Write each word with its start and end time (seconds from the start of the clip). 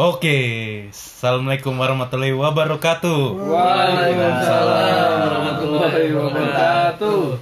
Oke, 0.00 0.40
assalamualaikum 0.88 1.76
warahmatullahi 1.76 2.32
wabarakatuh. 2.32 3.36
Waalaikumsalam 3.36 5.12
warahmatullahi 5.28 6.08
wabarakatuh. 6.16 7.36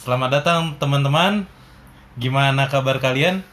Selamat 0.00 0.40
datang 0.40 0.72
teman-teman. 0.80 1.44
Gimana 2.16 2.64
kabar 2.72 2.96
kalian? 2.96 3.44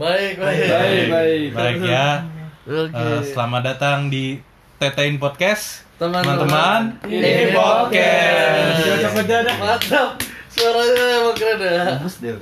Baik, 0.00 0.40
baik. 0.40 0.64
Baik, 0.64 1.06
baik. 1.12 1.48
Baik 1.52 1.78
ya. 1.84 2.24
Oke. 2.64 2.96
Eh, 2.96 3.20
selamat 3.36 3.60
datang 3.60 4.08
di 4.08 4.40
Tetein 4.80 5.20
Podcast. 5.20 5.84
Teman-teman, 6.00 6.96
ini 7.04 7.52
podcast. 7.52 8.80
Cocok 8.80 9.12
beda 9.12 9.36
dah. 9.44 9.56
Mantap. 9.60 10.16
Suaranya 10.48 11.04
emang 11.20 11.36
keren 11.36 11.60
ya. 11.60 12.00
Bagus 12.00 12.16
deh. 12.24 12.32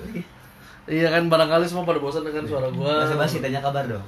Iya 0.87 1.19
kan 1.19 1.27
barangkali 1.27 1.67
semua 1.67 1.83
pada 1.83 1.99
bosan 1.99 2.23
dengan 2.23 2.47
suara 2.47 2.71
gua. 2.71 3.03
Basa 3.03 3.19
basi 3.19 3.43
tanya 3.43 3.59
kabar 3.59 3.91
dong. 3.91 4.07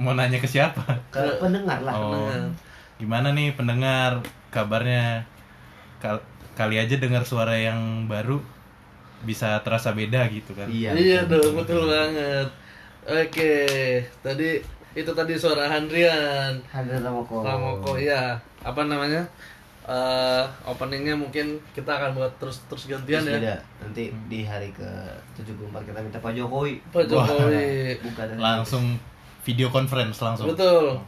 Mau 0.00 0.16
nanya 0.16 0.40
ke 0.40 0.48
siapa? 0.48 0.80
Ke 1.12 1.36
pendengar 1.36 1.84
lah. 1.84 1.92
Oh, 1.92 2.08
pendengar. 2.16 2.56
gimana 2.96 3.28
nih 3.32 3.52
pendengar 3.52 4.24
kabarnya? 4.48 5.24
Kal- 6.00 6.24
kali 6.56 6.80
aja 6.80 6.96
dengar 6.96 7.24
suara 7.24 7.52
yang 7.52 8.08
baru 8.08 8.40
bisa 9.22 9.60
terasa 9.60 9.92
beda 9.92 10.24
gitu 10.32 10.56
kan? 10.56 10.64
Iya. 10.72 10.96
Iya 10.96 11.20
dong, 11.28 11.52
betul 11.52 11.84
banget. 11.84 12.48
Oke, 13.04 13.52
tadi 14.20 14.60
itu 14.96 15.10
tadi 15.12 15.32
suara 15.36 15.68
Handrian. 15.68 16.56
Hadir 16.72 17.00
Ramoko. 17.00 17.44
Ramoko 17.44 18.00
ya. 18.00 18.40
Apa 18.64 18.88
namanya? 18.88 19.24
Eh, 19.84 20.44
openingnya 20.64 21.16
mungkin 21.16 21.58
kita 21.72 21.90
akan 21.90 22.14
buat 22.14 22.32
terus 22.38 22.62
terus 22.68 22.84
gantian 22.86 23.20
Terus 23.20 23.28
ya. 23.28 23.36
beda. 23.40 23.54
Nanti 23.82 24.04
di 24.28 24.40
hari 24.44 24.70
ke 24.70 24.86
74 25.36 25.82
kita 25.84 25.98
minta 26.00 26.18
Pak 26.20 26.32
Jokowi. 26.32 26.78
Pak 26.92 27.04
Jokowi. 27.04 27.96
Bukan 28.00 28.26
Langsung 28.38 28.84
video 29.44 29.68
conference 29.72 30.20
langsung. 30.20 30.52
Betul. 30.52 31.00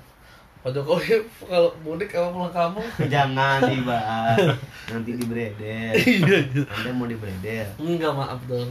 Pak 0.62 0.70
Jokowi 0.78 1.26
kalau 1.42 1.74
mudik 1.82 2.14
apa 2.14 2.30
pulang 2.30 2.54
kampung? 2.54 2.86
Jangan 3.12 3.66
dibahas. 3.66 4.54
Nanti 4.86 5.10
di 5.18 5.24
bredel. 5.26 5.92
Iya. 5.98 6.38
Anda 6.70 6.90
mau 6.94 7.10
di 7.10 7.18
bredel. 7.18 7.66
Enggak 7.82 8.14
maaf 8.14 8.38
dong. 8.46 8.70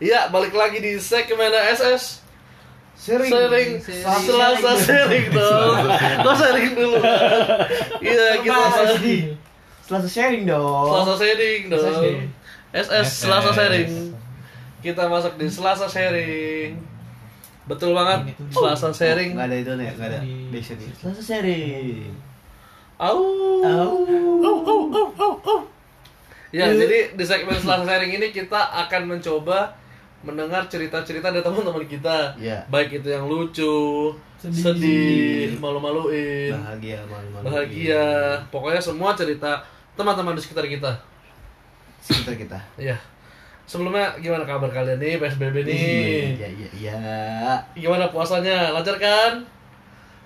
Iya, 0.00 0.28
balik 0.28 0.52
lagi 0.52 0.84
di 0.84 1.00
segmen 1.00 1.48
SS. 1.48 2.20
Sering. 3.00 3.32
Sharing, 3.32 3.80
Selasa 3.80 4.76
sharing 4.84 5.32
dong. 5.40 5.88
Kok 6.20 6.34
sharing 6.36 6.72
dulu? 6.76 7.00
Iya, 8.04 8.44
kita 8.44 8.60
Selasa 8.60 8.96
di 9.00 9.16
Selasa 9.80 10.08
sharing 10.12 10.44
dong. 10.44 10.88
Selasa 10.92 11.14
sharing 11.16 11.62
dong. 11.72 12.28
SS 12.76 13.08
Selasa 13.24 13.50
sharing. 13.56 14.12
Kita 14.84 15.08
masuk 15.08 15.40
di 15.40 15.48
Selasa 15.48 15.88
sharing. 15.88 16.89
Betul 17.70 17.94
banget. 17.94 18.34
Selasa 18.50 18.90
sharing. 18.90 19.32
Gak 19.32 19.46
ada 19.46 19.56
itu 19.56 19.72
nih, 19.78 19.88
gak 19.94 20.08
ada 20.08 20.18
backsound 20.50 20.80
Selasa 20.92 21.22
sharing. 21.22 22.10
Au. 22.98 23.16
Ya, 26.50 26.66
Iya. 26.66 26.82
jadi 26.82 26.98
di 27.14 27.24
segmen 27.24 27.54
Selasa 27.54 27.86
sharing 27.86 28.10
ini 28.12 28.28
kita 28.28 28.58
akan 28.58 29.06
mencoba 29.06 29.70
mendengar 30.20 30.66
cerita-cerita 30.66 31.30
dari 31.30 31.40
teman-teman 31.40 31.86
kita. 31.86 32.34
Iya. 32.36 32.66
Baik 32.66 33.00
itu 33.00 33.08
yang 33.08 33.24
lucu, 33.24 34.12
sedih, 34.36 35.56
malu-maluin, 35.56 36.52
Bahagia 36.52 37.00
malu-malu. 37.06 37.44
bahagia. 37.46 38.04
Pokoknya 38.50 38.82
semua 38.82 39.14
cerita 39.14 39.62
teman-teman 39.94 40.34
di 40.34 40.42
sekitar 40.42 40.66
kita. 40.66 40.92
Sekitar 42.02 42.34
kita. 42.36 42.58
Iya. 42.76 42.98
Sebelumnya 43.70 44.18
gimana 44.18 44.42
kabar 44.42 44.66
kalian 44.68 44.98
nih 44.98 45.14
PSBB 45.16 45.62
nih? 45.62 45.78
Iya, 46.34 46.48
iya, 46.50 46.68
iya. 46.74 46.94
Gimana 47.72 48.10
puasanya? 48.10 48.74
Lancar 48.74 48.98
kan? 48.98 49.46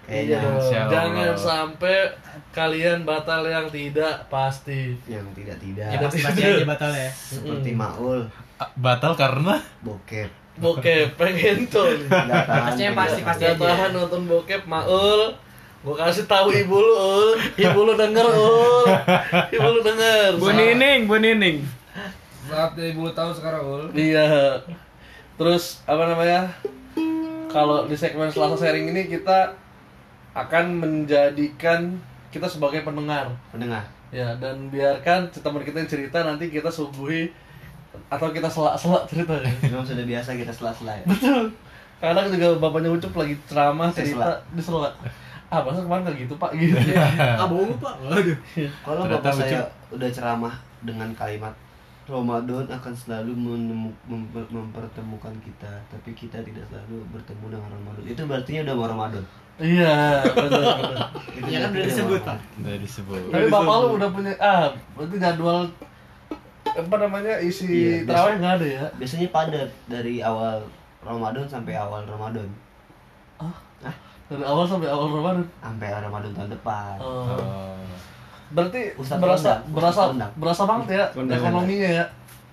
Kayaknya 0.02 0.40
Iya. 0.40 0.80
Jangan 0.88 1.32
sampai 1.34 2.08
kalian 2.50 3.04
batal 3.04 3.44
yang 3.44 3.68
tidak 3.68 4.24
pasti. 4.28 4.96
yang 5.04 5.28
tidak-tidak. 5.32 5.92
Kita 5.92 6.06
Pasti 6.08 6.40
aja 6.40 6.64
batal 6.64 6.90
ya. 6.90 7.10
Seperti 7.12 7.70
Maul, 7.72 8.24
Ah, 8.54 8.70
Batal 8.74 9.12
karena 9.12 9.60
bokep. 9.82 10.30
bokep 10.56 11.18
pengen 11.18 11.66
tuh. 11.66 11.90
Tahan. 12.08 12.48
Pasti 12.64 12.82
pasti, 12.94 13.20
pasti 13.20 13.44
aja. 13.44 13.58
tahan 13.58 13.90
nonton 13.92 14.24
bokep 14.24 14.64
Maul. 14.64 15.36
Gue 15.84 15.92
kasih 15.92 16.24
tahu 16.24 16.48
ibu 16.48 16.80
lu, 16.80 16.92
Ul. 16.96 17.28
Ibu 17.60 17.80
lu 17.82 17.92
denger, 17.92 18.24
Ul. 18.24 18.88
Ibu 19.52 19.68
lu 19.68 19.80
denger. 19.82 20.32
Bu 20.40 20.48
Nining, 20.48 21.04
Bu 21.04 21.20
Nining. 21.20 21.60
Saatnya 22.44 22.84
ibu 22.92 23.08
tahu 23.16 23.30
sekarang 23.32 23.62
ul. 23.64 23.84
Iya. 23.96 24.60
Terus 25.40 25.80
apa 25.88 26.04
namanya? 26.04 26.52
Kalau 27.48 27.86
di 27.86 27.96
segmen 27.96 28.28
Selasa 28.28 28.58
sharing 28.58 28.90
ini 28.90 29.06
kita 29.08 29.54
akan 30.34 30.82
menjadikan 30.82 31.96
kita 32.28 32.50
sebagai 32.50 32.82
pendengar. 32.82 33.30
Pendengar. 33.54 33.86
Ya, 34.10 34.34
dan 34.38 34.70
biarkan 34.70 35.30
teman 35.30 35.62
kita 35.62 35.82
yang 35.82 35.90
cerita 35.90 36.22
nanti 36.22 36.50
kita 36.50 36.70
suguhi 36.70 37.30
atau 38.10 38.30
kita 38.30 38.50
selak-selak 38.50 39.06
ceritanya. 39.06 39.50
Memang 39.62 39.86
sudah 39.86 40.06
biasa 40.06 40.34
kita 40.34 40.50
sela-sela 40.50 40.94
ya. 40.98 41.06
Kadang 42.02 42.26
juga 42.28 42.58
bapaknya 42.58 42.90
Ucup 42.90 43.14
lagi 43.16 43.38
ceramah 43.46 43.88
Saya 43.88 44.10
cerita 44.10 44.34
di 44.52 44.62
selak. 44.62 44.94
Ah, 45.48 45.62
masa 45.62 45.86
kemarin 45.86 46.02
nggak 46.02 46.18
gitu 46.26 46.34
pak 46.34 46.50
gitu. 46.58 46.74
Ah, 47.38 47.46
bohong 47.46 47.78
Pak. 47.78 47.94
Waduh. 48.02 48.38
Kalau 48.82 49.02
bapak 49.06 49.32
saya 49.38 49.62
udah 49.94 50.08
ceramah 50.10 50.54
dengan 50.82 51.14
kalimat 51.14 51.54
Ramadan 52.04 52.68
akan 52.68 52.92
selalu 52.92 53.32
mempertemukan 54.52 55.32
kita, 55.40 55.72
tapi 55.88 56.12
kita 56.12 56.44
tidak 56.44 56.68
selalu 56.68 57.00
bertemu 57.08 57.56
dengan 57.56 57.70
Ramadan. 57.72 58.02
Itu 58.04 58.22
berarti 58.28 58.60
udah 58.60 58.74
mau 58.76 58.88
Ramadan. 58.92 59.24
iya, 59.56 60.20
benar. 60.34 60.76
Itu 61.38 61.48
Ya 61.48 61.58
kan 61.64 61.70
udah 61.72 61.86
disebut, 61.86 62.20
udah 62.60 62.76
disebut. 62.76 63.20
Tapi 63.32 63.46
bapak 63.48 63.76
lu 63.80 63.88
udah 63.96 64.10
punya 64.12 64.32
ah, 64.36 64.68
berarti 64.92 65.16
jadwal 65.16 65.64
apa 66.74 66.94
namanya 66.98 67.38
isi 67.38 67.68
Iya, 67.70 68.08
terawih 68.08 68.36
nggak 68.42 68.54
ada 68.60 68.66
ya? 68.66 68.84
Biasanya 68.98 69.28
padat 69.30 69.70
dari 69.86 70.20
awal 70.20 70.60
Ramadan 71.06 71.46
sampai 71.46 71.78
awal 71.78 72.02
Ramadan. 72.04 72.48
Dari 74.24 74.40
awal 74.42 74.64
sampai 74.64 74.88
awal 74.88 75.08
Ramadan. 75.12 75.44
Sampai 75.60 75.88
Ramadan 75.92 76.32
tahun 76.32 76.50
depan. 76.52 76.96
Oh. 76.98 77.28
Oh. 77.32 77.73
Berarti 78.50 78.80
Ustadz 78.94 79.18
berasa 79.18 79.50
kondang, 79.58 79.72
berasa 79.72 80.00
kondang. 80.04 80.32
berasa 80.36 80.62
banget 80.64 80.88
ya 80.92 81.04
Kondang. 81.10 81.38
ekonominya 81.38 81.90
ya. 81.94 82.04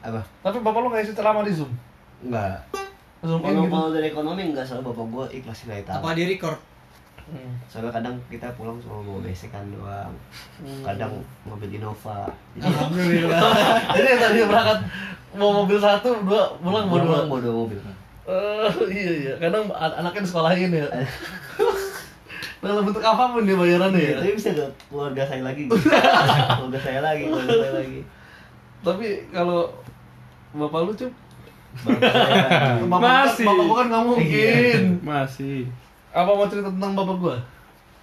Apa? 0.01 0.21
Tapi 0.41 0.57
bapak 0.59 0.79
lu 0.79 0.87
nggak 0.87 1.03
isi 1.03 1.13
ceramah 1.13 1.41
di 1.41 1.51
Zoom? 1.51 1.71
Enggak. 2.21 2.57
Zoom 3.19 3.37
Kalau 3.39 3.63
gitu. 3.63 3.79
dari 3.91 4.07
ekonomi 4.07 4.41
enggak 4.47 4.63
soal 4.63 4.81
bapak 4.81 5.05
gua 5.05 5.25
ikhlas 5.27 5.65
nilai 5.65 5.83
tahu. 5.83 5.99
Apa 5.99 6.13
di 6.13 6.23
record? 6.27 6.57
Hmm. 7.21 7.53
Soalnya 7.65 7.93
kadang 7.93 8.15
kita 8.27 8.49
pulang 8.53 8.75
cuma 8.77 8.99
bawa 8.99 9.19
besekan 9.21 9.63
doang. 9.69 10.11
Kadang 10.81 11.11
mobil 11.43 11.69
Innova. 11.71 12.25
Jadi 12.53 12.65
Alhamdulillah. 12.65 13.41
Jadi 13.95 14.07
yang 14.07 14.21
tadi 14.21 14.39
berangkat 14.43 14.79
mau 15.31 15.51
mobil 15.55 15.77
satu, 15.77 16.11
dua 16.21 16.43
pulang 16.57 16.85
mau 16.85 16.97
dua. 16.97 17.23
bawa 17.23 17.39
dua 17.39 17.53
mobil. 17.57 17.79
Eh, 18.21 18.69
iya 18.87 19.11
iya, 19.17 19.33
kadang 19.37 19.65
an- 19.71 19.95
anaknya 19.97 20.21
disekolahin 20.21 20.69
ya. 20.71 20.85
Dalam 22.61 22.85
bentuk 22.85 23.01
apa 23.01 23.33
pun 23.33 23.41
dia 23.41 23.57
bayarannya 23.57 23.97
ya. 23.97 24.15
Tapi 24.21 24.37
bisa 24.37 24.53
ke 24.53 24.65
keluarga 24.85 25.25
saya 25.25 25.41
lagi. 25.41 25.65
keluarga 26.61 26.79
saya 26.79 26.99
lagi, 27.01 27.23
keluarga 27.25 27.57
saya 27.57 27.73
lagi. 27.81 27.99
Tapi 28.85 29.05
kalau 29.33 29.65
bapak 30.53 30.79
lu 30.85 30.93
cup, 30.93 31.11
Bapak 31.81 32.01
saya 32.05 32.35
lagi. 32.37 32.85
bapak 32.93 33.01
Masih. 33.01 33.45
bapak 33.49 33.63
gua 33.65 33.75
kan 33.81 33.87
nggak 33.89 34.03
mungkin. 34.05 34.81
Masih. 35.01 35.59
Apa 36.13 36.29
mau 36.37 36.45
cerita 36.45 36.69
tentang 36.69 36.93
bapak 36.93 37.15
gua? 37.17 37.37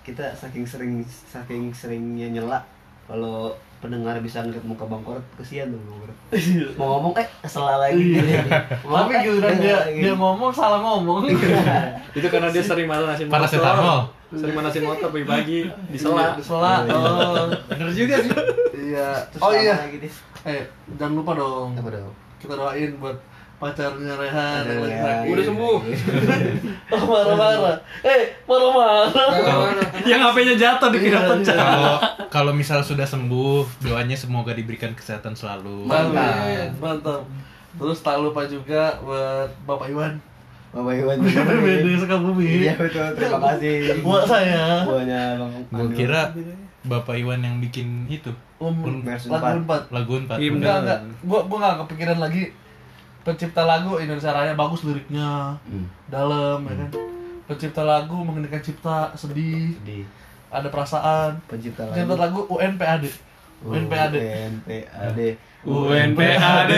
Kita 0.02 0.26
saking 0.34 0.66
sering 0.66 1.06
saking 1.06 1.70
seringnya 1.70 2.26
nyela 2.34 2.58
kalau 3.06 3.54
pendengar 3.78 4.18
bisa 4.18 4.42
ngeliat 4.42 4.66
muka 4.66 4.82
Bang 4.90 5.06
Korot 5.06 5.22
kesian 5.38 5.70
tuh 5.70 5.78
Bang 5.78 5.98
Korot. 6.02 6.18
Mau 6.80 6.98
ngomong 6.98 7.14
eh 7.14 7.28
salah 7.46 7.78
lagi. 7.78 8.18
Mau 8.82 9.06
Tapi 9.06 9.12
eh, 9.14 9.20
giliran 9.22 9.56
dia 9.62 9.78
dia 9.94 10.12
ngomong 10.18 10.50
salah 10.50 10.82
ngomong. 10.82 11.30
Itu 12.10 12.26
karena 12.26 12.50
dia 12.50 12.64
sering 12.64 12.90
manasin 12.90 13.30
Paracetamol. 13.30 14.17
Sering 14.28 14.56
manasin 14.56 14.84
motor 14.84 15.08
pagi-pagi 15.08 15.58
di 15.88 15.98
sela. 15.98 16.36
Disela. 16.36 16.84
Oh. 16.84 17.48
Bener 17.72 17.88
juga 17.96 18.20
sih. 18.20 18.32
Iya. 18.76 19.24
Terus 19.32 19.40
Oh 19.40 19.52
iya. 19.56 19.76
Eh, 20.44 20.62
jangan 21.00 21.14
lupa 21.16 21.32
dong. 21.32 21.72
Apa 21.80 21.88
dong? 21.88 22.12
Kita 22.36 22.52
doain 22.54 22.92
buat 23.00 23.16
pacarnya 23.58 24.14
Rehan 24.14 24.62
lagi 24.70 24.86
Rehan. 24.86 25.02
sakit. 25.02 25.32
Udah 25.34 25.44
sembuh. 25.44 25.78
Oh, 26.88 27.04
marah-marah. 27.04 27.76
Eh, 28.00 28.32
marah-marah. 28.48 29.12
Yang 30.08 30.20
HP-nya 30.24 30.54
jatuh 30.56 30.88
dikira 30.88 31.20
pecah. 31.28 31.56
Kalau 31.56 31.92
kalau 32.32 32.52
misal 32.56 32.80
sudah 32.80 33.04
sembuh, 33.04 33.84
doanya 33.84 34.16
semoga 34.16 34.56
diberikan 34.56 34.96
kesehatan 34.96 35.36
selalu. 35.36 35.84
Mantap. 35.84 36.72
Mantap. 36.80 37.22
Terus 37.76 37.98
tak 38.00 38.16
lupa 38.24 38.48
juga 38.48 38.96
buat 39.04 39.52
Bapak 39.68 39.92
Iwan. 39.92 40.16
Bapak 40.68 40.92
Iwan 40.94 41.16
BD 41.64 41.86
Sukabumi. 41.96 42.44
Iya 42.44 42.74
betul, 42.76 43.08
terima 43.16 43.38
kasih. 43.48 44.04
Buat 44.04 44.24
saya. 44.28 44.84
Buahnya 44.84 45.20
Bang. 45.40 45.52
Gue 45.72 45.88
kira 45.96 46.22
Bapak 46.84 47.16
Iwan 47.16 47.40
yang 47.40 47.56
bikin 47.58 48.04
itu 48.06 48.30
Um, 48.58 48.74
Versi 49.06 49.30
lagu 49.30 49.62
empat. 49.62 49.86
4. 49.86 49.94
lagu 49.94 50.12
empat. 50.18 50.36
Himne. 50.42 50.58
Enggak, 50.58 50.76
enggak. 50.82 51.00
Gua 51.22 51.40
gua 51.46 51.58
enggak 51.62 51.76
kepikiran 51.86 52.18
lagi 52.18 52.50
pencipta 53.22 53.62
lagu 53.62 54.02
Indonesia 54.02 54.34
Raya 54.34 54.58
bagus 54.58 54.82
liriknya. 54.82 55.54
Hmm. 55.62 55.86
Dalam 56.10 56.66
ya 56.66 56.74
kan. 56.74 56.90
pencipta 57.46 57.80
lagu 57.80 58.18
mengenai 58.18 58.58
cipta 58.58 59.14
sedih 59.14 59.78
Di 59.80 60.02
ada 60.50 60.68
perasaan 60.68 61.38
pencipta 61.46 61.86
pencipta 61.86 62.18
lagu 62.18 62.44
UNPAD 62.44 63.06
UNPAD 63.62 64.12
UNPAD 64.18 65.16
UNPAD 65.62 66.70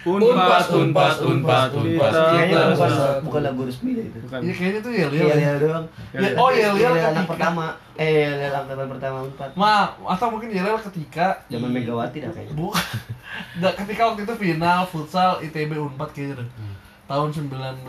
Unpad 0.00 0.64
Unpad 0.72 1.16
Unpad 1.20 1.68
Unpad 1.74 2.12
Kayaknya 2.12 2.56
bukan, 2.70 2.88
Kita- 2.88 3.20
bukan 3.20 3.40
lagu 3.42 3.60
resmi 3.64 3.90
deh 3.92 4.04
itu 4.06 4.18
Bukan. 4.22 4.38
Iya 4.40 4.52
kayaknya 4.52 4.80
tuh 4.80 4.92
ya 4.92 4.98
Iya, 4.98 5.06
Liel. 5.10 5.28
iya 5.36 5.52
doang. 5.56 5.84
Ya, 6.10 6.28
oh 6.34 6.50
ya 6.50 6.68
Liel 6.72 6.88
Iya, 6.90 7.04
anak 7.06 7.12
ketika. 7.20 7.30
pertama. 7.30 7.64
Eh, 7.94 8.08
iya, 8.32 8.48
angkatan 8.50 8.88
pertama 8.88 9.18
empat. 9.22 9.50
Ma, 9.54 9.74
atau 10.08 10.26
mungkin 10.28 10.48
Yelel 10.48 10.78
ketika 10.80 11.26
Zaman 11.46 11.68
Megawati 11.70 12.18
dah 12.18 12.30
kayaknya. 12.30 12.54
bukan 12.54 12.80
Nggak, 13.60 13.74
ketika 13.76 14.02
waktu 14.06 14.20
itu 14.22 14.34
final 14.38 14.80
futsal 14.84 15.30
ITB 15.38 15.70
Unpad 15.74 16.08
kayaknya 16.10 16.40
deh. 16.40 16.48
Hmm. 16.50 16.74
Tahun 17.04 17.28
1962. 17.28 17.84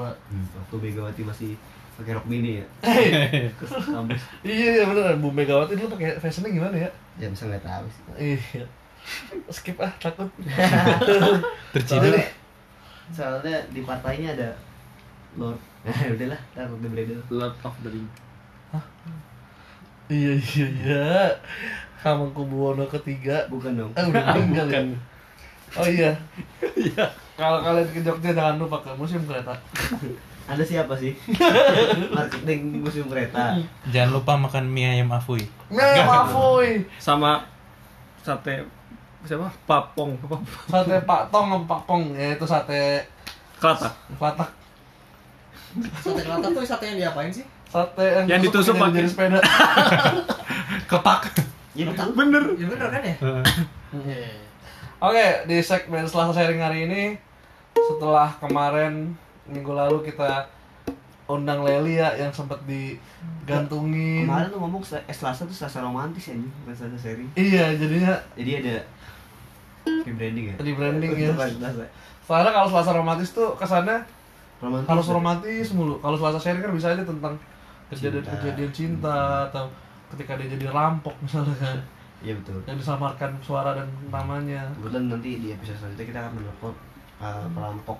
Waktu 0.00 0.74
Megawati 0.74 1.22
masih 1.22 1.50
pakai 1.94 2.12
rok 2.12 2.26
mini 2.26 2.58
ya. 2.58 2.66
Kampus. 3.54 4.22
iya 4.44 4.68
iya 4.72 4.84
bener 4.84 5.14
Bu 5.16 5.30
Megawati 5.30 5.74
dulu 5.74 5.94
pakai 5.94 6.18
fashionnya 6.18 6.50
gimana 6.50 6.74
ya? 6.76 6.90
Ya 7.16 7.30
bisa 7.30 7.46
nggak 7.46 7.62
tahu 7.62 7.86
sih. 7.86 8.02
Iya. 8.34 8.66
Skip 9.52 9.78
ah, 9.80 9.92
takut. 10.00 10.28
Terciduk. 11.74 12.12
Soalnya, 12.12 12.26
soalnya 13.12 13.56
di 13.70 13.80
partainya 13.84 14.32
ada 14.36 14.50
Lord. 15.36 15.60
Nah, 15.84 15.92
udahlah, 16.16 16.40
takut 16.56 16.78
di 16.80 16.88
Bledel. 16.88 17.20
Lord 17.28 17.54
of 17.64 17.76
the 17.84 17.90
Ring 17.92 18.08
iya 20.08 20.32
iya 20.36 20.66
iya. 20.68 21.04
Hamengkubuwono 22.04 22.84
ketiga. 22.92 23.48
Bukan 23.48 23.72
dong. 23.80 23.92
Eh 23.96 24.04
udah 24.04 24.22
meninggal 24.36 24.66
ya. 24.68 24.80
Bukan. 24.84 24.86
Oh 25.74 25.88
iya. 25.88 26.12
Iya. 26.76 27.04
Kalau 27.34 27.58
kalian 27.64 27.88
ke 27.90 28.00
Jogja 28.04 28.30
jangan 28.30 28.60
lupa 28.60 28.78
ke 28.84 28.92
museum 28.94 29.24
kereta. 29.24 29.56
Anda 30.44 30.60
siapa 30.60 30.92
sih? 30.92 31.16
Marketing 32.12 32.84
museum 32.84 33.08
kereta. 33.08 33.56
Jangan 33.88 34.10
lupa 34.12 34.36
makan 34.36 34.68
mie 34.68 35.00
ayam 35.00 35.10
afui. 35.10 35.40
Nah, 35.72 36.04
maafui. 36.04 36.84
Sama 37.00 37.48
sate 38.20 38.64
siapa? 39.24 39.48
Papong? 39.64 40.16
Sate 40.68 41.00
Pak 41.04 41.32
Tong 41.32 41.46
sama 41.48 41.64
Pak 41.64 41.80
Pong, 41.88 42.12
yaitu 42.14 42.44
sate 42.44 43.04
Kelata 43.58 43.90
Klatak. 44.20 44.50
Sate 46.04 46.20
kelata 46.22 46.46
tuh 46.52 46.62
sate 46.62 46.84
yang 46.92 46.98
diapain 47.08 47.32
sih? 47.32 47.44
Sate 47.66 48.04
yang, 48.04 48.26
Yang 48.28 48.40
ditusuk 48.50 48.74
pakai 48.78 49.02
jadi 49.02 49.08
sepeda. 49.08 49.40
Kepak. 50.90 51.20
Ya 51.74 51.90
betul. 51.90 52.14
Bener 52.14 52.42
Ya 52.54 52.66
bener 52.70 52.88
kan 52.92 53.02
ya? 53.02 53.14
Oke, 55.02 55.26
di 55.50 55.58
segmen 55.60 56.06
Selasa 56.06 56.32
sharing 56.32 56.62
hari 56.62 56.86
ini 56.86 57.02
setelah 57.74 58.30
kemarin 58.38 59.12
minggu 59.44 59.74
lalu 59.74 60.06
kita 60.06 60.48
undang 61.28 61.64
Leli 61.64 62.00
ya 62.00 62.14
yang 62.16 62.32
sempat 62.32 62.60
digantungin. 62.64 64.24
Kemarin 64.24 64.48
tuh 64.48 64.60
ngomong 64.60 64.80
eh, 64.84 65.12
Selasa 65.12 65.44
tuh 65.44 65.56
Selasa 65.56 65.84
romantis 65.84 66.30
ya, 66.30 66.36
bukan 66.36 66.72
Selasa 66.72 66.98
sharing. 67.00 67.28
Iya, 67.36 67.76
jadinya 67.76 68.14
Jadi 68.38 68.50
ada 68.64 68.74
rebranding 69.84 70.44
ya. 70.50 70.54
Rebranding, 70.56 71.10
ya. 71.16 71.32
Soalnya 72.24 72.50
kalau 72.50 72.68
Selasa 72.68 72.92
romantis 72.92 73.36
tuh 73.36 73.52
kesannya 73.54 74.00
Romantis. 74.60 74.88
harus 74.88 75.06
romantis 75.08 75.66
mulu. 75.76 76.00
Kalau 76.00 76.16
Selasa 76.16 76.40
sharing 76.40 76.64
kan 76.64 76.72
bisa 76.72 76.88
aja 76.92 77.04
tentang 77.04 77.36
kejadian-kejadian 77.92 78.72
cinta 78.72 79.44
atau 79.52 79.68
ketika 80.16 80.40
dia 80.40 80.48
jadi 80.56 80.72
rampok 80.72 81.12
misalnya 81.20 81.52
kan 81.60 81.76
Iya 82.24 82.40
betul. 82.40 82.56
yang 82.64 82.80
disamarkan 82.80 83.36
suara 83.44 83.76
dan 83.76 83.84
namanya. 84.08 84.64
Kebetulan 84.80 85.12
nanti 85.12 85.30
di 85.44 85.48
episode 85.52 85.76
selanjutnya 85.76 86.06
kita 86.08 86.18
akan 86.24 86.32
menelpon 86.40 86.74
uh, 87.20 87.46
perampok 87.52 87.98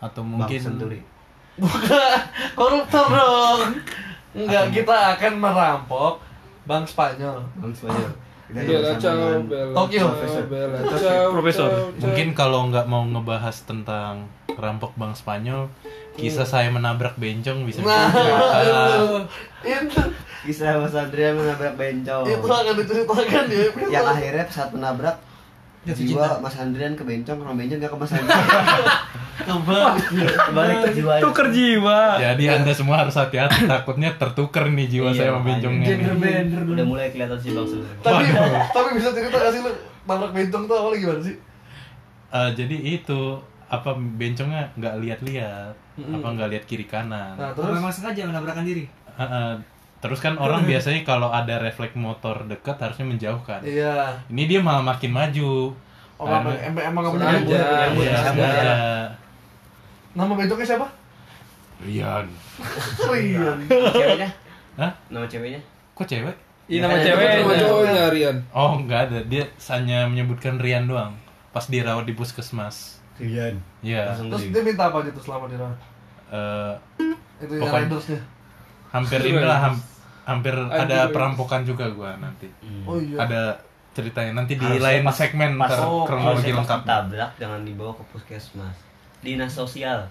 Atau 0.00 0.24
Bang 0.24 0.40
mungkin 0.40 0.60
Senturi. 0.60 1.00
Bukan 1.60 2.16
koruptor 2.56 3.06
dong. 3.12 3.60
Enggak, 4.32 4.72
kita 4.72 4.96
akan 5.16 5.32
merampok 5.36 6.20
Bank 6.64 6.88
Spanyol. 6.88 7.44
Bang 7.60 7.72
Spanyol. 7.76 8.12
Bella 8.46 8.94
ciao, 8.96 9.42
bella 9.42 9.74
Tokyo. 9.74 10.06
ciao, 10.14 10.42
bella 10.46 10.78
ciao, 10.94 11.34
Profesor. 11.34 11.66
ciao, 11.66 11.90
ciao. 11.90 11.98
mungkin 12.06 12.28
kalau 12.30 12.70
nggak 12.70 12.86
mau 12.86 13.02
ngebahas 13.02 13.66
tentang 13.66 14.30
rampok 14.54 14.94
Bank 14.94 15.18
Spanyol, 15.18 15.66
kisah 16.14 16.46
saya 16.46 16.70
menabrak 16.70 17.18
bencong 17.18 17.66
bisa 17.66 17.82
Nah, 17.82 18.06
itu 19.66 20.02
kisah 20.46 20.78
Mas 20.78 20.94
Adrian 20.94 21.34
menabrak 21.34 21.74
bencong. 21.74 22.22
itu 22.22 22.46
akan 22.46 22.74
diceritakan 22.78 23.44
di 23.50 23.56
episode. 23.66 23.90
Yang 23.90 24.06
akhirnya 24.14 24.44
saat 24.46 24.70
menabrak 24.70 25.16
jiwa 25.94 26.24
cinta. 26.26 26.42
Mas 26.42 26.56
Andrian 26.58 26.92
ke 26.96 27.04
bencong, 27.06 27.38
kalau 27.38 27.54
bencong 27.54 27.78
gak 27.78 27.90
ke 27.92 27.98
Mas 28.00 28.12
Andrian. 28.16 28.44
Kembali. 29.46 30.00
Kembali 30.32 30.72
ke 30.82 30.90
jiwa. 30.96 31.12
Tuker 31.22 31.46
jiwa 31.52 31.98
Jadi 32.18 32.44
anda 32.50 32.72
semua 32.72 33.04
harus 33.04 33.14
hati-hati, 33.14 33.68
takutnya 33.68 34.10
tertuker 34.16 34.64
nih 34.72 34.86
jiwa 34.88 35.08
Iya, 35.12 35.18
saya 35.20 35.28
sama 35.30 35.40
bencongnya. 35.44 35.86
Gender 35.86 36.62
Udah 36.66 36.86
mulai 36.88 37.06
kelihatan 37.12 37.38
sih 37.38 37.52
Bang 37.54 37.68
sebenarnya. 37.68 38.02
tapi 38.02 38.24
tapi 38.72 38.88
bisa 38.96 39.08
cerita 39.12 39.36
gak 39.38 39.52
sih 39.54 39.60
lu 39.62 39.70
nabrak 40.06 40.32
bencong 40.32 40.62
tuh 40.64 40.76
awalnya 40.78 40.98
gimana 41.02 41.20
sih? 41.20 41.36
Eh, 42.26 42.50
jadi 42.58 42.76
itu 42.98 43.20
apa 43.66 43.90
bencongnya 43.98 44.70
nggak 44.78 44.94
lihat-lihat, 45.02 45.74
apa 45.98 46.26
nggak 46.26 46.48
lihat 46.54 46.64
kiri 46.70 46.86
kanan. 46.86 47.34
Nah, 47.34 47.50
Terus 47.50 47.74
memang 47.74 47.90
sengaja 47.90 48.22
menabrakkan 48.30 48.62
diri. 48.62 48.86
Eh, 48.86 49.22
eh, 49.22 49.52
terus 50.06 50.18
kan 50.18 50.34
orang 50.36 50.62
biasanya 50.70 51.02
kalau 51.02 51.28
ada 51.28 51.58
refleks 51.58 51.94
motor 51.94 52.46
dekat 52.46 52.76
harusnya 52.76 53.04
menjauhkan. 53.04 53.60
iya. 53.62 54.14
Ini 54.26 54.42
dia 54.46 54.60
malah 54.60 54.82
makin 54.82 55.10
maju. 55.10 55.74
Oh, 56.16 56.24
emang 56.24 56.48
Karena- 56.48 56.62
emang 56.64 56.82
emang 56.86 57.02
nggak 57.04 57.12
Sengaja. 57.12 57.44
punya 57.44 57.60
Iya, 57.92 58.18
Iya. 58.32 58.74
Nama 60.14 60.32
bencongnya 60.32 60.66
siapa? 60.66 60.86
Rian. 61.78 62.26
Rian. 63.12 63.58
Ceweknya? 63.68 64.28
Hah? 64.74 64.92
Nama 65.08 65.26
ceweknya? 65.26 65.60
Kok 65.92 66.06
cewek? 66.06 66.36
Ini 66.66 66.80
nama 66.80 66.96
cewek 66.96 67.26
Sama 67.36 67.54
cowoknya 67.54 68.04
Rian. 68.08 68.36
Oh, 68.50 68.80
nggak 68.80 69.00
ada. 69.06 69.18
Dia 69.24 69.44
hanya 69.70 70.06
menyebutkan 70.06 70.56
Rian 70.56 70.84
doang. 70.84 71.12
Pas 71.52 71.64
dirawat 71.64 72.04
di 72.04 72.12
puskesmas. 72.12 72.96
Rian. 73.16 73.60
Iya. 73.80 74.16
Terus 74.16 74.48
dia 74.48 74.62
minta 74.62 74.88
apa 74.88 75.04
gitu 75.04 75.20
selama 75.20 75.46
dirawat? 75.46 75.76
Eh, 76.26 76.72
Itu 77.38 77.52
yang 77.52 77.62
Pokoknya- 77.62 77.86
ridersnya. 77.86 78.20
hampir 78.88 79.20
inilah 79.20 79.58
ham- 79.60 79.84
hampir 80.26 80.52
ada 80.52 81.08
perampokan 81.08 81.62
juga 81.62 81.86
gua 81.88 82.18
nanti. 82.18 82.50
Hmm. 82.60 82.82
Oh 82.84 82.98
iya. 82.98 83.22
Ada 83.22 83.42
ceritanya 83.94 84.36
nanti 84.36 84.58
di 84.58 84.66
Harusnya 84.66 84.84
lain 84.84 85.02
pas- 85.06 85.16
segmen 85.16 85.50
pas- 85.56 85.70
ntar 85.72 85.78
oh, 85.86 86.04
kronologi 86.04 86.50
lengkap. 86.52 86.80
Tabrak 86.84 87.30
jangan 87.38 87.60
dibawa 87.62 87.94
ke 87.94 88.04
puskesmas. 88.12 88.76
Dinas 89.22 89.54
sosial. 89.54 90.04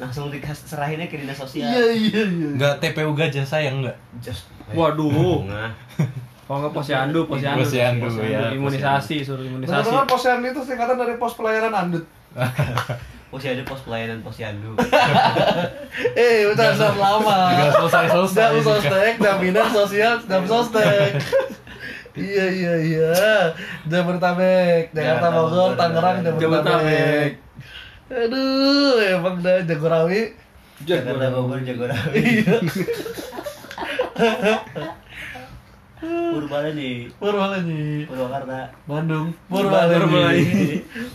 Langsung 0.00 0.32
dikasih 0.32 0.64
serahinnya 0.64 1.10
ke 1.10 1.20
dinas 1.20 1.36
sosial. 1.36 1.68
Iya 1.68 1.86
iya 1.92 2.22
iya. 2.24 2.48
Enggak 2.56 2.74
TPU 2.80 3.12
gajah 3.12 3.44
sayang 3.44 3.84
enggak? 3.84 3.98
Just. 4.22 4.48
Waduh. 4.72 5.44
Nah, 5.44 5.74
Kalau 6.48 6.64
nggak 6.64 6.72
posyandu, 6.72 7.28
posyandu. 7.28 7.60
Posyandu, 7.60 8.08
ya, 8.24 8.48
Imunisasi, 8.56 9.20
suruh 9.20 9.44
imunisasi. 9.44 9.68
Dengar-dengar 9.68 10.06
posyandu 10.08 10.46
itu 10.48 10.60
singkatan 10.64 10.96
dari 10.96 11.20
pos 11.20 11.36
pelayanan 11.36 11.74
andut. 11.76 12.04
posyandu 13.28 13.62
pos 13.68 13.80
pelayanan 13.84 14.24
posyandu. 14.24 14.72
Eh, 16.18 16.46
udah 16.48 16.72
udah 16.78 16.94
lama. 16.96 17.38
Enggak 17.52 17.72
selesai-selesai. 17.76 18.38
Jam 18.38 18.54
sostek, 18.62 19.14
jaminan 19.18 19.68
sosial, 19.70 20.14
jam 20.24 20.42
sostek. 20.46 21.12
iya 22.16 22.46
iya 22.48 22.74
iya. 22.78 23.12
Jabodetabek, 23.86 24.94
Jakarta 24.94 25.28
Jakarta, 25.28 25.34
Bogor, 25.34 25.70
Tangerang, 25.74 26.16
Jabodetabek. 26.38 27.30
Aduh, 28.08 28.96
emang 29.04 29.36
dah 29.44 29.60
Jagorawi. 29.66 30.32
Jakarta 30.86 31.26
Bogor 31.34 31.60
Jagorawi. 31.62 32.24
Iya. 34.18 34.58
Purbaleni. 36.02 36.90
Purbaleni. 37.18 38.06
Purwakarta. 38.06 38.58
Bandung. 38.86 39.30
Purbaleni. 39.46 40.02
Purbaleni. 40.02 40.66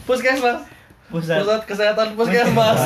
Puskesmas. 0.07 0.72
Pusat. 1.13 1.45
Pusat 1.45 1.61
Kesehatan 1.69 2.07
Puskesmas. 2.17 2.81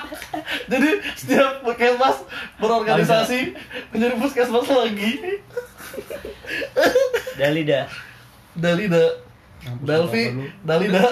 Jadi 0.70 0.90
setiap 1.18 1.66
puskesmas 1.66 2.22
berorganisasi 2.62 3.58
menjadi 3.90 4.14
puskesmas 4.22 4.70
lagi. 4.70 5.42
Dalida. 7.34 7.90
Dalida. 8.54 9.04
Dalvi, 9.82 10.24
Dalida. 10.62 11.02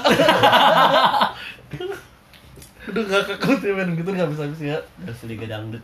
Udah 2.84 3.02
gak 3.02 3.25
kekut 3.34 3.61
ya 3.64 3.73
men, 3.75 3.99
gitu 3.99 4.14
gak 4.14 4.30
bisa 4.30 4.46
bisa 4.54 4.64
ya. 4.76 4.78
Terus 5.02 5.26
Liga 5.26 5.50
Dangdut. 5.50 5.82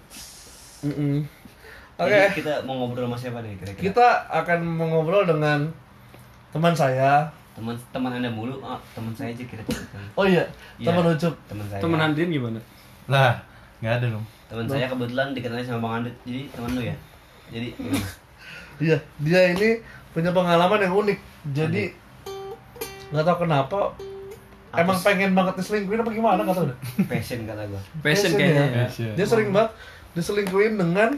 Oke, 2.00 2.15
Jadi 2.15 2.39
kita 2.39 2.62
mau 2.62 2.79
ngobrol 2.79 3.11
sama 3.11 3.19
siapa 3.19 3.43
nih 3.43 3.59
kira-kira? 3.59 3.91
kita 3.91 4.09
akan 4.31 4.61
mengobrol 4.62 5.27
dengan 5.27 5.75
teman 6.55 6.73
saya. 6.79 7.29
Teman 7.61 7.76
teman 7.93 8.11
Anda 8.17 8.33
mulu, 8.33 8.57
oh, 8.59 8.81
teman 8.97 9.12
saya 9.12 9.37
aja 9.37 9.45
kira-kira. 9.45 9.85
Oh 10.17 10.25
iya, 10.25 10.40
Iya. 10.81 10.88
teman 10.88 11.12
Ucup. 11.12 11.35
Teman 11.45 11.67
saya. 11.69 11.81
Temen 11.85 12.00
Andin 12.00 12.33
gimana? 12.33 12.57
Lah, 13.05 13.37
enggak 13.85 14.00
ada 14.00 14.07
dong. 14.17 14.25
Teman 14.49 14.64
saya 14.64 14.88
kebetulan 14.88 15.37
dikenalnya 15.37 15.67
sama 15.69 15.81
Bang 15.85 15.95
Andut. 16.00 16.14
Jadi 16.25 16.49
teman 16.49 16.71
lu 16.73 16.83
ya. 16.83 16.97
Jadi? 17.52 17.69
Iya, 18.81 18.97
dia 19.21 19.52
ini 19.52 19.76
punya 20.09 20.33
pengalaman 20.33 20.81
yang 20.81 20.97
unik. 20.97 21.19
Jadi 21.52 21.93
nggak 23.12 23.25
tahu 23.29 23.45
kenapa 23.45 23.93
Apa 24.73 24.81
emang 24.81 24.97
pengen 25.05 25.37
banget 25.37 25.61
diselingkuhin 25.61 26.00
apa 26.00 26.09
gimana 26.09 26.40
nggak 26.40 26.57
tahu 26.57 26.67
deh. 26.73 26.79
passion 27.05 27.45
kata 27.45 27.69
gua. 27.69 27.76
Passion 28.00 28.00
Passion 28.00 28.31
kayaknya. 28.40 28.64
ya. 28.64 28.76
Passion. 28.88 29.12
Dia 29.12 29.26
sering 29.29 29.52
banget 29.52 29.76
diselingkuhin 30.17 30.81
dengan 30.81 31.11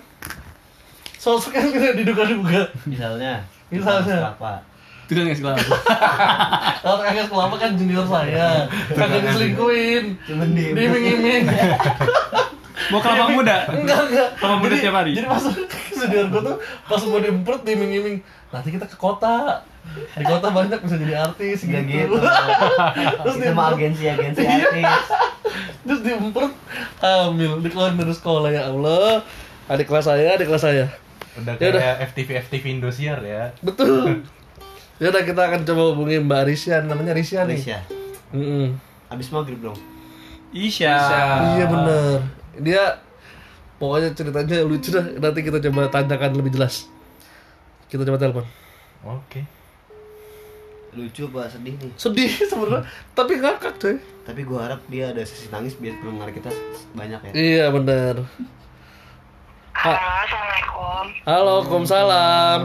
sosok 1.15 1.55
yang 1.55 1.71
tidak 1.71 1.95
diduga-duga. 2.03 2.67
Misalnya. 2.83 3.47
Misalnya. 3.71 4.35
Apa? 4.35 4.59
Kan 5.13 5.23
nggak 5.23 5.39
kelapa. 5.39 5.77
Kalau 6.83 6.97
kakak 6.99 7.27
kelapa 7.29 7.57
kan 7.57 7.71
junior 7.75 8.05
saya, 8.05 8.47
kagak 8.89 9.21
diselingkuhin, 9.25 10.05
Cuman 10.23 10.49
di 10.51 10.65
diiming-iming. 10.71 11.45
Mau 12.91 12.99
kelapa 12.99 13.25
muda? 13.31 13.57
Enggak, 13.71 13.99
enggak. 14.05 14.29
Kelapa 14.37 14.57
muda 14.59 14.75
tiap 14.75 14.95
hari? 14.95 15.11
Jadi 15.13 15.27
pas 15.27 15.45
senior 15.97 16.27
gue 16.29 16.41
tuh 16.43 16.57
pas 16.85 17.01
mau 17.01 17.19
diemprut 17.19 17.61
diiming-iming. 17.63 18.17
Nanti 18.49 18.69
kita 18.71 18.85
ke 18.85 18.97
kota. 18.97 19.63
Di 20.13 20.23
kota 20.23 20.47
banyak 20.49 20.79
bisa 20.79 20.97
jadi 20.97 21.15
artis 21.23 21.63
Nggak 21.63 21.83
gitu. 21.85 22.15
gitu. 22.15 22.17
Terus 22.19 23.35
Kita 23.35 23.51
mah 23.51 23.71
diemprut, 23.71 23.77
agensi-agensi 23.77 24.43
artis. 24.43 25.05
terus 25.83 26.01
diemprut 26.01 26.53
hamil 26.99 27.53
dikeluarin 27.61 27.97
dari 27.97 28.13
sekolah 28.13 28.51
ya 28.51 28.63
Allah. 28.67 29.23
Adik 29.67 29.87
kelas 29.87 30.05
saya, 30.05 30.37
adik 30.37 30.47
kelas 30.47 30.63
saya. 30.63 30.85
Udah 31.35 31.55
Ya 31.57 31.69
udah. 31.71 31.81
kayak 31.81 31.97
FTV 32.11 32.29
FTV 32.45 32.65
Indosiar 32.73 33.19
ya. 33.21 33.43
Betul. 33.59 34.27
Ya 35.03 35.11
udah 35.11 35.27
kita 35.27 35.51
akan 35.51 35.67
coba 35.67 35.83
hubungi 35.91 36.23
Mbak 36.23 36.43
Risyan, 36.47 36.87
namanya 36.87 37.11
Risyan 37.11 37.51
nih. 37.51 37.59
Indonesia. 37.59 37.79
Mm-mm. 38.31 38.67
Abis 39.11 39.35
maghrib 39.35 39.59
dong. 39.59 39.75
Isya. 40.55 40.95
Iya 41.57 41.65
bener 41.67 42.19
Dia 42.63 43.03
pokoknya 43.77 44.15
ceritanya 44.15 44.63
lucu 44.63 44.95
dah. 44.95 45.03
Nanti 45.19 45.43
kita 45.43 45.59
coba 45.59 45.91
tanyakan 45.91 46.39
lebih 46.39 46.55
jelas. 46.55 46.87
Kita 47.91 48.07
coba 48.07 48.15
telepon. 48.15 48.47
Oke. 49.03 49.43
Lucu 50.95 51.27
pak 51.27 51.51
sedih 51.51 51.75
nih. 51.83 51.93
Sedih 51.99 52.31
sebenarnya, 52.53 52.87
tapi 53.17 53.43
ngakak 53.43 53.75
coy. 53.83 53.97
Tapi 54.23 54.41
gua 54.47 54.71
harap 54.71 54.87
dia 54.87 55.11
ada 55.11 55.27
sesi 55.27 55.51
nangis 55.51 55.75
biar 55.75 55.99
pendengar 55.99 56.31
kita 56.31 56.53
banyak 56.95 57.21
ya. 57.27 57.33
Iya 57.35 57.65
bener. 57.75 58.23
Ha- 59.73 59.99
Halo, 59.99 59.99
Assalamualaikum. 59.99 61.05
Halo, 61.27 61.53
Waalaikumsalam. 61.59 62.61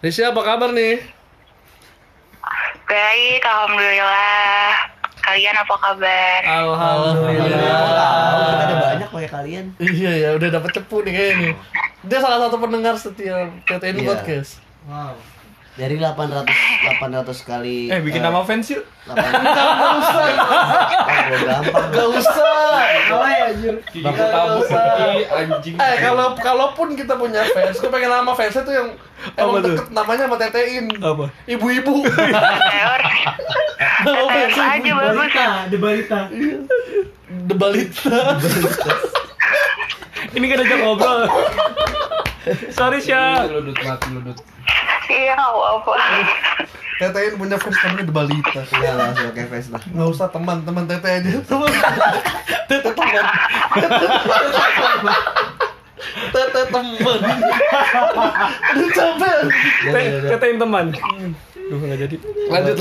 Risya 0.00 0.32
apa 0.32 0.42
kabar 0.42 0.72
nih? 0.72 1.19
Baik, 2.90 3.38
Alhamdulillah. 3.40 4.74
Kalian 5.22 5.54
apa 5.54 5.74
kabar? 5.78 6.40
Alhamdulillah. 6.42 7.86
Tahu 7.94 8.40
kita 8.42 8.64
ada 8.66 8.76
banyak 8.82 9.08
pakai 9.08 9.30
kalian. 9.30 9.64
Iya 9.78 10.12
ya, 10.16 10.28
udah 10.34 10.48
dapet 10.50 10.70
cepu 10.74 11.06
nih 11.06 11.12
kayaknya 11.14 11.34
nih. 11.38 11.54
Dia 12.02 12.18
salah 12.18 12.38
satu 12.42 12.58
pendengar 12.58 12.98
setiap 12.98 13.46
TTN 13.62 13.94
Iya. 13.96 14.08
podcast. 14.10 14.58
Wow. 14.84 15.14
Dari 15.80 15.96
800 15.96 16.44
800 16.44 17.24
kali 17.40 17.88
Eh 17.88 18.04
bikin 18.04 18.20
nama 18.20 18.44
fans 18.44 18.68
yuk. 18.68 18.84
800 19.08 19.16
Gak 19.16 19.96
usah. 19.96 20.28
gampang. 21.40 21.88
Gak 21.88 22.08
usah. 22.12 22.84
Alay 23.10 23.36
anjir. 23.48 23.74
Gigi 23.88 24.04
Nggak 24.04 24.28
tabuk 24.28 24.68
usah. 24.68 24.84
anjing. 25.32 25.74
Eh 25.74 25.94
kalau 25.98 26.36
kalaupun 26.36 26.92
kita 26.92 27.16
punya 27.16 27.48
fans, 27.48 27.80
gue 27.80 27.88
pengen 27.88 28.12
nama 28.12 28.28
fansnya 28.30 28.60
tuh 28.60 28.74
yang 28.76 28.88
emang 29.34 29.64
deket 29.64 29.88
namanya 29.88 30.28
sama 30.28 30.36
tetein. 30.36 30.84
Apa? 31.00 31.32
Ibu-ibu. 31.48 31.94
Nama 34.04 34.24
fansnya 34.28 34.64
aja 34.68 34.92
bagus. 34.92 35.32
The 35.64 35.78
balita. 35.80 36.18
The 37.40 37.54
Balita. 37.56 38.20
Ini 40.30 40.44
kan 40.44 40.58
ajak 40.60 40.78
ngobrol. 40.78 41.20
Sorry 42.68 43.00
Sya. 43.00 43.48
Ludut 43.48 43.76
mati 43.80 44.08
ludut. 44.10 44.36
Iya, 45.10 45.34
nggak 45.34 45.50
apa-apa. 45.50 45.92
Tetein 47.00 47.34
punya 47.40 47.56
fans 47.56 47.80
namanya 47.80 48.04
The 48.06 48.14
Balita. 48.14 48.60
Iya 48.76 48.92
langsung 48.92 49.32
pakai 49.32 49.48
face 49.48 49.68
lah. 49.72 49.82
Nggak 49.88 50.08
usah 50.12 50.28
teman, 50.28 50.62
teman 50.68 50.84
tete 50.84 51.08
aja. 51.08 51.30
Teman. 51.48 51.70
Tete 52.68 52.90
teman. 52.92 53.24
Tete 56.30 56.62
teman. 56.68 57.18
Aduh 58.68 58.88
capek. 58.92 59.36
Katain 60.28 60.60
teman. 60.60 60.86
Duh 61.56 61.78
nggak 61.80 61.98
jadi. 62.04 62.16
Lanjut. 62.52 62.76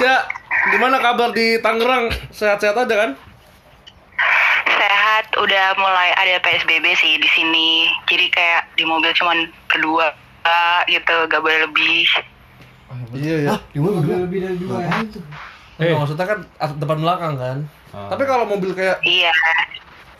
Sia, 0.00 0.24
gimana 0.72 0.96
kabar 1.04 1.28
di 1.36 1.60
Tangerang? 1.60 2.08
Sehat-sehat 2.32 2.80
aja 2.80 2.94
kan? 2.96 3.10
Sehat, 4.72 5.36
udah 5.36 5.76
mulai 5.76 6.16
ada 6.16 6.40
PSBB 6.40 6.96
sih 6.96 7.20
di 7.20 7.28
sini. 7.28 7.92
Jadi 8.08 8.32
kayak 8.32 8.72
di 8.80 8.88
mobil 8.88 9.12
cuman 9.12 9.52
berdua 9.68 10.16
gitu, 10.86 11.16
gak 11.26 11.40
boleh 11.40 11.58
lebih. 11.64 12.06
Iya 13.14 13.36
ya. 13.46 13.54
Lebih 13.74 14.38
dari 14.42 14.56
dua. 14.58 14.78
ya. 14.80 15.00
Eh. 15.80 15.96
maksudnya 15.96 16.26
kan 16.28 16.38
depan 16.76 16.98
belakang 17.00 17.34
kan. 17.40 17.58
Ah. 17.90 18.12
Tapi 18.12 18.22
kalau 18.28 18.44
mobil 18.44 18.76
kayak 18.76 19.00
Iya. 19.00 19.32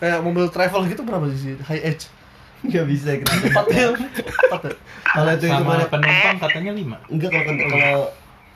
kayak 0.00 0.24
mobil 0.24 0.48
travel 0.48 0.88
gitu 0.88 1.04
berapa 1.04 1.28
sih 1.30 1.60
high 1.68 1.84
edge? 1.84 2.08
Enggak 2.64 2.84
bisa 2.88 3.08
kita. 3.20 3.32
Empat 3.52 3.66
ya? 3.68 3.92
Empat 3.92 4.60
ya? 4.64 4.72
Kalau 5.04 5.30
itu 5.32 5.44
Sama 5.44 5.54
hitungannya 5.54 5.88
penumpang 5.92 6.36
katanya 6.40 6.72
lima. 6.72 6.96
enggak 7.12 7.28
kalau 7.32 7.52
kalau 7.68 8.00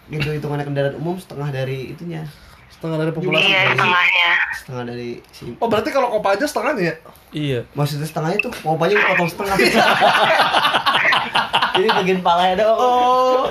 itu 0.09 0.29
hitungannya 0.33 0.65
kendaraan 0.65 0.97
umum 0.97 1.17
setengah 1.21 1.49
dari 1.53 1.93
itunya. 1.93 2.25
Setengah 2.75 2.97
dari 3.01 3.13
populasi. 3.15 3.47
Iya, 3.47 3.61
setengahnya. 3.71 4.31
Setengah 4.59 4.85
dari 4.91 5.09
si 5.31 5.43
Oh 5.63 5.69
berarti 5.71 5.91
kalau 5.95 6.09
Kopaja 6.11 6.45
setengahnya 6.45 6.83
ya? 6.83 6.95
Iya. 7.31 7.61
Maksudnya 7.73 8.07
setengahnya 8.07 8.39
tuh 8.43 8.53
popanya 8.61 8.95
dipotong 8.99 9.31
setengah. 9.31 9.57
Jadi 11.75 11.89
bagian 11.91 12.21
palanya 12.23 12.67
doang. 12.67 12.79
Oh, 12.79 13.43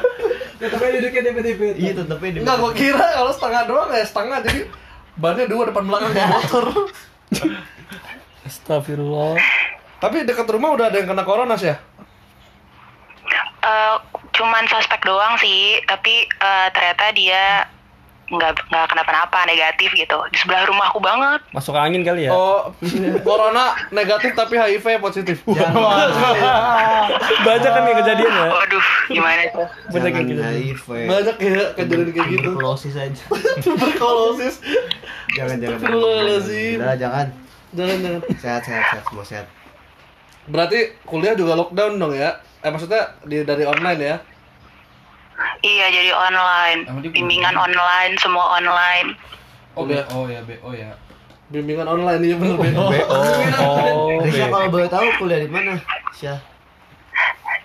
Tetep 0.60 0.80
aja 0.80 0.96
duduknya 0.96 1.22
DPDP. 1.28 1.62
Iya 1.76 1.92
tetepnya 1.92 2.30
di 2.32 2.40
enggak 2.40 2.58
gua 2.64 2.72
kira 2.72 3.08
kalau 3.20 3.32
setengah 3.36 3.62
doang 3.68 3.90
ya 3.92 4.06
setengah 4.08 4.38
jadi 4.40 4.62
bannya 5.20 5.46
dua 5.52 5.64
depan 5.68 5.84
belakang 5.84 6.12
kayak 6.16 6.30
motor. 6.32 6.66
Astagfirullah. 8.48 9.36
Tapi 10.00 10.24
dekat 10.24 10.48
rumah 10.48 10.76
udah 10.76 10.88
ada 10.88 11.04
yang 11.04 11.12
kena 11.12 11.28
corona 11.28 11.56
sih 11.60 11.72
ya? 11.72 11.78
Eh, 13.64 13.96
cuman 14.36 14.68
suspek 14.68 15.00
doang 15.08 15.40
sih, 15.40 15.80
tapi 15.88 16.28
eh, 16.28 16.68
ternyata 16.76 17.16
dia 17.16 17.64
nggak 18.32 18.52
nggak 18.72 18.86
kenapa-napa 18.88 19.44
negatif 19.44 19.92
gitu 19.92 20.16
di 20.32 20.38
sebelah 20.40 20.64
rumahku 20.64 21.00
banget. 21.04 21.44
Masuk 21.52 21.76
angin 21.76 22.08
kali 22.08 22.28
ya. 22.28 22.32
Oh, 22.32 22.72
corona 23.28 23.76
negatif 23.92 24.32
tapi 24.32 24.56
HIV 24.56 25.04
positif. 25.04 25.44
Banyak 27.44 27.72
kan 27.76 27.84
yang 27.84 28.00
kejadian 28.00 28.32
ya. 28.32 28.48
Waduh, 28.48 28.86
gimana 29.12 29.42
tuh? 29.52 29.68
Banyak 29.92 30.12
yang 30.16 30.28
Jangan 30.28 30.32
kejadian. 30.32 30.56
HIV. 30.56 30.88
Banyak 31.12 31.36
ya 31.36 31.64
kejadian 31.76 32.10
kayak 32.16 32.28
gitu. 32.32 32.48
Tuberkulosis 32.48 32.96
aja. 32.96 33.24
Tuberkulosis. 33.66 34.56
jangan 35.36 35.56
jangan. 35.60 35.78
Astagfirullahaladzim. 35.80 36.78
Udah 36.80 36.96
jangan. 36.96 37.28
Jangan 37.74 37.98
jangan. 38.00 38.22
Sehat 38.40 38.62
sehat 38.64 38.84
sehat 38.88 39.04
semua 39.10 39.26
sehat. 39.28 39.48
Berarti 40.48 40.80
kuliah 41.08 41.36
juga 41.36 41.56
lockdown 41.60 42.00
dong 42.00 42.14
ya? 42.16 42.40
Eh 42.64 42.72
maksudnya 42.72 43.16
di 43.28 43.44
dari 43.44 43.68
online 43.68 44.00
ya? 44.00 44.16
Iya 45.64 45.86
jadi 45.92 46.12
online, 46.12 46.80
bimbingan 47.12 47.56
online, 47.56 48.20
semua 48.20 48.60
online. 48.60 49.16
Oh, 49.74 49.88
B 49.88 49.96
ya. 49.96 50.04
oh 50.14 50.26
ya 50.30 50.40
B 50.46 50.60
oh 50.62 50.74
ya. 50.76 50.94
Bimbingan 51.50 51.86
online 51.86 52.22
iya 52.24 52.36
bener 52.38 52.56
BO. 52.58 52.84
Oh, 52.84 54.22
Risha 54.26 54.50
kalau 54.50 54.68
boleh 54.74 54.90
tahu 54.90 55.06
kuliah 55.22 55.40
di 55.44 55.50
mana? 55.50 55.78
Syah. 56.14 56.40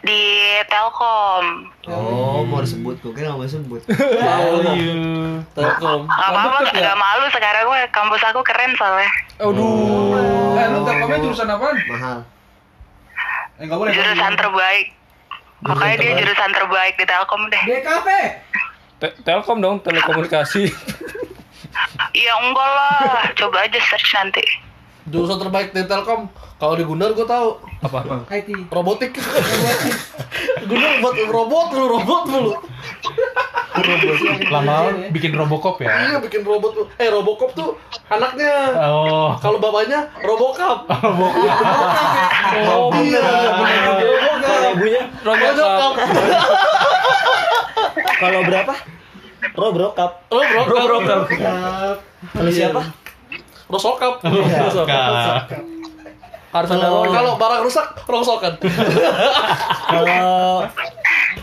Di 0.04 0.22
Telkom. 0.68 1.72
Oh, 1.88 2.44
mau 2.46 2.60
disebut, 2.62 3.00
kok 3.02 3.12
kira 3.16 3.32
nggak 3.32 3.40
mau 3.40 3.48
disebut. 3.48 3.80
Value. 3.88 5.42
Telkom. 5.56 6.00
Gak 6.04 6.28
apa-apa, 6.32 6.58
gak 6.70 6.96
malu 6.96 7.24
sekarang 7.32 7.62
gue 7.66 7.80
kampus 7.90 8.22
aku 8.28 8.40
keren 8.44 8.72
soalnya. 8.78 9.10
Aduh. 9.40 10.58
Eh 10.58 10.66
lu 10.70 10.78
telkomnya 10.84 11.18
jurusan 11.22 11.48
apaan? 11.48 11.76
Mahal. 11.88 12.18
Eh 13.58 13.62
enggak 13.66 13.78
boleh. 13.78 13.92
Jurusan 13.94 14.32
terbaik. 14.36 14.97
Makanya 15.60 15.96
dia 15.96 16.12
jurusan 16.16 16.50
terbaik 16.52 16.94
di 16.94 17.04
Telkom 17.04 17.42
deh. 17.48 17.62
DKP. 17.64 18.08
Te- 18.98 19.16
Telkom 19.22 19.58
dong, 19.58 19.76
telekomunikasi. 19.80 20.70
Iya 22.10 22.34
enggak 22.40 22.70
lah, 22.70 22.98
coba 23.34 23.62
aja 23.62 23.78
search 23.80 24.10
nanti. 24.12 24.42
Jurusan 25.06 25.38
terbaik 25.38 25.70
di 25.70 25.82
Telkom. 25.82 26.26
Kalau 26.58 26.74
di 26.74 26.82
Gundar 26.82 27.10
gue 27.12 27.22
tahu 27.22 27.54
Apa? 27.80 28.26
IT. 28.28 28.50
robotik. 28.68 29.14
Gundar 30.64 30.92
buat 30.98 31.14
robot 31.16 31.66
lu, 31.70 31.84
robot 31.88 32.22
lu. 32.28 32.42
Lama-lama 34.50 34.90
bikin 35.14 35.32
Robocop 35.32 35.78
ya. 35.78 35.88
Iya 36.10 36.16
bikin 36.18 36.42
robot 36.42 36.72
lu. 36.74 36.84
Eh 36.98 37.08
Robocop 37.08 37.54
tuh 37.54 37.78
anaknya. 38.10 38.74
Oh. 38.90 39.30
Kalau 39.38 39.58
bapaknya 39.58 40.08
Robocop. 40.20 40.88
Oh, 42.48 42.90
Iya, 42.96 43.22
ibunya 44.74 45.02
Robocop. 45.22 45.92
Kalau 48.18 48.40
berapa? 48.42 48.74
Robrokap. 49.54 50.10
Robocop. 50.26 51.22
Kalau 52.34 52.50
siapa? 52.50 52.82
Rosokap. 53.68 54.14
Kak. 54.88 55.52
Harus 56.48 56.70
ada 56.72 56.88
Kalau- 56.88 57.12
kalau 57.12 57.32
barang 57.36 57.60
rusak 57.62 57.86
rosokan. 58.08 58.54
Kalau 59.84 60.64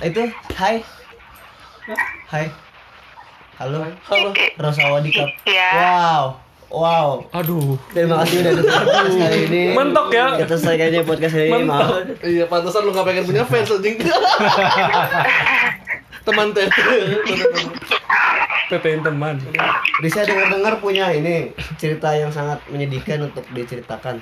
itu 0.01 0.21
hai. 0.57 0.81
Hai. 1.85 2.49
Halo. 3.61 3.85
Halo. 4.09 4.33
Rosawadikap. 4.57 5.29
Iya. 5.45 5.69
Wow. 5.77 6.23
Wow. 6.73 7.09
Aduh. 7.29 7.77
Terima 7.93 8.25
kasih 8.25 8.41
udah 8.41 8.53
datang 8.57 8.81
podcast 8.89 9.17
kali 9.21 9.37
ini. 9.45 9.63
Mentok 9.77 10.07
ya. 10.09 10.33
Kita 10.41 10.57
selesai 10.57 10.75
kayaknya 10.81 11.01
podcast 11.05 11.33
kali 11.37 11.45
ini. 11.53 11.69
Maaf. 11.69 11.89
Iya, 12.25 12.49
pantesan 12.49 12.89
lu 12.89 12.91
gak 12.91 13.05
pengen 13.05 13.29
punya 13.29 13.45
fans 13.45 13.69
anjing. 13.69 14.01
Teman 16.25 16.47
teh. 16.57 16.65
PPN 18.73 19.05
teman. 19.05 19.37
Bisa 20.01 20.25
dengar-dengar 20.25 20.81
punya 20.81 21.13
ini 21.13 21.53
cerita 21.77 22.17
yang 22.17 22.33
sangat 22.33 22.65
menyedihkan 22.65 23.29
untuk 23.29 23.45
diceritakan. 23.53 24.17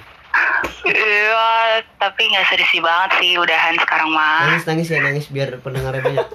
Iya, 0.84 1.80
tapi 2.02 2.28
nggak 2.28 2.46
sedih 2.50 2.82
banget 2.84 3.12
sih, 3.22 3.32
udahan 3.40 3.78
sekarang 3.80 4.10
mah. 4.12 4.50
Nangis 4.52 4.66
nangis 4.68 4.88
ya 4.92 5.00
nangis 5.00 5.26
biar 5.32 5.56
pendengarnya 5.62 6.02
banyak. 6.04 6.28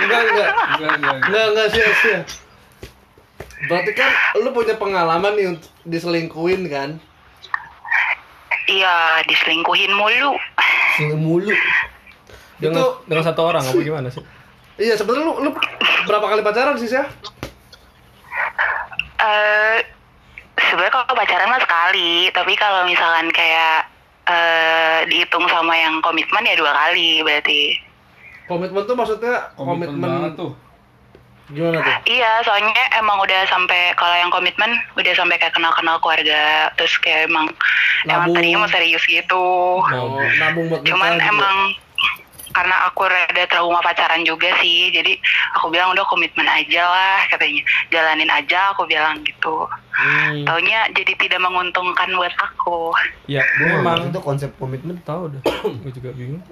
Enggak, 0.00 0.20
enggak. 0.30 0.48
Enggak, 0.78 0.94
enggak. 0.96 1.16
Enggak, 1.28 1.44
enggak 1.52 1.66
sia-sia. 1.74 2.18
Berarti 3.68 3.90
kan 3.96 4.10
lu 4.40 4.50
punya 4.52 4.74
pengalaman 4.76 5.32
nih 5.36 5.46
untuk 5.56 5.70
diselingkuhin 5.84 6.62
kan? 6.68 6.96
Iya, 8.64 9.20
diselingkuhin 9.28 9.92
mulu. 9.92 10.40
Sini 10.96 11.16
mulu. 11.18 11.52
Dengan, 12.56 12.80
Itu- 12.80 12.96
dengan 13.04 13.24
satu 13.26 13.40
orang 13.44 13.64
apa 13.66 13.76
gimana 13.76 14.08
sih? 14.08 14.24
Iya, 14.80 14.96
sebenarnya 14.96 15.26
lu, 15.28 15.34
lu 15.44 15.50
berapa 16.08 16.26
kali 16.32 16.40
pacaran 16.40 16.80
sih, 16.80 16.88
Sia? 16.88 17.04
Eh, 19.20 19.78
sebenarnya 20.58 20.92
kalau 20.92 21.14
pacaran 21.18 21.50
mah 21.50 21.62
sekali, 21.62 22.30
tapi 22.30 22.52
kalau 22.54 22.86
misalkan 22.86 23.28
kayak 23.30 23.90
eh 24.24 25.04
dihitung 25.04 25.44
sama 25.52 25.76
yang 25.76 26.00
komitmen 26.00 26.48
ya 26.48 26.56
dua 26.56 26.72
kali 26.72 27.20
berarti. 27.20 27.76
Komitmen 28.48 28.84
tuh 28.84 28.96
maksudnya 28.96 29.52
Komitmen 29.56 30.00
komitmen, 30.00 30.32
tuh. 30.36 30.52
gimana 31.52 31.76
tuh? 31.80 31.96
Iya, 32.08 32.40
soalnya 32.44 32.72
emang 32.96 33.20
udah 33.20 33.44
sampai 33.48 33.92
kalau 34.00 34.16
yang 34.16 34.32
komitmen 34.32 34.80
udah 34.96 35.12
sampai 35.12 35.36
kayak 35.36 35.52
kenal-kenal 35.52 36.00
keluarga, 36.00 36.72
terus 36.76 36.96
kayak 37.04 37.28
emang 37.28 37.52
emang 38.08 38.32
Nabung. 38.32 38.36
tadinya 38.36 38.64
mau 38.64 38.72
serius 38.72 39.04
gitu. 39.04 39.44
Oh, 39.84 40.20
nabung 40.40 40.72
buat 40.72 40.80
Cuman 40.88 41.20
gitu. 41.20 41.28
emang 41.28 41.56
karena 42.54 42.86
aku 42.86 43.10
rada 43.10 43.44
trauma 43.50 43.82
pacaran 43.82 44.22
juga 44.22 44.48
sih, 44.62 44.94
jadi 44.94 45.18
aku 45.58 45.74
bilang 45.74 45.90
udah 45.90 46.06
komitmen 46.06 46.46
aja 46.46 46.86
lah 46.86 47.26
katanya, 47.26 47.66
jalanin 47.90 48.30
aja 48.30 48.70
aku 48.70 48.86
bilang 48.86 49.18
gitu. 49.26 49.66
Hmm. 49.90 50.46
Taunya 50.46 50.86
jadi 50.94 51.12
tidak 51.18 51.42
menguntungkan 51.42 52.14
buat 52.14 52.34
aku. 52.38 52.94
Ya, 53.26 53.42
Gue 53.58 53.78
memang 53.78 54.10
itu 54.10 54.20
konsep 54.22 54.50
komitmen. 54.58 54.98
tahu 55.02 55.34
dah. 55.34 55.42
Gue 55.66 55.92
juga 55.98 56.10
bingung. 56.14 56.42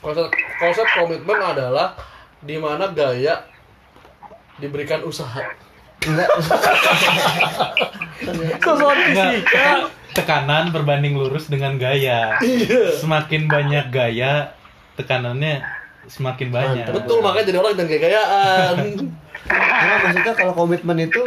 Konsep, 0.00 0.32
konsep 0.56 0.86
komitmen 0.96 1.38
adalah 1.40 1.96
di 2.40 2.56
mana 2.56 2.88
gaya 2.92 3.44
diberikan 4.56 5.04
usaha. 5.04 5.44
Enggak. 6.04 6.28
Kan 8.64 9.80
tekanan 10.12 10.74
berbanding 10.74 11.16
lurus 11.16 11.46
dengan 11.48 11.76
gaya. 11.80 12.36
Semakin 13.00 13.46
banyak 13.48 13.88
gaya, 13.88 14.52
tekanannya 15.00 15.64
semakin 16.06 16.48
banyak. 16.50 16.84
Betul, 16.90 17.24
makanya 17.24 17.46
jadi 17.48 17.58
orang 17.60 17.74
dan 17.76 17.86
gaya-gayaan. 17.88 18.74
Enggak 19.48 19.98
maksudnya 20.04 20.34
kalau 20.36 20.52
komitmen 20.52 20.98
itu 21.00 21.20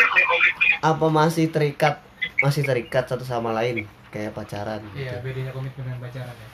apa 0.80 1.06
masih 1.10 1.50
terikat 1.50 1.98
masih 2.40 2.62
terikat 2.62 3.08
satu 3.08 3.24
sama 3.24 3.56
lain 3.56 3.88
kayak 4.10 4.36
pacaran. 4.36 4.84
Iya, 4.94 5.24
bedanya 5.24 5.52
komitmen 5.52 5.88
dan 5.88 5.98
pacaran 5.98 6.36
ya. 6.36 6.48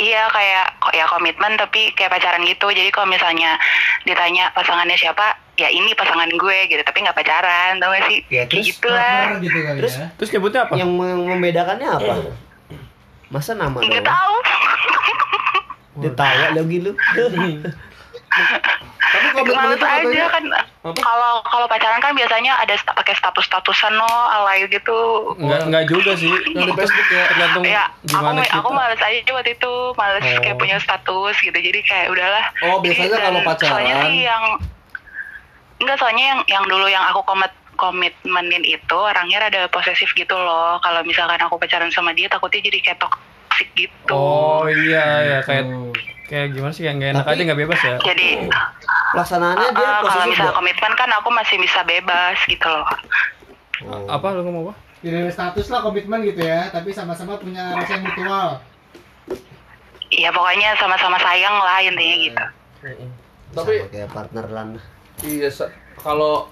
Iya 0.00 0.32
kayak 0.32 0.80
kok 0.80 0.96
ya 0.96 1.04
komitmen 1.04 1.60
tapi 1.60 1.92
kayak 1.92 2.08
pacaran 2.08 2.40
gitu. 2.48 2.72
Jadi 2.72 2.88
kalau 2.88 3.04
misalnya 3.04 3.60
ditanya 4.08 4.48
pasangannya 4.56 4.96
siapa, 4.96 5.36
ya 5.60 5.68
ini 5.68 5.92
pasangan 5.92 6.32
gue 6.32 6.58
gitu. 6.72 6.80
Tapi 6.80 7.04
nggak 7.04 7.12
pacaran, 7.12 7.76
tau 7.76 7.92
gak 7.92 8.08
sih? 8.08 8.24
Ya, 8.32 8.48
Kayak 8.48 8.48
terus 8.48 8.66
gitu 8.72 8.88
lah. 8.88 9.36
Gitu 9.36 9.58
kali 9.60 9.78
Terus 9.84 9.94
ya. 9.94 10.06
Terus 10.16 10.30
nyebutnya 10.32 10.60
apa? 10.64 10.72
Yang 10.80 10.90
mem- 10.96 11.26
membedakannya 11.36 11.88
apa? 11.90 12.12
Masa 13.28 13.52
nama 13.52 13.76
Nggak 13.76 14.02
doang? 14.02 14.34
Ditawa 15.92 16.52
lagi 16.52 16.76
lu. 16.78 16.92
Tapi 19.00 19.26
komitmen 19.34 19.58
Males 19.58 19.74
itu 19.74 19.82
aja 19.82 19.98
katanya 19.98 20.26
kan. 20.30 20.44
Kalau 20.94 21.32
kalau 21.42 21.66
pacaran 21.66 21.98
kan 21.98 22.14
biasanya 22.14 22.54
ada 22.56 22.78
sta- 22.78 22.94
pakai 22.94 23.10
status-statusan 23.12 23.90
no, 23.92 24.06
alay 24.06 24.62
gitu. 24.64 24.94
Enggak 25.36 25.66
enggak 25.66 25.84
juga 25.86 26.14
sih. 26.14 26.30
yang 26.48 26.62
di 26.64 26.72
Facebook 26.72 27.08
ya. 27.10 27.24
Tergantung 27.26 27.62
Ya, 27.66 27.84
aku 27.90 28.06
gimana 28.06 28.40
kita. 28.40 28.54
aku 28.56 28.68
males 28.70 29.00
aja 29.00 29.30
waktu 29.34 29.50
itu, 29.52 29.72
males 29.94 30.22
Oh. 30.22 30.40
kayak 30.40 30.56
punya 30.56 30.76
status 30.78 31.34
gitu. 31.36 31.58
Jadi 31.58 31.80
kayak 31.82 32.06
udahlah. 32.08 32.44
Oh, 32.62 32.78
biasanya 32.78 33.10
Jadi, 33.10 33.24
kalau 33.24 33.40
pacaran- 33.42 33.70
Soalnya 33.72 33.94
sih 34.04 34.18
yang 34.22 34.44
enggak 35.80 35.96
soalnya 35.98 36.24
yang 36.28 36.40
yang 36.46 36.64
dulu 36.64 36.86
yang 36.86 37.02
aku 37.04 37.20
komit 37.24 37.50
komitmenin 37.74 38.60
itu 38.62 38.92
orangnya 38.94 39.40
rada 39.40 39.66
posesif 39.66 40.12
gitu 40.12 40.36
loh. 40.36 40.78
Kalau 40.78 41.02
misalkan 41.02 41.40
aku 41.40 41.56
pacaran 41.56 41.90
sama 41.90 42.12
dia 42.12 42.28
takutnya 42.28 42.62
jadi 42.62 42.78
kayak 42.84 43.00
gitu. 43.74 44.10
Oh 44.10 44.64
iya 44.66 45.04
ya 45.22 45.38
kayak 45.40 45.64
Oh. 45.66 45.92
kayak 46.26 46.52
gimana 46.52 46.70
sih 46.70 46.84
yang 46.84 46.96
nggak 46.96 47.10
enak 47.12 47.24
Tapi- 47.24 47.34
aja 47.34 47.42
nggak 47.44 47.60
bebas 47.60 47.80
ya. 47.80 47.96
Jadi 48.00 48.28
Pelaksanaannya 49.10 49.68
dia 49.74 49.82
uh, 49.82 50.00
kalau 50.04 50.24
misalnya 50.24 50.54
komitmen 50.54 50.92
kan 50.94 51.10
aku 51.10 51.28
masih 51.30 51.56
bisa 51.58 51.82
bebas 51.82 52.38
gitu 52.46 52.62
loh. 52.64 52.86
Oh. 53.82 54.06
Apa 54.06 54.30
lu 54.32 54.44
ngomong 54.44 54.70
apa? 54.70 54.74
Tidak 55.00 55.18
ada 55.18 55.32
status 55.32 55.66
lah 55.66 55.80
komitmen 55.80 56.20
gitu 56.22 56.38
ya, 56.38 56.68
tapi 56.68 56.92
sama-sama 56.92 57.34
punya 57.34 57.74
rasa 57.74 57.96
yang 57.96 58.04
mutual. 58.04 58.48
Iya 60.10 60.30
pokoknya 60.30 60.76
sama-sama 60.76 61.18
sayang 61.18 61.56
lah 61.56 61.78
intinya 61.80 62.16
gitu. 62.20 62.44
Tapi 63.50 63.74
Sama 63.82 63.90
kayak 63.90 64.08
partner 64.10 64.46
lan. 64.46 64.68
iya 65.20 65.48
kalau 65.96 66.46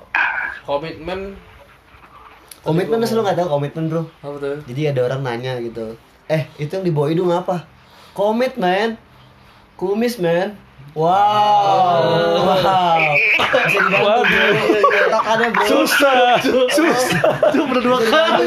komitmen 0.65 1.39
Komitmen 2.59 3.01
lu 3.01 3.23
nggak 3.23 3.39
tahu 3.39 3.49
komitmen 3.51 3.85
bro. 3.87 4.03
apa 4.19 4.37
tuh? 4.37 4.59
Jadi 4.67 4.81
ada 4.91 5.01
orang 5.07 5.21
nanya 5.23 5.63
gitu. 5.63 5.95
Eh 6.29 6.45
itu 6.57 6.69
yang 6.71 6.85
di 6.85 6.93
bawah 6.93 7.09
hidung 7.09 7.33
apa? 7.33 7.65
Komit 8.13 8.55
man. 8.55 9.01
Kumis 9.75 10.21
man. 10.21 10.55
Wow. 10.93 12.43
Wow. 12.45 14.23
Tokannya 15.09 15.49
bro. 15.55 15.65
Susah. 15.65 16.37
Susah. 16.43 17.21
Itu 17.49 17.63
berdua 17.65 17.99
kali. 18.03 18.47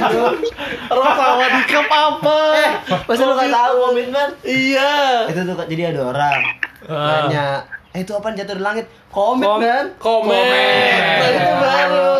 Orang 0.92 1.16
tawa 1.16 1.46
di 1.48 1.62
cup 1.66 1.88
apa? 1.88 2.38
Eh, 2.60 2.72
masa 3.08 3.24
lu 3.24 3.34
nggak 3.34 3.50
tahu 3.50 3.76
komitmen? 3.88 4.30
Iya. 4.44 4.92
Itu 5.32 5.40
tuh 5.42 5.56
jadi 5.66 5.96
ada 5.96 6.02
orang 6.12 6.40
Ah. 6.82 7.30
nanya, 7.30 7.62
eh 7.92 8.08
itu 8.08 8.12
apa 8.16 8.32
jatuh 8.32 8.56
di 8.56 8.64
langit? 8.64 8.86
Komit 9.12 9.44
Kom- 9.44 9.60
man. 9.60 9.86
Komen. 10.00 10.32
Nah, 10.32 11.28
itu 11.28 11.52
baru. 11.60 12.12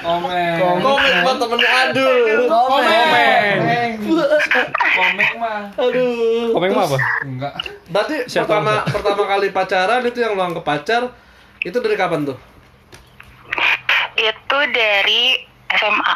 Komen. 0.00 0.56
Komen 0.80 1.14
mah 1.20 1.34
temennya 1.36 1.70
aduh. 1.84 2.48
Komen. 2.48 3.96
Komeng 4.92 5.32
mah. 5.36 5.60
Aduh. 5.76 6.56
Komeng 6.56 6.72
mah 6.72 6.84
apa? 6.88 6.98
Enggak. 7.28 7.52
Berarti 7.92 8.16
Siapa 8.24 8.48
pertama 8.48 8.74
pertama 8.88 9.22
kali 9.28 9.52
pacaran 9.52 10.00
itu 10.08 10.18
yang 10.24 10.32
lu 10.32 10.40
anggap 10.40 10.64
pacar 10.64 11.12
itu 11.60 11.76
dari 11.76 11.96
kapan 12.00 12.24
tuh? 12.24 12.38
Itu 14.16 14.58
dari 14.72 15.44
SMA. 15.76 16.14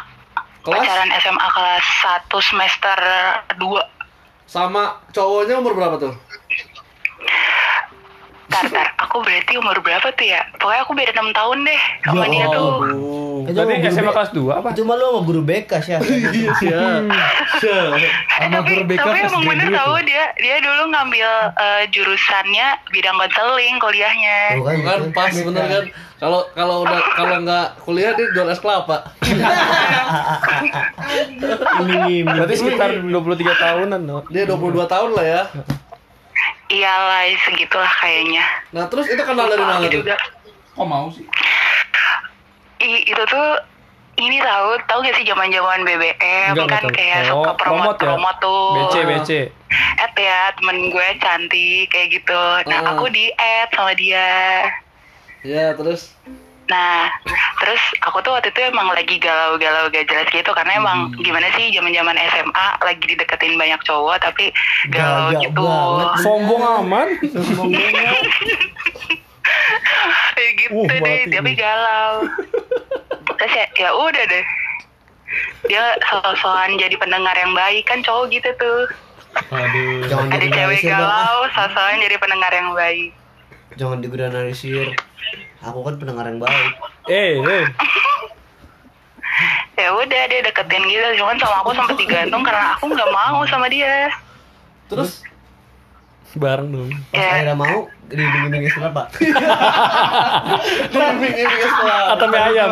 Kelas? 0.65 0.81
Pacaran 0.81 1.09
SMA 1.21 1.47
kelas 1.53 1.85
1 2.25 2.49
semester 2.49 2.97
2. 3.61 4.49
Sama 4.49 5.05
cowoknya 5.13 5.61
umur 5.61 5.77
berapa 5.77 6.01
tuh? 6.01 6.13
Tar, 8.57 8.73
tar, 8.73 8.89
aku 8.97 9.21
berarti 9.21 9.53
umur 9.61 9.77
berapa 9.85 10.09
tuh 10.17 10.25
ya? 10.25 10.41
Pokoknya 10.57 10.81
aku 10.81 10.97
beda 10.97 11.13
6 11.13 11.29
tahun 11.29 11.57
deh 11.61 11.81
sama 12.01 12.25
Ya 12.25 12.29
dia 12.33 12.45
tuh. 12.49 12.69
Sama 13.53 13.69
guru 13.69 13.93
SMA 13.93 14.11
kelas 14.17 14.31
2 14.33 14.49
apa? 14.49 14.73
Itu 14.73 14.81
mah 14.81 14.97
lu 14.97 15.05
sama 15.13 15.21
guru 15.21 15.41
BK 15.45 15.71
sih. 15.85 15.93
Iya 16.33 16.49
sih 16.57 16.73
ya. 16.73 17.05
Syah. 17.61 18.01
Sama 18.33 18.65
tapi 18.65 18.73
guru 18.73 18.83
BK 18.89 19.05
tapi 19.05 19.29
emang 19.29 19.45
bener 19.45 19.69
tuh. 19.69 20.01
dia 20.09 20.33
dia 20.41 20.57
dulu 20.57 20.89
ngambil 20.89 21.29
eh, 21.53 21.85
jurusannya 21.93 22.67
bidang 22.89 23.13
konseling 23.13 23.77
kuliahnya. 23.77 24.57
Bukan 24.57 24.73
Bukan 24.81 24.99
gitu. 25.05 25.13
pas 25.13 25.33
bener 25.37 25.65
kan? 25.69 25.85
Kalau 26.17 26.41
kalau 26.57 26.81
udah 26.81 27.01
kalau 27.13 27.35
nggak 27.45 27.77
kuliah 27.85 28.17
dia 28.17 28.25
jual 28.33 28.49
es 28.49 28.57
kelapa. 28.57 29.05
Berarti 32.25 32.53
sekitar 32.57 33.05
23 33.05 33.13
tahunan 33.61 34.01
no. 34.01 34.25
Dia 34.33 34.49
22 34.49 34.81
tahun 34.89 35.13
lah 35.13 35.25
ya. 35.25 35.41
Iyalah 36.67 37.23
segitulah 37.41 37.93
kayaknya. 37.97 38.43
Nah 38.71 38.85
terus 38.87 39.07
itu 39.07 39.19
kenal 39.19 39.47
dari 39.47 39.63
mana 39.63 39.87
tuh? 39.87 39.93
juga. 39.93 40.15
Kok 40.75 40.83
mau 40.83 41.07
sih? 41.07 41.23
I, 42.77 43.01
itu 43.03 43.23
tuh 43.23 43.47
ini 44.17 44.37
tahu 44.37 44.77
tahu 44.85 44.99
gak 45.01 45.15
sih 45.15 45.25
zaman 45.25 45.49
zaman 45.49 45.81
BBM 45.81 46.53
Enggak, 46.53 46.67
kan 46.69 46.83
kayak 46.91 47.29
Oh, 47.31 47.45
suka 47.45 47.51
ya? 47.53 47.57
promote 47.57 48.37
tuh. 48.41 48.65
BC 48.75 48.95
BC. 49.03 49.29
Add 49.97 50.13
ya 50.13 50.39
temen 50.53 50.89
gue 50.89 51.07
cantik 51.17 51.85
kayak 51.89 52.07
gitu. 52.13 52.41
Nah 52.65 52.77
Heeh. 52.81 52.91
aku 52.93 53.05
di 53.09 53.25
add 53.33 53.69
sama 53.71 53.93
dia. 53.93 54.29
Ya 55.41 55.71
terus. 55.73 56.13
Nah, 56.67 57.07
terus 57.57 57.79
aku 58.01 58.19
tuh 58.19 58.31
waktu 58.31 58.49
itu 58.49 58.59
emang 58.61 58.89
lagi 58.89 59.15
galau-galau 59.17 59.87
gak 59.87 60.03
jelas 60.05 60.27
gitu 60.27 60.51
karena 60.51 60.75
emang 60.75 61.07
Hmm. 61.07 61.19
gimana 61.21 61.47
sih 61.53 61.71
zaman-zaman 61.71 62.19
SMA 62.27 62.51
lagi 62.81 63.03
dideketin 63.05 63.55
banyak 63.55 63.79
cowok 63.81 64.19
tapi 64.21 64.51
galau 64.89 65.31
Gagak 65.31 65.41
gitu. 65.47 65.63
banget. 65.63 66.07
Sombong 66.19 66.63
aman. 66.75 67.07
Sombong. 67.23 67.71
Kayak 70.33 70.53
gitu 70.59 70.75
Uh, 70.75 70.85
deh, 70.85 70.99
mati 70.99 71.31
tapi 71.31 71.51
galau. 71.55 72.13
terus 73.33 73.53
ya, 73.53 73.65
ya 73.77 73.89
udah 73.93 74.23
deh. 74.25 74.45
dia 75.63 75.83
sosokan 76.03 76.75
jadi 76.75 76.95
pendengar 76.95 77.31
yang 77.33 77.51
baik 77.53 77.83
kan 77.85 77.99
cowok 77.99 78.27
gitu 78.29 78.49
tuh 78.55 78.87
Waduh. 79.45 80.07
Jangan 80.07 80.31
ada 80.33 80.47
cewek 80.47 80.81
galau 80.81 81.37
sosokan 81.49 81.99
jadi 81.99 82.15
pendengar 82.17 82.49
yang 82.49 82.71
baik 82.73 83.11
Jangan 83.75 83.99
digeneralisir. 83.99 84.95
Aku 85.67 85.79
kan 85.83 85.95
pendengar 85.99 86.25
yang 86.25 86.39
baik. 86.39 86.71
Eh, 87.07 87.37
eh. 87.37 87.65
ya 89.77 89.93
udah 89.93 90.21
dia 90.25 90.41
deketin 90.41 90.81
gitu 90.89 91.21
cuman 91.21 91.37
sama 91.37 91.61
aku 91.61 91.69
sempet 91.69 91.95
digantung 92.01 92.41
karena 92.41 92.73
aku 92.73 92.89
nggak 92.89 93.11
mau 93.13 93.45
sama 93.45 93.69
dia 93.69 94.09
Terus 94.89 95.21
Bareng 96.35 96.69
dong. 96.69 96.89
Pas 97.09 97.17
Ya. 97.17 97.29
akhirnya 97.33 97.55
mau 97.55 97.89
dibimbing-bimbing 98.07 98.69
sekolah 98.69 98.91
pak. 98.93 99.07
ke 100.93 101.65
sekolah. 101.65 101.99
Atau 102.13 102.25
mie 102.29 102.37
ayam. 102.37 102.69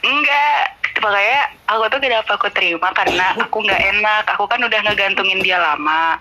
Enggak 0.00 0.62
makanya 0.98 1.40
aku 1.68 1.82
tuh 1.92 2.00
kenapa 2.02 2.30
aku 2.34 2.48
terima 2.50 2.88
karena 2.90 3.36
aku 3.38 3.58
nggak 3.62 3.82
enak 3.94 4.24
aku 4.34 4.44
kan 4.50 4.58
udah 4.58 4.80
ngegantungin 4.82 5.38
dia 5.40 5.58
lama 5.58 6.18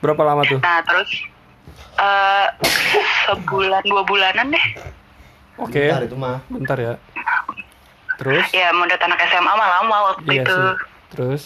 Berapa 0.00 0.22
lama 0.22 0.42
tuh? 0.46 0.62
nah 0.62 0.78
terus 0.86 1.10
eh 2.00 2.46
sebulan 3.28 3.82
dua 3.86 4.02
bulanan 4.04 4.52
deh 4.54 4.66
Oke. 5.60 5.92
Bentar 5.92 6.04
itu 6.08 6.16
mah. 6.16 6.40
Bentar 6.48 6.78
ya. 6.80 6.94
Terus? 8.16 8.44
ya 8.52 8.68
menurut 8.72 9.00
anak 9.00 9.20
SMA 9.28 9.52
mah 9.52 9.68
lama 9.80 9.96
waktu 10.12 10.28
Iya 10.28 10.44
itu 10.44 10.56
sih. 10.56 10.72
Terus? 11.12 11.42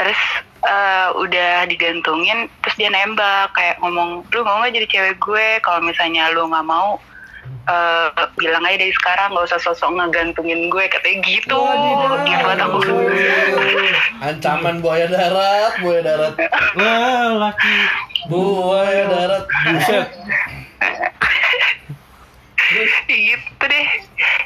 terus 0.00 0.16
eh, 0.64 1.08
udah 1.12 1.68
digantungin 1.68 2.48
terus 2.64 2.76
dia 2.80 2.88
nembak 2.88 3.52
kayak 3.52 3.76
ngomong 3.84 4.24
lu 4.32 4.40
mau 4.40 4.64
nggak 4.64 4.72
jadi 4.80 4.86
cewek 4.88 5.16
gue 5.20 5.46
kalau 5.60 5.84
misalnya 5.84 6.32
lu 6.32 6.48
nggak 6.48 6.64
mau 6.64 6.96
eh, 7.68 8.08
bilang 8.40 8.64
aja 8.64 8.80
dari 8.80 8.96
sekarang 8.96 9.36
nggak 9.36 9.44
usah 9.52 9.60
sosok 9.60 9.92
ngegantungin 9.92 10.72
gue 10.72 10.84
katanya 10.88 11.20
gitu 11.28 11.52
gitu 11.60 12.06
banget 12.16 12.58
aku 12.64 12.78
Ancaman 14.24 14.80
buaya 14.80 15.04
darat, 15.08 15.72
buaya 15.80 16.00
darat. 16.04 16.34
Wah, 16.76 17.48
laki. 17.48 17.76
Buaya 18.28 19.08
darat. 19.08 19.44
Buset. 19.48 20.08
gitu 23.08 23.64
deh. 23.66 23.86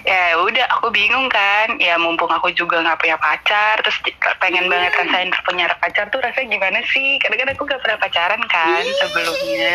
Ya 0.05 0.37
udah 0.38 0.64
aku 0.79 0.88
bingung 0.94 1.29
kan. 1.29 1.77
Ya 1.81 1.98
mumpung 2.00 2.31
aku 2.31 2.53
juga 2.55 2.81
nggak 2.81 3.00
punya 3.00 3.16
pacar 3.18 3.81
terus 3.83 3.96
pengen 4.40 4.68
banget 4.68 4.92
rasain 4.96 5.31
punya 5.44 5.68
pacar 5.81 6.09
tuh 6.09 6.20
rasanya 6.22 6.57
gimana 6.57 6.81
sih? 6.88 7.20
Karena 7.20 7.37
kan 7.40 7.48
aku 7.53 7.62
gak 7.68 7.83
pernah 7.85 7.98
pacaran 8.00 8.42
kan 8.48 8.85
sebelumnya. 9.00 9.72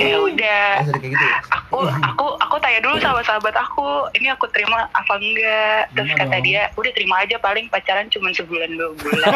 Ya 0.00 0.16
udah. 0.20 0.68
Masa 0.84 0.92
kayak 0.98 1.12
gitu. 1.12 1.24
ya? 1.24 1.38
aku 1.52 1.78
aku 1.88 2.26
aku 2.40 2.56
tanya 2.62 2.80
dulu 2.84 2.96
sama 3.00 3.20
sahabat 3.26 3.54
aku 3.56 4.08
ini 4.16 4.28
aku 4.30 4.46
terima 4.52 4.88
apa 4.92 5.14
enggak? 5.18 5.82
Terus 5.96 6.12
kata 6.16 6.36
dia 6.44 6.70
udah 6.78 6.92
terima 6.92 7.24
aja 7.24 7.36
paling 7.40 7.66
pacaran 7.68 8.08
cuma 8.12 8.32
sebulan 8.32 8.70
dua 8.76 8.90
bulan. 8.96 9.32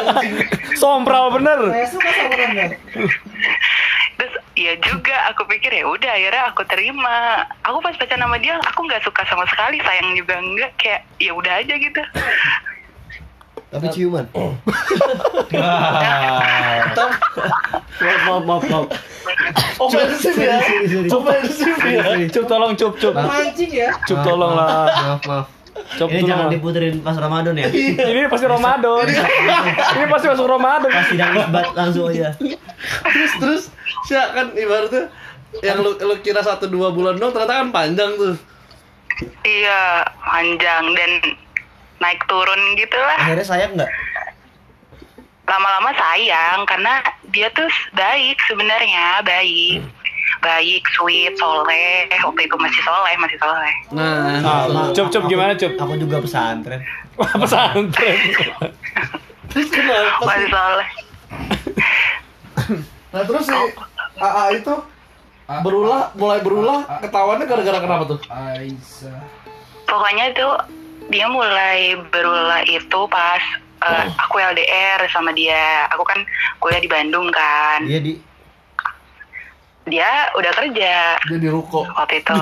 Sompral 0.80 1.34
bener. 1.34 1.60
Saya 4.58 4.74
suka 4.82 4.82
sama 4.82 4.82
Anda. 4.82 4.82
terus 4.82 4.82
ya 4.82 4.82
juga 4.82 5.16
aku 5.30 5.42
pikir 5.46 5.70
ya 5.70 5.84
udah 5.86 6.10
akhirnya 6.10 6.42
aku 6.50 6.62
terima 6.66 7.46
aku 7.62 7.78
pas 7.78 7.94
pacaran 7.94 8.26
sama 8.26 8.36
dia 8.42 8.58
aku 8.58 8.80
nggak 8.84 9.02
suka 9.06 9.22
sama 9.30 9.44
sekali 9.46 9.78
sayang 9.86 10.18
juga 10.18 10.34
enggak 10.42 10.72
kayak 10.82 11.00
ya 11.22 11.32
udah 11.34 11.52
aja 11.62 11.74
gitu 11.78 12.02
Tapi 13.68 13.84
ciuman. 13.92 14.24
Wah. 14.32 14.56
Maaf 18.00 18.22
maaf 18.24 18.42
maaf 18.48 18.64
maaf. 18.64 18.86
Ofensif 19.76 20.40
ya. 20.40 20.56
Ofensif 21.04 21.76
ya. 21.84 22.02
Cup 22.32 22.48
tolong 22.48 22.72
cup 22.80 22.96
cup. 22.96 23.12
Mancing 23.12 23.68
ya. 23.68 23.92
Cup 24.08 24.24
tolong 24.24 24.56
lah. 24.56 24.88
Maaf 24.88 25.20
maaf. 25.28 25.46
Cup 26.00 26.08
Ini 26.08 26.24
jangan 26.24 26.48
diputerin 26.48 27.04
pas 27.04 27.12
Ramadan 27.20 27.60
ya. 27.60 27.68
Ini 27.68 28.24
pasti 28.32 28.48
Ramadan. 28.48 29.04
Ini 30.00 30.04
pasti 30.08 30.26
masuk 30.32 30.48
Ramadan. 30.48 30.88
Pas 30.88 31.06
sidang 31.12 31.36
isbat 31.36 31.66
langsung 31.76 32.08
aja. 32.08 32.32
Terus 33.04 33.32
terus 33.36 33.62
Sya 34.08 34.32
kan 34.32 34.56
ibaratnya 34.56 35.12
yang 35.60 35.78
lu, 35.78 35.92
lu 35.94 36.14
kira 36.18 36.40
satu 36.40 36.64
dua 36.64 36.88
bulan 36.88 37.14
dong 37.14 37.28
ternyata 37.28 37.60
kan 37.60 37.68
panjang 37.68 38.16
tuh. 38.16 38.34
iya 39.42 40.00
panjang 40.18 40.84
dan 40.94 41.10
naik 41.98 42.22
turun 42.24 42.56
gitu 42.72 42.96
lah 42.96 43.18
Akhirnya 43.18 43.44
sayang 43.44 43.72
nggak? 43.74 43.90
lama-lama 45.44 45.90
sayang 45.92 46.64
karena 46.64 47.00
dia 47.26 47.48
tuh 47.50 47.64
baik 47.92 48.36
sebenarnya 48.44 49.20
baik 49.22 49.80
baik 50.38 50.84
sweet 50.90 51.34
soleh 51.34 52.04
waktu 52.14 52.42
itu 52.42 52.56
masih 52.56 52.82
soleh 52.82 53.14
masih 53.18 53.38
soleh 53.38 53.74
Nah, 53.90 54.38
Ah, 54.38 54.92
cup 54.92 55.08
cup 55.08 55.24
gimana 55.26 55.52
cup? 55.52 55.72
Aku 55.74 55.96
juga 55.96 56.20
pesantren. 56.20 56.84
Wah, 57.18 57.32
pesantren. 57.34 58.16
terus 59.48 59.68
kenapa 59.74 60.08
sih? 60.14 60.24
masih 60.24 60.48
soleh 60.48 60.88
Nah 63.08 63.22
terus 63.24 63.44
si 63.44 63.56
AA 64.18 64.44
itu? 64.58 64.74
Berulah 65.48 66.12
mulai 66.12 66.44
berulah 66.44 66.84
ketahuannya 67.00 67.48
gara-gara 67.48 67.78
kenapa 67.80 68.04
tuh? 68.04 68.20
Aisyah. 68.28 69.16
pokoknya 69.88 70.36
tuh 70.36 70.52
dia 71.08 71.24
mulai 71.24 71.96
berulah 72.12 72.60
itu 72.68 73.00
pas 73.08 73.40
eh, 73.80 74.04
aku 74.20 74.36
LDR 74.36 75.00
sama 75.08 75.32
dia. 75.32 75.88
Aku 75.96 76.04
kan 76.04 76.20
kuliah 76.60 76.82
di 76.82 76.90
Bandung 76.90 77.32
kan. 77.32 77.80
Dia 77.88 77.96
di. 77.96 78.20
Dia 79.88 80.28
udah 80.36 80.52
kerja. 80.52 81.16
Dia 81.16 81.38
di 81.40 81.48
ruko. 81.48 81.88
waktu 81.96 82.20
itu. 82.20 82.32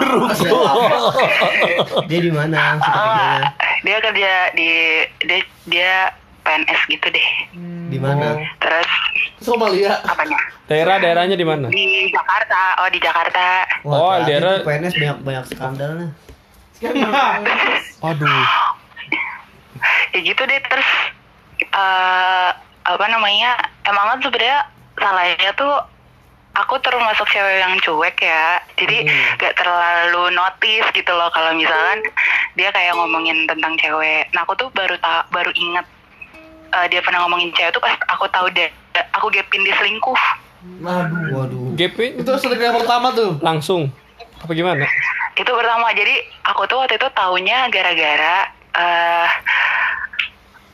Dia 2.10 2.20
di 2.26 2.30
mana? 2.34 2.58
Ah, 2.58 2.82
Sepertinya. 2.82 3.46
dia 3.86 3.96
kerja 4.02 4.32
di 4.50 4.70
dia, 5.22 5.38
dia 5.70 5.94
PNS 6.46 6.80
gitu 6.86 7.06
deh. 7.10 7.28
Di 7.86 7.98
mana? 7.98 8.38
terus 8.58 8.86
Somalia. 9.38 9.98
apanya? 10.02 10.38
Daerah 10.66 10.96
daerahnya 10.96 11.34
di 11.34 11.42
mana? 11.42 11.66
di 11.68 12.06
Jakarta. 12.08 12.78
Oh 12.78 12.88
di 12.88 12.98
Jakarta. 12.98 13.46
Oh, 13.82 14.14
hati-hati 14.14 14.26
daerah- 14.28 14.62
PNS 14.62 14.94
banyak 14.94 15.18
banyak 15.22 15.44
skandalnya. 15.48 16.08
Aduh. 18.06 18.44
ya 20.12 20.18
gitu 20.18 20.42
deh 20.42 20.60
terus 20.62 20.88
eh 21.58 22.50
apa 22.86 23.04
namanya 23.08 23.56
emang 23.82 24.06
kan 24.08 24.18
sebenarnya 24.20 24.60
salahnya 24.94 25.50
tuh 25.54 25.74
aku 26.54 26.80
termasuk 26.80 27.28
cewek 27.28 27.60
yang 27.60 27.76
cuek 27.78 28.16
ya. 28.18 28.60
Jadi 28.74 29.04
gak 29.36 29.56
terlalu 29.56 30.32
notice 30.32 30.88
gitu 30.90 31.12
loh 31.12 31.28
kalau 31.28 31.52
misalkan 31.52 32.00
dia 32.54 32.72
kayak 32.72 32.96
ngomongin 32.96 33.44
tentang 33.44 33.76
cewek. 33.76 34.24
Nah 34.32 34.42
aku 34.42 34.56
tuh 34.56 34.68
baru 34.72 34.96
ta 34.98 35.28
baru 35.28 35.52
inget 35.52 35.84
eh, 36.68 36.86
dia 36.88 37.00
pernah 37.00 37.22
ngomongin 37.24 37.52
cewek 37.52 37.70
tuh 37.70 37.82
pas 37.82 37.94
aku 38.08 38.26
tahu 38.28 38.46
deh 38.50 38.68
aku 39.12 39.30
gapin 39.30 39.62
dia 39.62 39.76
selingkuh 39.76 40.18
Waduh. 40.82 41.30
Waduh. 41.30 41.78
GP 41.78 42.18
Itu 42.18 42.34
sering 42.42 42.58
yang 42.58 42.74
pertama 42.74 43.14
tuh. 43.14 43.38
langsung. 43.38 43.86
Apa 44.42 44.50
gimana? 44.50 44.82
itu 45.36 45.52
pertama 45.52 45.92
jadi 45.92 46.16
aku 46.42 46.64
tuh 46.64 46.80
waktu 46.80 46.96
itu 46.96 47.08
taunya 47.12 47.68
gara-gara 47.68 48.48
eh 48.72 49.28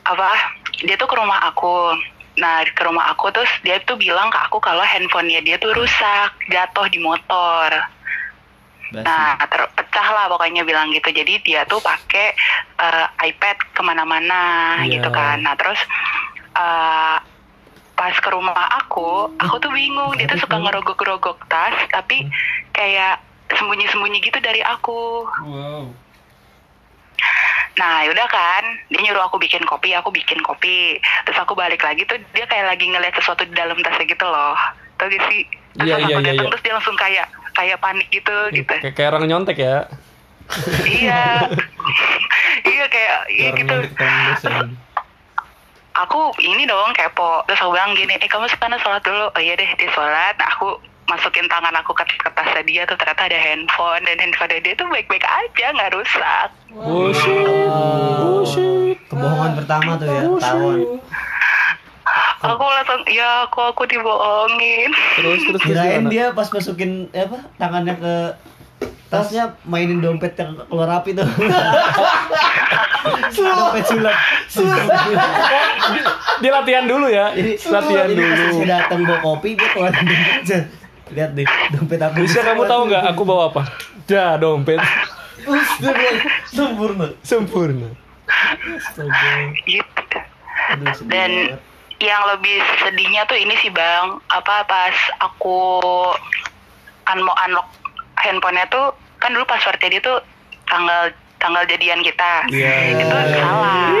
apa 0.03 0.29
dia 0.81 0.95
tuh 0.95 1.03
ke 1.03 1.15
rumah 1.19 1.51
aku 1.51 1.99
nah 2.39 2.63
ke 2.63 2.81
rumah 2.81 3.11
aku 3.11 3.27
terus 3.29 3.51
dia 3.61 3.77
tuh 3.83 3.99
bilang 3.99 4.31
ke 4.31 4.39
aku 4.39 4.57
kalau 4.57 4.81
handphonenya 4.81 5.43
dia 5.43 5.59
tuh 5.59 5.75
rusak 5.75 6.31
jatuh 6.47 6.87
di 6.87 6.97
motor 6.97 7.69
Nah 9.01 9.33
terpecah 9.49 10.07
lah 10.13 10.29
pokoknya 10.29 10.61
bilang 10.61 10.93
gitu 10.93 11.09
jadi 11.09 11.41
dia 11.41 11.61
tuh 11.65 11.81
pakai 11.81 12.37
eh, 12.77 13.05
iPad 13.33 13.57
ke 13.73 13.81
mana-mana 13.81 14.77
Iya. 14.85 15.01
gitu 15.01 15.09
kan 15.09 15.41
nah 15.41 15.57
terus 15.57 15.81
eh, 16.53 17.17
pas 17.93 18.15
ke 18.17 18.29
rumah 18.29 18.53
aku 18.77 19.33
aku 19.41 19.55
tuh 19.57 19.73
bingung 19.73 20.13
dia 20.17 20.29
tuh 20.29 20.37
suka 20.37 20.61
ngerogok-rogok 20.61 21.45
tas 21.49 21.73
tapi 21.89 22.25
kayak 22.73 23.17
sembunyi-sembunyi 23.53 24.21
gitu 24.21 24.37
dari 24.37 24.61
aku 24.61 25.25
Wow. 25.41 25.89
Nah, 27.73 28.05
yaudah 28.05 28.29
kan, 28.29 28.63
dia 28.93 29.01
nyuruh 29.01 29.25
aku 29.25 29.41
bikin 29.41 29.65
kopi, 29.65 29.97
aku 29.97 30.13
bikin 30.13 30.37
kopi. 30.45 31.01
Terus 31.25 31.41
aku 31.41 31.57
balik 31.57 31.81
lagi 31.81 32.05
tuh 32.05 32.21
dia 32.37 32.45
kayak 32.45 32.69
lagi 32.69 32.85
ngeliat 32.85 33.17
sesuatu 33.17 33.49
di 33.49 33.53
dalam 33.57 33.73
tasnya 33.81 34.05
gitu 34.05 34.25
loh. 34.29 34.53
Tau 35.01 35.09
gak 35.09 35.23
sih? 35.25 35.41
Terus 35.73 35.89
pas 35.89 35.97
iya, 35.97 36.05
aku 36.05 36.21
iya, 36.21 36.21
datang, 36.21 36.45
iya. 36.45 36.51
terus 36.53 36.61
dia 36.61 36.73
langsung 36.77 36.93
kayak 36.93 37.25
kayak 37.53 37.77
panik 37.79 38.07
gitu 38.09 38.35
gitu. 38.51 38.73
Kayak 38.81 38.95
kayak 38.97 39.09
orang 39.13 39.25
nyontek 39.29 39.57
ya. 39.57 39.77
iya. 40.85 41.47
iya 42.73 42.85
kayak 42.89 43.17
iya 43.31 43.49
gitu. 43.55 43.75
dosen. 43.95 44.75
Aku 45.93 46.33
ini 46.41 46.65
dong 46.65 46.91
kepo. 46.97 47.45
Terus 47.45 47.61
aku 47.61 47.71
bilang 47.77 47.93
gini, 47.93 48.17
"Eh, 48.17 48.25
kamu 48.25 48.49
sekarang 48.49 48.81
sholat 48.81 49.05
dulu." 49.05 49.29
Oh 49.29 49.41
iya 49.41 49.53
deh, 49.53 49.69
dia 49.77 49.89
sholat. 49.93 50.33
Nah, 50.41 50.49
aku 50.49 50.81
masukin 51.05 51.45
tangan 51.51 51.75
aku 51.77 51.91
ke, 51.93 52.03
ke 52.15 52.29
tasnya 52.31 52.63
dia 52.63 52.81
tuh 52.87 52.95
ternyata 52.95 53.27
ada 53.27 53.35
handphone 53.35 54.01
dan 54.07 54.15
handphone 54.23 54.55
dia 54.63 54.73
tuh 54.73 54.87
baik-baik 54.87 55.25
aja 55.27 55.75
nggak 55.75 55.91
rusak 55.91 56.47
Bullshit. 56.73 57.69
Bullshit. 58.17 58.97
Kebohongan 59.05 59.51
pertama 59.61 59.93
tuh 60.01 60.09
ya, 60.09 60.25
ketahuan. 60.25 60.79
Aku 62.43 62.63
langsung 62.63 63.01
ya 63.07 63.47
aku 63.47 63.59
aku 63.63 63.83
dibohongin 63.87 64.91
Terus 65.19 65.39
terus 65.47 65.61
Kirain 65.63 66.03
dia 66.11 66.35
pas 66.35 66.47
masukin 66.47 67.07
eh, 67.15 67.23
apa 67.25 67.39
tangannya 67.55 67.95
ke 67.97 68.15
tasnya 69.07 69.53
mainin 69.69 70.01
dompet 70.01 70.33
yang 70.33 70.57
keluar 70.65 70.89
api 70.89 71.13
tuh. 71.13 71.21
Dompet 73.37 73.85
sulap. 73.85 74.17
Dia 76.41 76.49
latihan 76.49 76.89
dulu 76.89 77.13
ya. 77.13 77.29
Jadi 77.37 77.61
latihan 77.61 78.09
jadi 78.09 78.23
pas 78.25 78.39
dulu. 78.41 78.53
saya 78.57 78.67
datang 78.73 78.99
bawa 79.05 79.19
kopi, 79.21 79.53
keluarin 79.53 80.01
dompetnya. 80.01 80.59
Lihat 81.13 81.29
deh, 81.37 81.45
dompet 81.77 82.01
aku. 82.01 82.25
Bisa 82.25 82.41
kamu 82.41 82.65
tahu 82.65 82.81
nggak 82.89 83.03
aku 83.13 83.21
bawa 83.21 83.53
apa? 83.53 83.61
Dah 84.09 84.41
dompet 84.41 84.81
dia 85.43 86.11
sempurna. 86.47 87.07
sempurna. 87.23 87.89
gitu 89.67 90.17
Aduh, 90.73 90.95
dan 91.11 91.31
banget. 91.31 91.59
Yang 92.03 92.19
lebih 92.27 92.59
sedihnya 92.77 93.23
tuh 93.23 93.39
ini 93.39 93.55
sih 93.57 93.71
bang 93.71 94.19
apa 94.27 94.67
pas 94.67 94.91
aku 95.17 95.79
kan 97.03 97.15
mau 97.17 97.31
unlock 97.41 97.67
handphonenya 98.17 98.67
tuh 98.67 98.91
kan 99.17 99.31
dulu 99.31 99.47
passwordnya 99.47 99.87
dia 99.89 100.03
tuh 100.03 100.19
tanggal 100.67 101.07
tanggal 101.39 101.63
jadian 101.65 101.99
kita 101.99 102.43
Iya. 102.47 102.75
itu 102.93 103.05
salah 103.33 103.91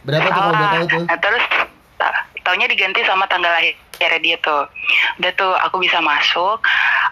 Berapa 0.00 0.26
tuh 0.26 0.32
kalau 0.32 0.52
tahu 0.56 0.84
tuh? 0.88 1.02
Nah, 1.04 1.18
terus 1.20 1.44
ta- 1.94 2.24
taunya 2.42 2.64
diganti 2.64 3.04
sama 3.04 3.28
tanggal 3.28 3.52
lahirnya 3.52 3.76
dia 4.18 4.36
tuh. 4.40 4.64
Udah 5.20 5.32
tuh 5.36 5.52
aku 5.60 5.76
bisa 5.76 6.00
masuk, 6.00 6.56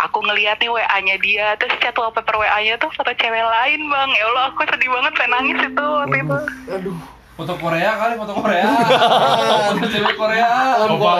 aku 0.01 0.19
ngeliat 0.25 0.57
nih 0.57 0.73
WA-nya 0.73 1.21
dia, 1.21 1.53
terus 1.61 1.77
chat 1.79 1.93
wallpaper 1.93 2.33
WA-nya 2.35 2.81
tuh 2.81 2.89
foto 2.91 3.13
cewek 3.13 3.45
lain 3.45 3.81
bang. 3.85 4.09
Ya 4.11 4.25
Allah 4.27 4.45
aku 4.49 4.65
sedih 4.65 4.89
banget 4.89 5.13
pengen 5.15 5.31
nangis 5.31 5.59
itu 5.63 5.85
waktu 5.85 6.17
itu. 6.17 6.39
Foto 7.39 7.55
Korea 7.55 7.95
kali, 7.95 8.19
foto 8.19 8.35
Korea. 8.35 8.67
foto 9.71 9.87
cewek 9.87 10.19
Korea. 10.19 10.47
Apa? 10.75 11.13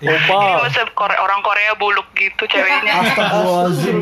Jadi 0.00 0.12
Opa. 0.28 0.68
masa 0.68 0.84
Kore- 0.92 1.16
orang 1.16 1.40
Korea 1.40 1.72
buluk 1.74 2.04
gitu 2.12 2.44
ceweknya. 2.44 2.92
Astagfirullahaladzim. 3.00 3.96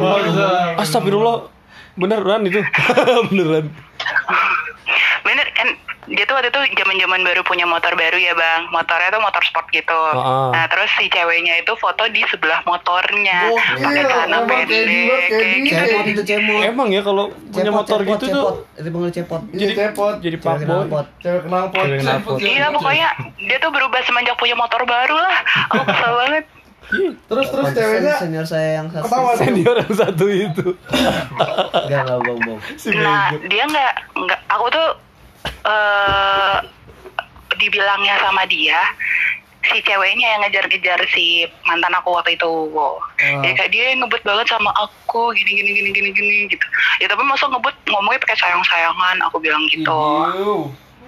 Astagfirullah. 0.76 1.46
Beneran 1.94 2.42
itu. 2.42 2.58
Beneran. 3.30 3.70
Bener 5.26 5.46
kan 5.54 5.68
dia 6.02 6.26
tuh 6.26 6.34
waktu 6.34 6.50
itu 6.50 6.60
zaman-zaman 6.76 7.22
baru 7.22 7.40
punya 7.42 7.62
motor 7.62 7.94
baru 7.94 8.18
ya 8.18 8.34
bang. 8.34 8.66
Motornya 8.68 9.08
tuh 9.08 9.22
motor 9.22 9.38
sport 9.40 9.70
gitu. 9.70 9.94
Ah. 9.94 10.50
Nah 10.50 10.66
terus 10.66 10.90
si 10.92 11.06
ceweknya 11.06 11.62
itu 11.62 11.72
foto 11.78 12.02
di 12.10 12.26
sebelah 12.26 12.58
motornya. 12.66 13.46
Gokil, 13.48 13.78
Pakai 13.78 14.02
celana 14.02 14.26
emang 14.34 14.44
kayak 14.44 14.66
pendek. 14.66 14.82
gila, 14.84 15.16
kayak 15.30 15.56
gitu. 15.62 15.78
Cemot 15.78 16.06
itu 16.10 16.22
cemot. 16.26 16.60
Emang 16.60 16.88
ya 16.90 17.00
kalau 17.00 17.24
punya 17.30 17.62
Cepot, 17.64 17.78
motor 17.78 17.98
cepot, 17.98 18.10
gitu 18.10 18.24
cepot. 18.26 18.34
tuh 18.34 18.50
Itu 18.76 18.88
panggil 18.90 19.12
cepot. 19.14 19.40
Jadi 19.54 19.72
cepot. 19.72 20.14
jadi 20.18 20.36
knalpot. 20.42 21.06
Cewek. 21.22 21.42
Cewek 21.70 22.02
knalpot. 22.02 22.36
Iya 22.42 22.66
pokoknya 22.68 23.08
dia 23.40 23.56
tuh 23.56 23.70
berubah 23.70 24.00
semenjak 24.02 24.34
punya 24.34 24.56
motor 24.58 24.82
baru 24.82 25.16
lah. 25.16 25.36
Aku 25.70 25.86
kesel 25.86 26.12
banget. 26.20 26.44
Terus 26.90 27.46
terus 27.48 27.66
ceweknya 27.72 28.14
senior 28.18 28.46
saya 28.46 28.82
yang 28.82 28.88
satu. 28.90 29.06
ketawa. 29.06 29.32
Senior 29.38 29.76
yang 29.80 29.94
satu 29.94 30.26
itu. 30.28 30.66
Enggak, 30.90 32.02
enggak 32.04 32.18
bohong-bohong. 32.26 32.60
Si 32.74 32.88
Nah 32.92 33.30
dia 33.46 33.64
nggak 33.64 33.92
nggak 34.16 34.40
aku 34.50 34.66
tuh 34.72 34.88
eh 35.66 36.56
dibilangnya 37.60 38.18
sama 38.18 38.42
dia 38.48 38.80
si 39.62 39.78
ceweknya 39.86 40.26
yang 40.26 40.40
ngejar-ngejar 40.42 40.98
si 41.14 41.46
mantan 41.62 41.94
aku 41.94 42.18
waktu 42.18 42.34
itu. 42.34 42.50
Jadi 43.22 43.54
kayak 43.54 43.70
dia 43.70 43.94
ngebut 43.94 44.22
banget 44.26 44.50
sama 44.50 44.74
aku 44.74 45.30
gini 45.38 45.62
gini 45.62 45.70
gini 45.70 45.90
gini 45.94 46.10
gini 46.10 46.36
gitu. 46.50 46.66
Ya 46.98 47.06
tapi 47.06 47.22
masa 47.22 47.46
ngebut 47.46 47.74
ngomongnya 47.86 48.18
pakai 48.26 48.38
sayang-sayangan 48.42 49.22
aku 49.22 49.38
bilang 49.38 49.62
gitu. 49.70 50.02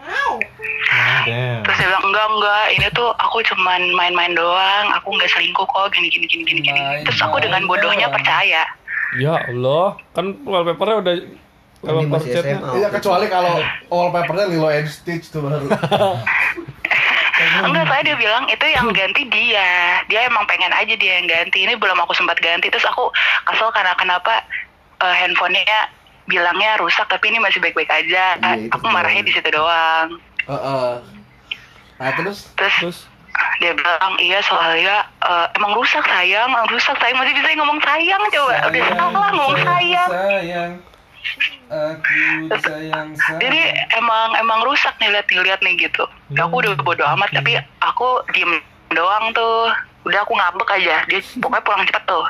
Ah, 0.04 1.24
damn. 1.26 1.64
Terus 1.64 1.76
dia 1.80 1.88
bilang 1.90 2.04
enggak 2.06 2.26
enggak 2.28 2.64
ini 2.76 2.86
tuh 2.92 3.08
aku 3.16 3.40
cuman 3.42 3.80
main-main 3.96 4.32
doang, 4.36 4.86
aku 4.94 5.08
nggak 5.16 5.30
selingkuh 5.32 5.66
kok 5.66 5.90
gini 5.90 6.12
gini 6.12 6.26
gini 6.28 6.42
gini 6.44 6.60
gini. 6.60 6.80
Terus 7.08 7.20
aku 7.24 7.40
dengan 7.40 7.64
bodohnya 7.64 8.06
doang. 8.06 8.16
percaya. 8.20 8.62
Ya 9.14 9.34
Allah, 9.46 9.94
kan 10.12 10.34
wallpapernya 10.42 10.96
udah 11.00 11.14
Ini 11.14 11.86
wallpaper 11.86 12.12
masih 12.18 12.30
chatnya. 12.34 12.56
SMA. 12.60 12.70
Iya 12.80 12.88
kecuali 12.92 13.26
kalau 13.28 13.54
wallpapernya 13.88 14.46
Lilo 14.50 14.68
and 14.70 14.88
Stitch 14.90 15.30
tuh 15.30 15.44
baru. 15.44 15.66
Enggak, 17.34 17.84
saya 17.90 18.02
dia 18.06 18.16
bilang 18.16 18.46
itu 18.46 18.66
yang 18.70 18.88
ganti 18.94 19.26
dia. 19.28 20.00
Dia 20.06 20.30
emang 20.30 20.46
pengen 20.46 20.70
aja 20.70 20.94
dia 20.94 21.18
yang 21.18 21.26
ganti. 21.26 21.66
Ini 21.66 21.74
belum 21.76 21.98
aku 22.00 22.14
sempat 22.14 22.38
ganti. 22.38 22.70
Terus 22.70 22.86
aku 22.86 23.10
kesel 23.44 23.68
karena 23.74 23.92
kenapa 23.98 24.40
eh, 25.02 25.14
handphonenya 25.18 25.90
bilangnya 26.24 26.80
rusak 26.80 27.06
tapi 27.08 27.32
ini 27.32 27.38
masih 27.40 27.60
baik-baik 27.60 27.90
aja. 27.90 28.36
Iya, 28.40 28.68
aku 28.72 28.84
marahnya 28.88 29.22
di 29.24 29.32
situ 29.32 29.48
doang. 29.52 30.20
Heeh. 30.48 30.92
Nah 32.00 32.10
terus 32.18 32.50
Terus 32.58 32.74
Terus 32.80 32.98
dia 33.58 33.74
bilang 33.74 34.14
iya 34.22 34.38
soalnya 34.46 35.04
eh, 35.26 35.46
emang 35.58 35.74
rusak 35.74 36.04
sayang, 36.06 36.48
emang 36.50 36.70
rusak 36.70 36.94
sayang 37.02 37.18
masih 37.18 37.34
bisa 37.34 37.50
ngomong 37.58 37.80
sayang 37.82 38.22
coba. 38.30 38.54
Udah 38.70 38.82
Sayang, 38.82 38.98
salah 38.98 39.30
ngomong 39.34 39.58
sayang. 39.62 40.10
Sayang. 40.10 40.72
Aku 41.64 42.20
sayang 42.60 43.08
sayang. 43.16 43.40
Jadi 43.40 43.60
emang 43.96 44.28
emang 44.38 44.60
rusak 44.62 44.94
nih 45.00 45.10
lihat 45.18 45.26
lihat 45.32 45.60
nih 45.64 45.74
gitu. 45.88 46.04
Ya, 46.30 46.46
aku 46.46 46.62
udah 46.62 46.76
bodo 46.84 47.04
amat 47.16 47.32
tapi 47.34 47.58
aku 47.82 48.22
diem 48.36 48.60
doang 48.94 49.34
tuh. 49.34 49.72
Udah 50.04 50.20
aku 50.22 50.36
ngambek 50.36 50.68
aja. 50.80 51.02
Dia 51.08 51.20
pokoknya 51.42 51.64
pulang 51.64 51.82
cepet 51.88 52.04
tuh. 52.06 52.24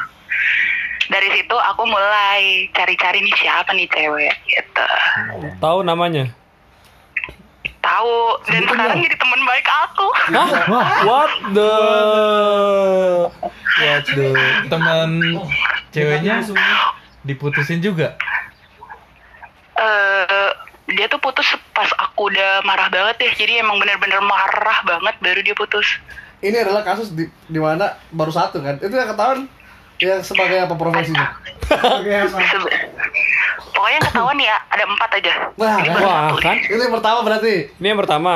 Dari 1.04 1.28
situ 1.36 1.56
aku 1.56 1.82
mulai 1.84 2.68
cari-cari 2.72 3.20
nih 3.20 3.36
siapa 3.36 3.70
nih 3.76 3.88
cewek 3.92 4.34
gitu. 4.48 4.86
tahu 5.60 5.84
namanya? 5.84 6.32
Tahu 7.84 8.16
dan 8.48 8.64
sekarang 8.64 9.04
jadi 9.04 9.16
teman 9.20 9.40
baik 9.44 9.68
aku. 9.68 10.06
Hah? 10.32 10.48
What 11.04 11.32
the? 11.52 11.72
What 13.84 14.04
the? 14.08 14.28
Teman 14.72 15.10
ceweknya 15.92 16.40
diputusin 17.28 17.84
juga. 17.84 18.16
Eh 19.76 20.48
dia 20.94 21.08
tuh 21.08 21.20
putus 21.20 21.44
pas 21.76 21.88
aku 22.00 22.32
udah 22.32 22.64
marah 22.64 22.88
banget 22.88 23.20
deh. 23.20 23.32
Jadi 23.36 23.60
emang 23.60 23.76
bener-bener 23.76 24.24
marah 24.24 24.80
banget 24.88 25.14
baru 25.20 25.40
dia 25.44 25.56
putus. 25.56 26.00
ini 26.44 26.60
adalah 26.60 26.84
kasus 26.84 27.08
di 27.16 27.24
di 27.48 27.56
mana 27.56 27.96
baru 28.12 28.28
satu 28.28 28.60
kan? 28.60 28.76
Itu 28.76 28.92
yang 28.92 29.08
ketahuan 29.08 29.48
yang 29.96 30.20
sebagai 30.20 30.58
apa 30.60 30.74
profesinya? 30.74 31.38
Pokoknya 33.74 33.92
yang 33.92 34.04
ketahuan 34.04 34.38
ya 34.38 34.56
ada 34.68 34.84
empat 34.86 35.10
aja. 35.18 35.32
Wah, 35.54 35.76
Ini 35.78 35.88
kan? 35.88 36.00
Wah, 36.00 36.28
kan? 36.38 36.56
Itu 36.60 36.78
yang 36.78 36.94
pertama 36.94 37.18
berarti. 37.22 37.54
Ini 37.74 37.86
yang 37.90 38.00
pertama. 38.00 38.32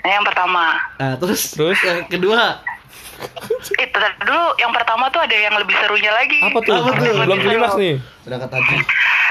Nah, 0.00 0.10
yang 0.10 0.24
pertama. 0.24 0.64
Nah 0.96 1.12
terus 1.20 1.52
Terus? 1.52 1.76
yang 1.84 2.08
kedua 2.08 2.60
Eh, 3.76 3.84
bentar 3.84 4.16
dulu 4.16 4.56
yang 4.56 4.72
pertama 4.72 5.12
tuh 5.12 5.20
ada 5.20 5.36
yang 5.36 5.52
lebih 5.52 5.76
serunya 5.76 6.08
lagi. 6.08 6.40
Apa 6.40 6.56
tuh? 6.64 6.72
Apa 6.72 6.90
tuh? 6.96 7.12
Belum 7.20 7.36
seru. 7.36 7.76
nih. 7.76 7.94
Udah 8.24 8.38
kata 8.40 8.56
tadi. 8.56 8.76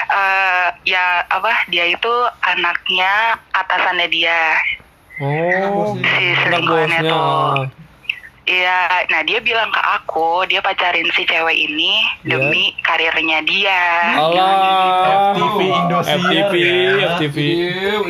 Eh, 0.09 0.67
ya 0.85 1.25
apa? 1.25 1.65
Dia 1.73 1.89
itu 1.89 2.13
anaknya 2.45 3.13
atasannya 3.49 4.07
dia. 4.13 4.61
Oh, 5.19 5.97
Si 5.97 6.25
selingkuhannya 6.37 7.01
bosnya. 7.01 7.09
tuh. 7.09 7.53
Iya, 8.49 9.05
nah 9.13 9.21
dia 9.21 9.37
bilang 9.45 9.69
ke 9.69 9.77
aku, 9.77 10.41
dia 10.49 10.57
pacarin 10.57 11.05
si 11.13 11.21
cewek 11.21 11.53
ini 11.53 12.01
Iya. 12.25 12.33
demi 12.41 12.73
karirnya 12.81 13.45
dia. 13.45 13.81
Alah. 14.17 15.37
FTV 15.37 15.59
Indosiar, 15.69 16.17
FTV, 16.17 16.53
ya. 16.57 17.07
FTV. 17.13 17.37
Iu. 17.45 18.01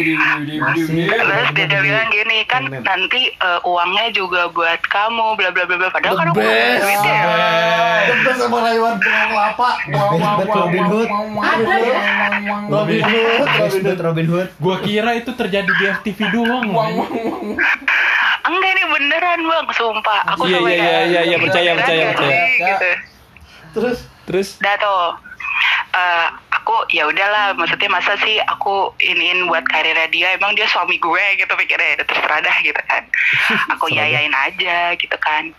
Terus 1.12 1.50
dia, 1.52 1.68
bilang 1.84 2.08
gini 2.08 2.38
kan 2.48 2.72
nanti 2.72 3.36
eh, 3.36 3.60
uangnya 3.68 4.16
juga 4.16 4.48
buat 4.56 4.80
kamu 4.88 5.36
bla 5.36 5.52
bla 5.52 5.68
bla 5.68 5.76
bla 5.76 5.90
padahal 5.92 6.16
kan 6.16 6.32
aku 6.32 6.40
punya 6.40 6.80
duit 6.80 7.00
ya. 7.04 7.22
The 8.08 8.16
best 8.24 8.40
sama 8.40 8.58
rayuan 8.64 8.96
kelapa. 8.96 9.70
Robin 10.48 10.86
Hood. 10.88 11.10
Robin 12.72 13.02
Hood. 13.04 14.00
Robin 14.00 14.26
Hood. 14.32 14.48
Gua 14.56 14.80
kira 14.80 15.20
itu 15.20 15.36
terjadi 15.36 15.68
di 15.68 15.84
FTV 16.00 16.20
doang. 16.32 16.64
Enggak 18.50 18.72
ini 18.74 18.84
beneran 18.90 19.40
bang, 19.46 19.66
sumpah. 19.78 20.22
Aku 20.34 20.50
Iya, 20.50 20.60
iya, 20.66 20.98
iya, 21.06 21.22
iya, 21.30 21.38
percaya, 21.38 21.72
percaya, 21.78 22.02
nggak 22.02 22.18
percaya. 22.18 22.46
Gitu. 22.58 22.92
Terus 23.78 24.00
Terus? 24.30 24.62
Dah 24.62 24.78
tuh. 24.78 25.18
Eh, 25.90 26.28
aku 26.54 26.86
ya 26.94 27.10
udahlah 27.10 27.58
maksudnya 27.58 27.90
masa 27.90 28.14
sih 28.22 28.38
aku 28.46 28.94
iniin 29.02 29.50
buat 29.50 29.66
karirnya 29.66 30.06
dia 30.14 30.38
emang 30.38 30.54
dia 30.54 30.70
suami 30.70 31.02
gue 31.02 31.26
gitu 31.34 31.50
pikirnya 31.50 31.98
ya 31.98 32.06
terserah 32.06 32.46
dah 32.46 32.58
gitu 32.62 32.78
kan 32.86 33.04
aku 33.74 33.90
yayain 33.90 34.30
aja 34.30 34.94
gitu 34.94 35.18
kan 35.18 35.50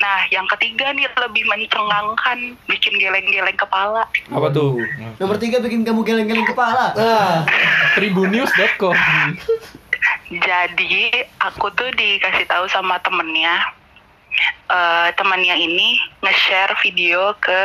nah 0.00 0.24
yang 0.32 0.48
ketiga 0.56 0.88
nih 0.96 1.04
lebih 1.20 1.44
mencengangkan 1.44 2.56
bikin 2.64 2.96
geleng-geleng 2.96 3.60
kepala 3.60 4.08
Apa 4.32 4.48
tuh? 4.48 4.80
Nomor 5.20 5.36
tiga 5.36 5.60
bikin 5.60 5.84
kamu 5.84 6.00
geleng-geleng 6.00 6.48
kepala. 6.48 6.96
Nah, 6.96 7.44
Tribunnews.com. 7.94 8.96
jadi 10.30 11.04
aku 11.38 11.68
tuh 11.70 11.90
dikasih 11.90 12.44
tahu 12.44 12.66
sama 12.66 12.98
temennya 13.00 13.54
eh 14.66 15.08
temennya 15.14 15.54
ini 15.54 15.94
nge-share 16.20 16.74
video 16.80 17.30
ke 17.36 17.60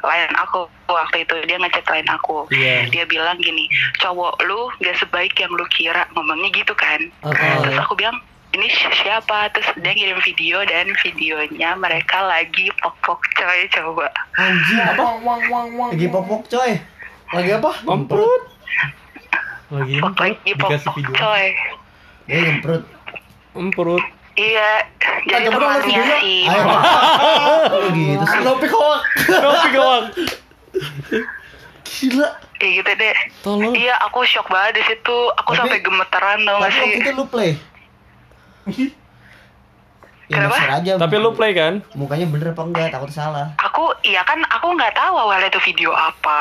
lain 0.00 0.32
aku 0.34 0.64
waktu 0.86 1.22
itu 1.22 1.34
dia 1.42 1.56
ngechat 1.56 1.84
lain 1.86 2.04
aku 2.06 2.44
Iya. 2.50 2.88
dia 2.88 3.04
bilang 3.04 3.36
gini 3.38 3.64
cowok 3.98 4.36
lu 4.42 4.68
gak 4.78 4.96
sebaik 4.96 5.32
yang 5.34 5.48
lu 5.50 5.64
kira 5.66 6.04
ngomongnya 6.12 6.52
gitu 6.52 6.72
kan 6.72 7.00
Oke. 7.22 7.40
terus 7.62 7.76
aku 7.78 7.92
bilang 7.94 8.16
ini 8.52 8.68
si- 8.70 8.94
siapa 8.94 9.48
terus 9.50 9.66
dia 9.76 9.90
ngirim 9.90 10.20
video 10.20 10.60
dan 10.62 10.92
videonya 11.02 11.72
mereka 11.74 12.22
lagi 12.22 12.68
pok-pok 12.78 13.18
coy 13.34 13.60
coba 13.68 14.08
Anjing 14.34 14.78
apa? 14.78 15.04
Lagi 15.88 16.06
popok 16.06 16.42
coy. 16.46 16.72
lagi 17.30 17.50
apa? 17.50 17.70
Pamprut. 17.82 18.42
Lagi 19.70 19.98
Pok- 19.98 20.16
lagi 20.16 20.52
video. 20.54 21.12
coy 21.12 21.46
Dia 22.24 22.38
nyemprot. 22.42 22.82
Emperut. 23.54 24.04
iya 24.34 24.82
jadi 25.24 25.46
temannya 25.46 25.86
si 26.18 26.42
Ayo. 26.42 26.66
Oh, 27.70 27.86
gitu 27.94 28.24
sih. 28.24 28.40
Lopi 28.42 28.66
hoak. 28.66 29.00
Kopi 29.24 29.68
gawang. 29.70 30.04
Gila. 31.84 32.28
kayak 32.54 32.72
gitu 32.76 32.90
deh 32.96 33.16
Tolong. 33.40 33.74
iya 33.74 33.94
aku 34.00 34.24
shock 34.24 34.48
banget 34.48 34.78
di 34.78 34.88
situ 34.88 35.16
aku 35.34 35.52
Tapi- 35.52 35.58
sampai 35.60 35.78
gemeteran 35.80 36.38
tau 36.40 36.56
gak 36.56 36.66
Tapi 36.66 36.80
sih 36.80 36.90
itu 36.96 37.10
lu 37.12 37.24
play. 37.26 37.50
Ya 40.24 40.34
Kenapa? 40.40 40.56
aja. 40.72 40.92
Tapi 40.96 41.14
lu 41.16 41.30
play 41.30 41.52
kan? 41.52 41.74
Mukanya 41.92 42.26
bener 42.26 42.50
apa 42.50 42.62
enggak? 42.64 42.88
Takut 42.90 43.12
salah. 43.12 43.52
aku 43.56 43.84
iya 44.02 44.22
kan 44.22 44.40
aku 44.48 44.72
nggak 44.72 44.94
tahu 44.94 45.14
awalnya 45.14 45.46
itu 45.46 45.60
video 45.62 45.92
apa 45.92 46.40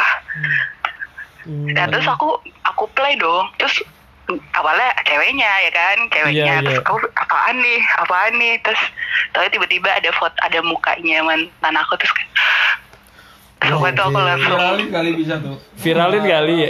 ya 1.68 1.84
terus 1.86 2.08
aku 2.08 2.40
aku 2.64 2.88
play 2.90 3.14
dong 3.16 3.52
terus 3.54 3.84
awalnya 4.56 4.90
ceweknya 5.04 5.52
ya 5.68 5.72
kan 5.76 5.98
ceweknya 6.08 6.46
Iya, 6.48 6.64
terus 6.64 6.80
iya. 6.80 6.88
aku 6.88 6.98
apaan 7.12 7.56
nih 7.60 7.80
apaan 8.00 8.34
nih 8.40 8.54
terus 8.64 8.82
tahu 9.36 9.44
tiba-tiba 9.52 9.90
ada 9.92 10.10
foto 10.16 10.38
ada 10.40 10.60
mukanya 10.64 11.20
mantan 11.22 11.76
aku 11.76 12.00
terus 12.00 12.14
kan 12.16 12.28
waktu 13.64 13.96
itu 13.96 14.02
aku 14.04 14.20
langsung 14.20 14.60
Viralin 14.60 14.90
kali 14.92 15.10
bisa 15.16 15.36
tuh. 15.40 15.56
Viralin 15.80 16.24
kali 16.28 16.56
ya. 16.68 16.70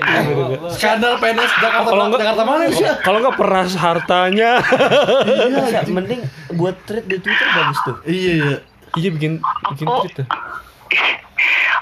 Skandal 0.77 1.17
PNS 1.17 1.51
Jakarta 1.57 1.89
Kalau 1.89 2.03
enggak 2.05 2.21
Jakarta 2.21 2.43
mana 2.45 2.63
sih? 2.69 2.85
Kalau 3.01 3.17
enggak 3.17 3.33
peras 3.41 3.71
hartanya. 3.73 4.51
Bisa, 5.25 5.79
mending 5.89 6.21
buat 6.53 6.77
thread 6.85 7.09
di 7.09 7.17
Twitter 7.17 7.47
bagus 7.49 7.79
tuh. 7.81 7.97
Iya 8.05 8.31
iya. 8.37 8.57
Iya 8.93 9.09
bikin 9.09 9.41
bikin 9.73 9.87
tweet 9.89 10.13
tuh. 10.21 10.27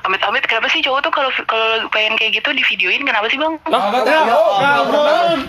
Amit-amit 0.01 0.43
kenapa 0.43 0.67
sih 0.67 0.81
cowok 0.81 0.99
tuh 1.01 1.11
kalau 1.11 1.29
kalau 1.45 1.65
pengen 1.89 2.13
kayak 2.15 2.35
gitu 2.35 2.49
di 2.49 2.63
videoin 2.63 3.01
kenapa 3.01 3.27
sih 3.27 3.37
bang 3.37 3.53
Lah, 3.65 3.81
Agak 3.91 4.01
Ya, 4.03 4.21
tahu. 4.25 4.45
kamu. 4.57 4.93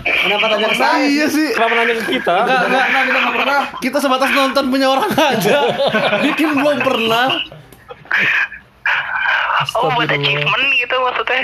Kenapa 0.03 0.45
tanya 0.47 0.67
ke 0.67 0.77
saya? 0.77 1.05
iya 1.05 1.25
sih. 1.27 1.47
kenapa 1.51 1.73
nanya 1.75 1.93
ke 1.95 2.05
kita? 2.11 2.33
Enggak, 2.39 2.61
enggak, 2.63 2.83
enggak, 2.85 3.03
kita 3.03 3.17
enggak 3.17 3.35
pernah. 3.35 3.61
Kita 3.79 3.97
sebatas 3.99 4.29
nonton 4.31 4.63
punya 4.67 4.87
orang 4.89 5.09
aja. 5.11 5.57
Bikin 6.21 6.49
belum 6.53 6.77
pernah. 6.79 7.27
oh 9.73 9.89
buat 9.89 10.05
achievement 10.07 10.65
gitu 10.75 10.95
maksudnya 10.97 11.39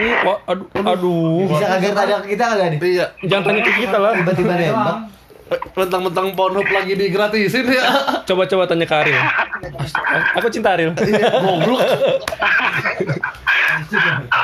aduh, 0.45 0.67
aduh. 0.75 1.47
Bisa 1.47 1.65
kagak 1.69 1.93
tanya 1.95 2.15
ke 2.19 2.27
kita 2.29 2.43
kagak 2.45 2.67
nih? 2.69 2.79
Iya. 2.83 3.05
Jangan 3.25 3.43
tanya 3.45 3.61
ke 3.63 3.73
kita 3.77 3.97
lah. 3.97 4.11
Tiba-tiba 4.13 4.53
nembak. 4.53 4.97
Mentang-mentang 5.73 6.35
Pornhub 6.35 6.67
lagi 6.69 6.93
digratisin 6.93 7.65
ya. 7.69 7.85
Coba-coba 8.25 8.69
tanya 8.69 8.85
ke 8.85 8.95
Ariel. 8.95 9.23
Aku 10.37 10.47
cinta 10.49 10.75
Ariel. 10.75 10.93
Goblok. 10.93 11.81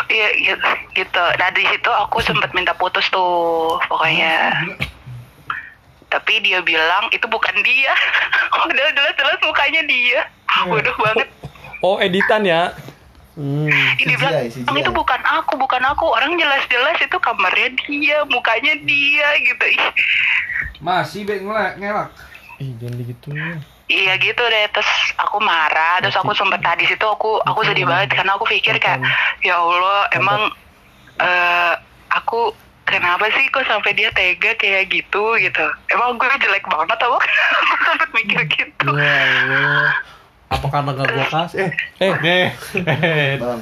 Iya 0.09 0.27
gitu, 0.37 0.69
gitu. 0.95 1.23
Nah 1.37 1.49
di 1.53 1.63
situ 1.67 1.89
aku 1.91 2.23
sempat 2.23 2.51
minta 2.55 2.73
putus 2.73 3.05
tuh 3.11 3.77
pokoknya. 3.85 4.53
Tapi 6.09 6.39
dia 6.41 6.63
bilang 6.63 7.11
itu 7.11 7.25
bukan 7.27 7.55
dia. 7.61 7.93
Udah 8.69 8.87
jelas-jelas 8.95 9.39
mukanya 9.43 9.81
dia. 9.85 10.19
Bodoh 10.65 10.95
banget. 10.97 11.27
Oh, 11.83 11.99
editan 11.99 12.47
ya. 12.47 12.71
Hmm, 13.35 13.67
Ini 13.99 14.15
bilang 14.15 14.47
CGI, 14.47 14.63
"Bang, 14.63 14.79
itu 14.79 14.91
bukan 14.95 15.19
aku, 15.27 15.59
bukan 15.59 15.83
aku. 15.83 16.07
Orang 16.07 16.39
jelas-jelas 16.39 16.95
itu 17.03 17.19
kamarnya 17.19 17.67
dia, 17.83 18.23
mukanya 18.31 18.79
dia 18.87 19.27
gitu. 19.43 19.65
Ih, 19.75 19.83
Masih 20.83 21.23
be 21.23 21.39
ngelak, 21.39 21.79
ngelak. 21.79 22.09
Ih, 22.59 22.71
jangan 22.79 22.95
digituin. 22.99 23.59
Iya 23.85 24.13
gitu 24.17 24.41
deh. 24.41 24.65
Terus 24.73 24.91
aku 25.19 25.37
marah. 25.43 26.01
Terus 26.01 26.17
aku 26.17 26.31
sempet 26.33 26.59
tadi 26.63 26.87
situ 26.87 27.05
aku 27.05 27.39
aku 27.43 27.61
sedih 27.67 27.85
banget 27.85 28.15
karena 28.17 28.35
aku 28.35 28.47
pikir 28.49 28.79
kayak 28.81 29.03
ya 29.45 29.59
Allah 29.59 30.09
emang 30.15 30.49
eh 31.21 31.73
aku 32.11 32.51
kenapa 32.87 33.27
sih 33.33 33.45
kok 33.51 33.67
sampai 33.67 33.91
dia 33.93 34.09
tega 34.15 34.55
kayak 34.57 34.89
gitu 34.89 35.37
gitu. 35.37 35.65
Emang 35.93 36.17
gue 36.17 36.27
jelek 36.27 36.65
banget 36.65 36.97
apa? 36.97 37.17
aku 37.61 37.75
sempet 37.85 38.09
mikir 38.15 38.41
gitu. 38.49 38.87
Ya 38.95 39.15
Allah. 39.21 40.14
Apa 40.45 40.67
karena 40.69 40.91
gak 40.93 41.09
gua 41.09 41.25
kasih? 41.27 41.59
Eh, 41.59 41.71
Eh, 41.99 42.13
Eh, 42.21 42.49
eh, 42.85 43.33
Bang. 43.37 43.61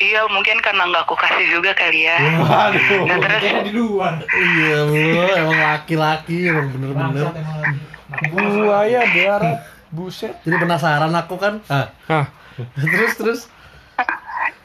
Iya 0.00 0.24
mungkin 0.26 0.56
karena 0.58 0.88
nggak 0.88 1.04
aku 1.04 1.12
kasih 1.14 1.44
juga 1.50 1.70
kali 1.72 2.08
ya. 2.08 2.16
waduh. 2.40 3.04
Nah, 3.04 3.16
terus 3.20 3.42
di 3.62 3.72
luar. 3.72 4.14
iya 4.24 4.76
Allah, 4.80 5.28
emang 5.38 5.60
laki-laki 5.60 6.48
emang 6.48 6.72
bener-bener. 6.72 7.28
Buaya 8.30 9.00
darat. 9.06 9.58
Buset. 9.88 10.32
Jadi 10.40 10.56
penasaran 10.56 11.12
aku 11.12 11.36
kan. 11.36 11.60
Ah, 11.68 11.92
Hah. 12.08 12.26
terus 12.80 13.12
terus. 13.14 13.40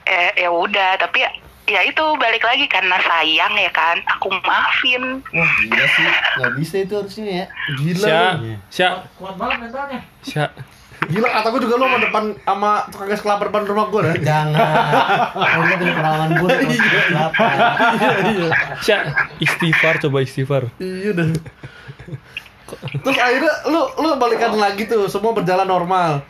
eh 0.08 0.32
ya 0.38 0.48
udah 0.48 0.96
tapi 0.96 1.20
ya 1.68 1.82
itu 1.84 2.00
balik 2.16 2.40
lagi 2.42 2.64
karena 2.66 2.96
sayang 2.98 3.52
ya 3.54 3.68
kan 3.68 4.00
aku 4.08 4.32
maafin 4.40 5.20
Wah, 5.36 5.52
gila 5.60 5.84
sih. 5.86 6.08
Nggak 6.40 6.52
bisa 6.56 6.76
itu 6.80 6.94
harusnya 6.96 7.26
ya. 7.28 7.46
Gila. 7.76 8.08
Sya, 8.08 8.24
lu. 8.34 8.48
Sya, 8.72 8.88
Kuat 9.20 9.36
banget 9.36 9.68
mentalnya. 9.68 10.00
Sya. 10.24 10.48
Gila 11.06 11.30
kataku 11.30 11.58
juga 11.62 11.78
lu 11.78 11.86
sama 11.86 12.00
depan 12.02 12.24
sama 12.42 12.72
tukang 12.90 13.08
gas 13.08 13.22
kelapa 13.22 13.44
depan 13.48 13.64
rumah 13.70 13.86
gua 13.94 14.02
dah. 14.10 14.16
Jangan. 14.18 14.58
Ini 15.62 15.76
punya 15.78 15.94
pengalaman 15.94 16.32
buruk. 16.42 16.58
Kenapa? 16.58 17.46
Sya, 18.82 18.98
istighfar 19.38 20.02
coba 20.02 20.26
istighfar. 20.26 20.74
Iya 20.82 21.14
dah. 21.14 21.30
Terus 23.06 23.18
akhirnya 23.22 23.54
lu 23.72 23.82
lu 24.02 24.10
balikan 24.18 24.58
lagi 24.58 24.90
tuh, 24.90 25.08
semua 25.08 25.32
berjalan 25.38 25.70
normal. 25.70 26.26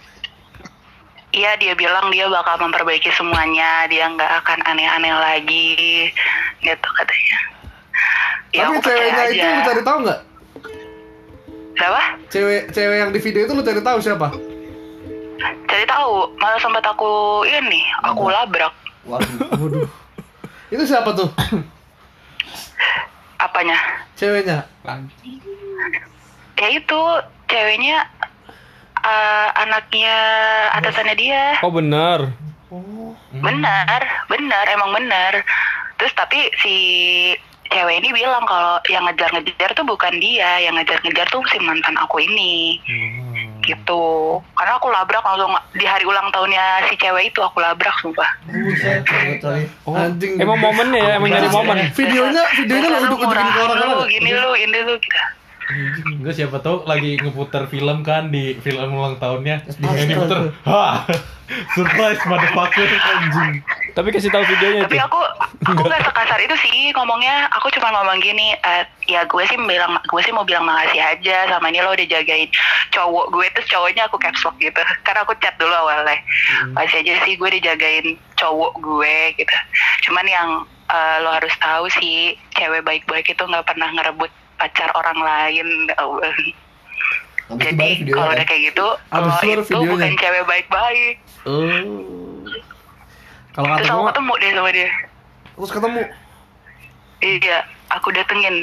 Iya 1.35 1.59
dia 1.59 1.73
bilang 1.75 2.07
dia 2.09 2.25
bakal 2.31 2.55
memperbaiki 2.59 3.11
semuanya 3.11 3.85
dia 3.91 4.07
nggak 4.07 4.31
akan 4.43 4.59
aneh-aneh 4.63 5.11
lagi 5.11 6.09
gitu 6.63 6.87
katanya 6.97 7.37
ya 8.55 8.63
Tapi 8.63 8.79
ceweknya 8.79 9.11
itu 9.11 9.21
aja 9.37 9.47
lu 9.51 9.61
cari 9.67 9.81
tahu 9.83 9.97
nggak? 10.07 10.19
Siapa? 11.77 12.01
Cewek 12.31 12.61
cewek 12.73 12.97
yang 12.97 13.11
di 13.11 13.19
video 13.19 13.41
itu 13.43 13.53
lu 13.53 13.61
cari 13.61 13.81
tahu 13.83 13.99
siapa? 13.99 14.27
Cari 15.77 15.93
tahu, 15.93 16.33
malah 16.41 16.57
sempat 16.57 16.81
aku 16.89 17.45
ini, 17.45 17.85
aku 18.01 18.33
labrak. 18.33 18.73
Waduh. 19.05 19.85
Itu 20.73 20.81
siapa 20.89 21.13
tuh? 21.13 21.29
Apanya? 23.37 23.77
Ceweknya. 24.17 24.65
Ya 26.57 26.67
itu 26.73 27.01
ceweknya 27.45 28.09
eh, 29.05 29.49
anaknya 29.53 30.17
atasannya 30.81 31.13
dia. 31.13 31.61
Oh 31.61 31.69
benar. 31.69 32.25
Benar, 33.37 34.01
benar, 34.33 34.65
emang 34.73 34.97
benar. 34.97 35.45
Terus 36.01 36.13
tapi 36.17 36.49
si 36.57 36.75
cewek 37.69 38.01
ini 38.01 38.17
bilang 38.17 38.49
kalau 38.49 38.81
yang 38.89 39.05
ngejar-ngejar 39.05 39.77
tuh 39.77 39.85
bukan 39.85 40.17
dia, 40.17 40.57
yang 40.57 40.73
ngejar-ngejar 40.73 41.29
tuh 41.29 41.45
si 41.53 41.61
mantan 41.61 41.93
aku 42.01 42.17
ini. 42.25 42.81
Gitu. 43.67 44.03
Karena 44.55 44.79
aku 44.79 44.87
labrak 44.87 45.19
langsung 45.27 45.51
di 45.75 45.83
hari 45.83 46.07
ulang 46.07 46.31
tahunnya 46.31 46.87
si 46.87 46.95
cewek 46.95 47.35
itu 47.35 47.39
aku 47.43 47.59
labrak 47.59 47.93
sumpah. 47.99 48.31
Buset. 48.47 49.03
Oh, 49.83 49.91
Anjing. 49.91 50.39
Emang 50.39 50.57
momennya 50.63 51.03
ya, 51.03 51.11
emang 51.19 51.29
nyari 51.35 51.49
momen. 51.51 51.75
Videonya 51.91 52.43
videonya 52.55 52.87
ke 53.11 53.15
murah 53.19 53.45
orang 53.67 53.91
lu, 53.91 54.05
gini 54.07 54.31
lu, 54.31 54.51
ini 54.55 54.79
lu 54.87 54.95
gitu. 54.95 55.19
Enggak 55.67 56.33
siapa 56.33 56.63
tahu 56.63 56.87
lagi 56.87 57.19
ngeputar 57.19 57.67
film 57.67 57.99
kan 57.99 58.31
di 58.31 58.55
film 58.57 58.95
ulang 58.95 59.19
tahunnya. 59.19 59.67
Terus 59.67 59.77
Yang 59.77 59.95
di- 59.99 60.07
diputer. 60.15 60.39
Hah. 60.63 61.03
Surprise 61.71 62.19
motherfucker 62.23 62.87
anjing. 62.87 63.63
Tapi 63.91 64.07
kasih 64.11 64.27
tahu 64.27 64.43
videonya 64.45 64.83
Tapi 64.83 64.95
itu. 64.95 65.03
aku 65.03 65.19
aku 65.63 65.81
gak 65.83 66.03
sekasar 66.03 66.39
itu 66.39 66.55
sih 66.59 66.91
ngomongnya. 66.91 67.47
Aku 67.55 67.71
cuma 67.71 67.87
ngomong 67.89 68.19
gini, 68.19 68.51
eh, 68.53 68.83
ya 69.07 69.23
gue 69.23 69.43
sih 69.43 69.55
bilang 69.55 69.95
gue 69.97 70.21
sih 70.21 70.31
mau 70.31 70.43
bilang 70.43 70.63
makasih 70.63 70.99
aja 70.99 71.47
sama 71.47 71.67
ini 71.67 71.79
lo 71.79 71.95
udah 71.95 72.03
jagain 72.05 72.51
cowok 72.91 73.31
gue 73.31 73.45
terus 73.51 73.67
cowoknya 73.67 74.07
aku 74.07 74.19
caps 74.19 74.43
lock 74.43 74.55
gitu. 74.59 74.79
Karena 75.03 75.23
aku 75.23 75.35
chat 75.39 75.55
dulu 75.55 75.71
awalnya. 75.71 76.19
Makasih 76.75 77.03
aja 77.03 77.13
sih 77.23 77.35
gue 77.35 77.49
dijagain 77.49 78.07
cowok 78.35 78.71
gue 78.77 79.15
gitu. 79.35 79.55
Cuman 80.07 80.27
yang 80.27 80.49
eh, 80.87 81.15
lo 81.23 81.31
harus 81.31 81.55
tahu 81.59 81.87
sih 81.91 82.35
cewek 82.55 82.83
baik-baik 82.83 83.27
itu 83.27 83.39
nggak 83.39 83.63
pernah 83.63 83.87
ngerebut 83.91 84.31
pacar 84.57 84.89
orang 84.91 85.19
lain. 85.19 85.67
Habis 85.87 86.43
itu 86.43 86.53
baru 87.47 87.63
Jadi 87.63 87.87
videonya 87.95 88.11
kalau 88.11 88.27
kan? 88.27 88.35
udah 88.35 88.45
kayak 88.45 88.61
gitu, 88.65 88.87
Abis 89.07 89.23
lo 89.23 89.39
itu 89.39 89.47
itu 89.47 89.63
videonya. 89.63 89.91
bukan 89.95 90.13
cewek 90.17 90.43
baik-baik. 90.43 91.15
Oh. 91.45 91.61
Kalau 93.53 93.67
Terus 93.71 93.79
kata 93.81 93.93
aku 93.95 94.03
ketemu 94.05 94.33
deh 94.35 94.51
sama 94.51 94.69
dia. 94.69 94.89
terus 95.49 95.71
ketemu 95.71 96.01
Iya, 97.17 97.57
aku 97.89 98.07
datengin. 98.11 98.55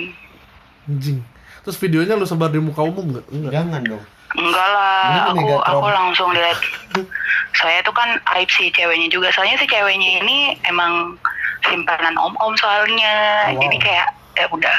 anjing. 0.85 1.19
Terus 1.65 1.77
videonya 1.77 2.15
lu 2.15 2.23
sebar 2.23 2.53
di 2.53 2.61
muka 2.61 2.85
umum 2.85 3.03
nggak? 3.09 3.27
Enggak. 3.29 3.51
Jangan 3.51 3.83
dong. 3.83 4.05
Enggak 4.35 4.69
lah, 4.69 5.03
tuh 5.27 5.33
aku 5.33 5.55
aku 5.65 5.87
langsung 5.89 6.29
lihat. 6.31 6.59
Saya 7.55 7.81
tuh 7.81 7.91
kan 7.91 8.07
aib 8.37 8.47
si 8.49 8.69
ceweknya 8.69 9.09
juga. 9.09 9.33
Soalnya 9.33 9.57
si 9.57 9.65
ceweknya 9.65 10.21
ini 10.21 10.39
emang 10.65 11.17
simpanan 11.65 12.15
om-om 12.15 12.53
soalnya. 12.55 13.49
Oh, 13.49 13.57
wow. 13.57 13.63
Jadi 13.65 13.77
kayak 13.81 14.07
ya 14.37 14.47
udah. 14.47 14.79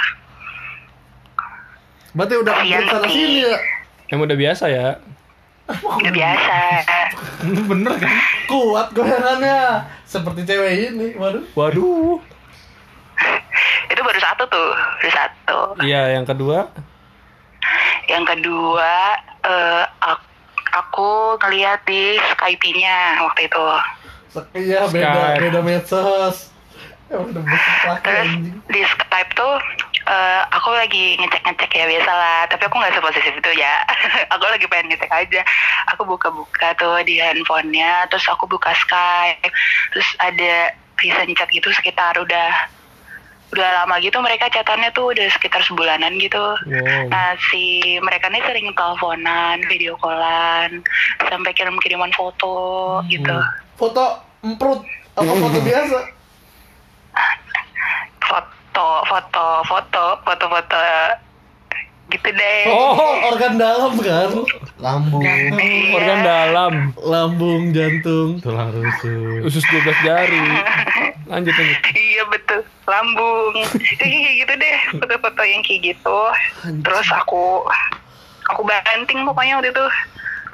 Berarti 2.16 2.36
udah 2.38 2.54
Kasian 2.56 2.82
komplit 2.82 2.90
sana 2.90 3.06
sih. 3.06 3.14
sini 3.14 3.40
ya. 3.44 3.58
Emang 4.08 4.26
udah 4.26 4.38
biasa 4.38 4.66
ya. 4.68 4.88
Udah 5.68 6.14
biasa. 6.14 6.58
Bener 7.66 7.94
kan? 7.98 8.14
Kuat 8.46 8.88
goyangannya. 8.92 9.62
Seperti 10.04 10.42
cewek 10.44 10.72
ini. 10.88 11.08
Waduh. 11.14 11.44
Waduh. 11.54 12.18
itu 13.86 14.02
baru 14.02 14.20
satu 14.20 14.44
tuh 14.46 14.70
baru 14.98 15.12
satu 15.14 15.60
Iya, 15.80 16.12
yang 16.12 16.26
kedua. 16.26 16.68
yang 18.06 18.22
kedua 18.22 19.16
eh, 19.42 19.84
ak- 20.00 20.28
aku 20.76 21.10
ngeliat 21.40 21.80
di 21.84 22.14
Skype-nya 22.30 22.98
waktu 23.22 23.48
itu 23.48 23.66
Iya 24.54 24.84
beda 24.86 25.00
Skype. 25.16 25.42
beda 25.42 25.60
medsos. 25.62 26.52
Emang 27.08 27.32
udah 27.32 27.42
besar 27.42 27.76
laki 27.88 28.04
terus 28.04 28.32
di 28.68 28.82
Skype 28.84 29.32
tuh 29.34 29.56
eh, 30.06 30.42
aku 30.54 30.70
lagi 30.74 31.18
ngecek-ngecek 31.18 31.72
ya 31.74 31.86
biasa 31.90 32.12
lah 32.12 32.40
tapi 32.50 32.64
aku 32.66 32.76
nggak 32.78 32.96
seposesif 32.96 33.34
itu 33.34 33.52
ya 33.58 33.82
aku 34.34 34.46
lagi 34.46 34.66
pengen 34.70 34.94
ngecek 34.94 35.12
aja 35.12 35.42
aku 35.94 36.06
buka-buka 36.06 36.78
tuh 36.78 37.02
di 37.06 37.18
handphonenya 37.22 38.06
terus 38.10 38.26
aku 38.30 38.46
buka 38.46 38.72
Skype 38.78 39.50
terus 39.94 40.10
ada 40.22 40.74
recent 41.02 41.34
chat 41.36 41.50
gitu 41.52 41.70
sekitar 41.76 42.16
udah 42.18 42.52
udah 43.54 43.70
lama 43.84 44.02
gitu 44.02 44.18
mereka 44.20 44.50
chatannya 44.50 44.90
tuh 44.92 45.14
udah 45.14 45.28
sekitar 45.32 45.62
sebulanan 45.64 46.18
gitu 46.18 46.44
Wow. 46.66 47.08
Nah, 47.08 47.38
si 47.52 47.96
mereka 48.02 48.28
nih 48.28 48.42
sering 48.44 48.68
teleponan, 48.74 49.62
video 49.70 49.96
callan, 50.02 50.82
sampai 51.30 51.52
kirim-kiriman 51.54 52.12
foto 52.18 53.00
gitu. 53.08 53.38
Foto 53.78 54.20
emprut 54.44 54.82
apa 55.16 55.32
foto 55.32 55.60
biasa? 55.68 56.00
Foto, 58.26 58.50
foto, 59.08 59.46
foto, 59.68 60.04
foto-foto 60.26 60.82
gitu 62.14 62.30
deh. 62.30 62.62
Oh, 62.70 63.34
Organ 63.34 63.58
dalam 63.58 63.98
kan? 63.98 64.30
Lambung. 64.78 65.26
Iya. 65.26 65.90
organ 65.98 66.20
dalam. 66.22 66.74
Lambung, 67.02 67.74
jantung. 67.74 68.38
tulang 68.46 68.70
rusuk 68.70 69.42
Usus 69.50 69.66
12 69.74 70.06
jari. 70.06 70.46
Lanjut, 71.32 71.58
lanjut. 71.58 71.82
Iya 71.98 72.24
betul, 72.30 72.62
lambung. 72.86 73.58
Kayak 74.00 74.34
gitu 74.46 74.54
deh, 74.62 74.78
foto-foto 75.02 75.42
yang 75.42 75.66
kayak 75.66 75.82
gitu. 75.98 76.20
Terus 76.86 77.08
aku 77.10 77.66
aku 78.54 78.62
banting 78.62 79.26
pokoknya 79.26 79.58
waktu 79.58 79.74
itu. 79.74 79.86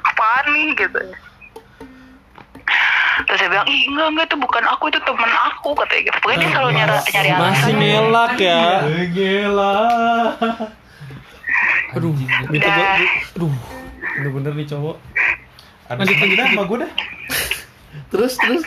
Apaan 0.08 0.46
nih 0.56 0.72
gitu. 0.80 1.00
Terus 3.22 3.38
saya 3.38 3.50
bilang, 3.50 3.66
ih 3.66 3.82
enggak 3.86 4.08
enggak 4.08 4.26
itu 4.26 4.36
bukan 4.36 4.64
aku 4.66 4.84
itu 4.88 4.98
temen 5.04 5.30
aku 5.30 5.70
katanya 5.76 6.02
gitu. 6.02 6.16
Pokoknya 6.18 6.38
dia 6.38 6.50
selalu 6.50 6.70
nyari 6.72 6.92
nyari 7.06 7.28
Masih 7.30 7.36
alasan. 7.36 7.74
nelak 7.76 8.34
ya. 8.34 8.62
gila 9.06 9.76
Aduh, 11.92 12.12
itu 12.16 12.56
Udah. 12.56 12.72
gua- 12.72 12.98
aduh. 13.36 13.54
Bener-bener 14.12 14.52
nih 14.54 14.66
cowok. 14.66 14.96
Lanjut, 15.88 16.16
lanjut, 16.16 16.38
sama 16.40 16.62
gue 16.64 16.78
dah 16.80 16.92
Terus 18.08 18.32
terus 18.34 18.62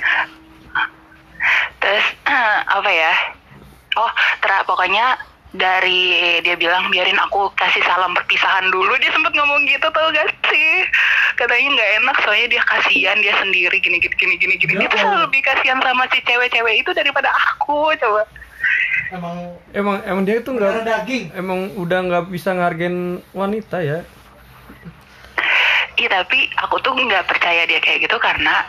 Terus 1.79 2.05
apa 2.77 2.89
ya? 2.89 3.13
Oh, 3.95 4.11
ter 4.39 4.51
pokoknya 4.63 5.17
dari 5.55 6.39
dia 6.43 6.55
bilang 6.55 6.91
biarin 6.91 7.19
aku 7.19 7.51
kasih 7.55 7.81
salam 7.83 8.13
perpisahan 8.15 8.67
dulu. 8.71 8.93
Dia 8.99 9.11
sempet 9.11 9.33
ngomong 9.35 9.67
gitu 9.67 9.87
tau 9.91 10.07
gak 10.11 10.27
sih? 10.51 10.85
Katanya 11.35 11.75
nggak 11.75 11.91
enak 12.03 12.17
soalnya 12.23 12.47
dia 12.55 12.63
kasihan 12.63 13.17
dia 13.19 13.33
sendiri 13.39 13.77
gini 13.79 13.99
gini 13.99 14.15
gini 14.15 14.35
gini 14.39 14.55
gini. 14.55 14.73
Dia 14.79 14.89
tuh 14.91 14.99
selalu 14.99 15.19
lebih 15.27 15.41
kasihan 15.43 15.79
sama 15.83 16.03
si 16.11 16.19
cewek-cewek 16.23 16.75
itu 16.79 16.91
daripada 16.95 17.29
aku 17.31 17.91
coba. 17.99 18.23
Emang 19.11 19.37
Emang 19.75 19.99
emang 20.07 20.23
dia 20.23 20.39
tuh 20.39 20.55
nggak 20.55 21.07
emang 21.35 21.75
udah 21.75 21.99
nggak 22.07 22.23
bisa 22.31 22.55
ngargain 22.55 23.19
wanita 23.35 23.83
ya. 23.83 24.07
Iya 25.95 26.11
tapi 26.11 26.51
aku 26.59 26.75
tuh 26.83 26.91
nggak 26.91 27.23
percaya 27.23 27.63
dia 27.63 27.79
kayak 27.79 28.03
gitu 28.03 28.19
karena 28.19 28.67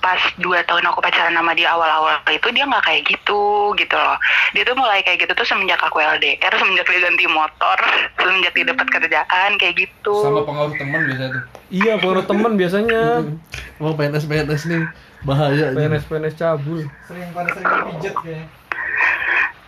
pas 0.00 0.16
dua 0.40 0.64
tahun 0.64 0.88
aku 0.88 1.04
pacaran 1.04 1.36
sama 1.36 1.52
dia 1.52 1.68
awal-awal 1.68 2.16
itu 2.32 2.48
dia 2.48 2.64
nggak 2.64 2.80
kayak 2.80 3.02
gitu 3.04 3.42
gitu 3.76 3.92
loh. 3.92 4.16
Dia 4.56 4.64
tuh 4.64 4.72
mulai 4.72 5.04
kayak 5.04 5.28
gitu 5.28 5.32
tuh 5.36 5.44
semenjak 5.44 5.76
aku 5.84 6.00
LDR, 6.00 6.52
semenjak 6.56 6.88
dia 6.88 7.00
ganti 7.04 7.28
motor, 7.28 7.76
semenjak 8.16 8.56
dia 8.56 8.64
dapat 8.72 8.86
kerjaan 8.88 9.50
kayak 9.60 9.84
gitu. 9.84 10.16
Sama 10.24 10.48
pengaruh 10.48 10.72
teman 10.80 11.00
biasa 11.04 11.24
tuh. 11.28 11.42
Iya, 11.68 11.92
pengaruh 12.00 12.24
teman 12.24 12.52
biasanya. 12.56 13.02
Emang 13.76 13.94
PNS 14.00 14.24
PNS 14.24 14.62
nih 14.72 14.82
bahaya. 15.28 15.66
PNS 15.76 16.04
PNS 16.08 16.34
cabul. 16.40 16.88
Sering 17.04 17.28
pada 17.36 17.48
sering 17.52 17.68
pijet 18.00 18.14
kayaknya. 18.16 18.46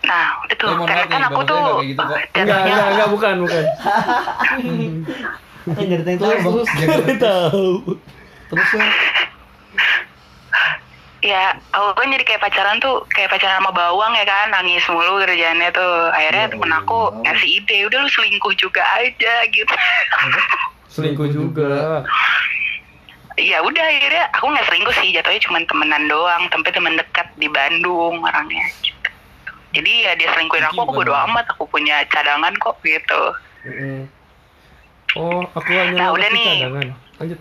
Nah 0.04 0.26
itu 0.48 0.64
Eh, 0.64 1.04
kan, 1.08 1.20
aku 1.28 1.40
tuh 1.44 1.56
nggak 1.56 1.74
kayak 1.76 1.88
gitu 1.92 2.02
kok. 2.02 2.18
Enggak, 2.32 2.58
enggak, 2.64 2.86
enggak 2.96 3.08
bukan, 3.12 3.34
bukan. 3.44 3.64
Eh, 5.64 5.72
Bang. 6.20 6.40
terus 6.44 6.68
tahu. 7.16 7.68
Terus 8.52 8.68
ya. 8.76 8.84
ya 11.24 11.42
aku 11.72 11.96
kan 11.96 12.12
jadi 12.12 12.24
kayak 12.28 12.42
pacaran 12.44 12.76
tuh 12.84 13.00
kayak 13.16 13.32
pacaran 13.32 13.56
sama 13.56 13.72
bawang 13.72 14.12
ya 14.12 14.28
kan 14.28 14.52
nangis 14.52 14.84
mulu 14.92 15.24
kerjaannya 15.24 15.72
tuh 15.72 16.12
akhirnya 16.12 16.52
temen 16.52 16.68
aku 16.68 17.16
ngasih 17.24 17.64
ide 17.64 17.88
udah 17.88 18.04
lu 18.04 18.10
selingkuh 18.12 18.52
juga 18.60 18.84
aja 19.00 19.34
gitu 19.48 19.72
Selingkuh 20.94 21.26
juga. 21.32 22.04
ya 23.34 23.58
udah 23.64 23.82
akhirnya 23.82 24.30
aku 24.36 24.46
nggak 24.52 24.66
selingkuh 24.68 24.94
sih 25.00 25.10
jatuhnya 25.16 25.40
cuma 25.42 25.58
temenan 25.64 26.04
doang 26.06 26.44
tapi 26.52 26.70
temen 26.70 26.94
dekat 27.00 27.26
di 27.40 27.48
Bandung 27.48 28.20
orangnya 28.20 28.62
gitu. 28.84 29.10
jadi 29.74 29.92
ya 30.06 30.12
dia 30.20 30.28
selingkuhin 30.36 30.68
aku 30.70 30.86
aku 30.86 30.92
bodo 30.92 31.16
amat 31.24 31.48
aku 31.56 31.66
punya 31.72 32.04
cadangan 32.12 32.52
kok 32.60 32.76
gitu. 32.84 33.22
Oh, 35.14 35.46
aku 35.54 35.70
hanya 35.70 35.96
Nah, 35.96 36.08
udah 36.10 36.28
nih. 36.28 36.58
cadangan. 36.60 36.88
Lanjut. 37.18 37.40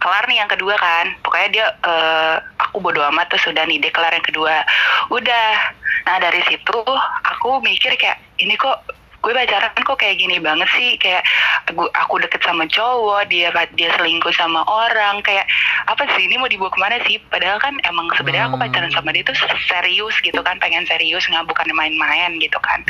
kelar 0.00 0.24
nih 0.24 0.40
yang 0.40 0.48
kedua 0.48 0.80
kan 0.80 1.12
pokoknya 1.20 1.48
dia 1.52 1.66
eh, 1.76 2.36
aku 2.56 2.80
bodo 2.80 3.04
amat 3.12 3.28
terus 3.28 3.44
udah 3.46 3.68
nih 3.68 3.76
dia 3.76 3.92
kelar 3.92 4.08
yang 4.10 4.24
kedua. 4.24 4.64
Udah. 5.12 5.76
Nah 6.08 6.16
dari 6.16 6.40
situ 6.48 6.72
aku 7.20 7.60
mikir 7.60 7.92
kayak 8.00 8.16
ini 8.40 8.56
kok 8.56 8.80
gue 9.20 9.36
pacaran 9.36 9.68
kok 9.76 10.00
kayak 10.00 10.16
gini 10.16 10.40
banget 10.40 10.64
sih? 10.72 10.96
Kayak 10.96 11.20
gue 11.68 11.84
aku 11.92 12.16
deket 12.16 12.40
sama 12.40 12.64
cowok 12.64 13.28
dia 13.28 13.52
dia 13.76 13.92
selingkuh 13.92 14.32
sama 14.32 14.64
orang. 14.64 15.20
Kayak 15.20 15.44
apa 15.84 16.08
sih? 16.16 16.24
Ini 16.24 16.40
mau 16.40 16.48
dibawa 16.48 16.72
ke 16.72 16.80
mana 16.80 16.96
sih? 17.04 17.20
Padahal 17.28 17.60
kan 17.60 17.76
emang 17.84 18.08
sebenarnya 18.16 18.48
aku 18.48 18.56
pacaran 18.56 18.88
sama 18.96 19.12
dia 19.12 19.20
tuh 19.20 19.36
serius 19.68 20.16
gitu 20.24 20.40
kan 20.40 20.56
pengen 20.56 20.88
serius 20.88 21.28
nggak 21.28 21.44
bukan 21.44 21.68
main-main 21.76 22.40
gitu 22.40 22.56
kan. 22.64 22.80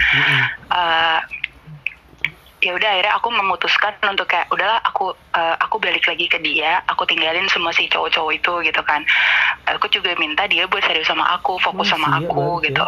Eh, 0.70 1.18
ya 2.60 2.70
udah 2.70 2.88
akhirnya 2.90 3.12
aku 3.14 3.28
memutuskan 3.30 3.92
untuk 4.04 4.24
kayak 4.26 4.44
udahlah 4.48 4.76
aku 4.82 5.10
eh, 5.32 5.56
aku 5.58 5.76
balik 5.76 6.04
lagi 6.04 6.24
ke 6.24 6.38
dia 6.38 6.84
aku 6.84 7.02
tinggalin 7.02 7.48
semua 7.48 7.70
si 7.70 7.84
cowok-cowok 7.86 8.32
itu 8.34 8.52
gitu 8.62 8.82
kan 8.82 9.00
aku 9.66 9.88
juga 9.88 10.12
minta 10.14 10.44
dia 10.44 10.64
buat 10.64 10.82
serius 10.82 11.06
sama 11.06 11.24
aku 11.30 11.56
fokus 11.58 11.88
Oh, 11.88 11.96
sama 11.96 12.18
aku 12.18 12.60
banget 12.60 12.70
gitu 12.70 12.84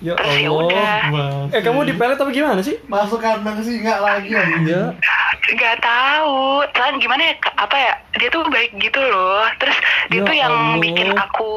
Ya 0.00 0.16
terus 0.16 0.32
ya 0.34 0.48
Allah. 0.48 0.64
udah 0.64 0.92
Eh, 1.50 1.60
kamu 1.60 1.84
dipelet 1.84 2.16
apa 2.16 2.28
gimana 2.30 2.56
sih? 2.58 2.72
Masuk 2.86 3.20
kandang 3.20 3.60
singa 3.60 4.00
lagi 4.00 4.32
anjing. 4.32 4.64
Iya. 4.66 4.96
nggak 5.50 5.76
tahu 5.78 6.40
kan 6.70 6.96
gimana 6.96 7.20
ya 7.22 7.34
apa 7.54 7.76
ya 7.76 7.92
dia 8.14 8.28
tuh 8.28 8.40
baik 8.46 8.72
gitu 8.76 8.96
loh 8.98 9.44
terus 9.56 9.76
dia 10.08 10.20
Ya 10.20 10.24
tuh 10.24 10.32
yang 10.34 10.52
Allah. 10.52 10.80
bikin 10.80 11.08
aku 11.12 11.50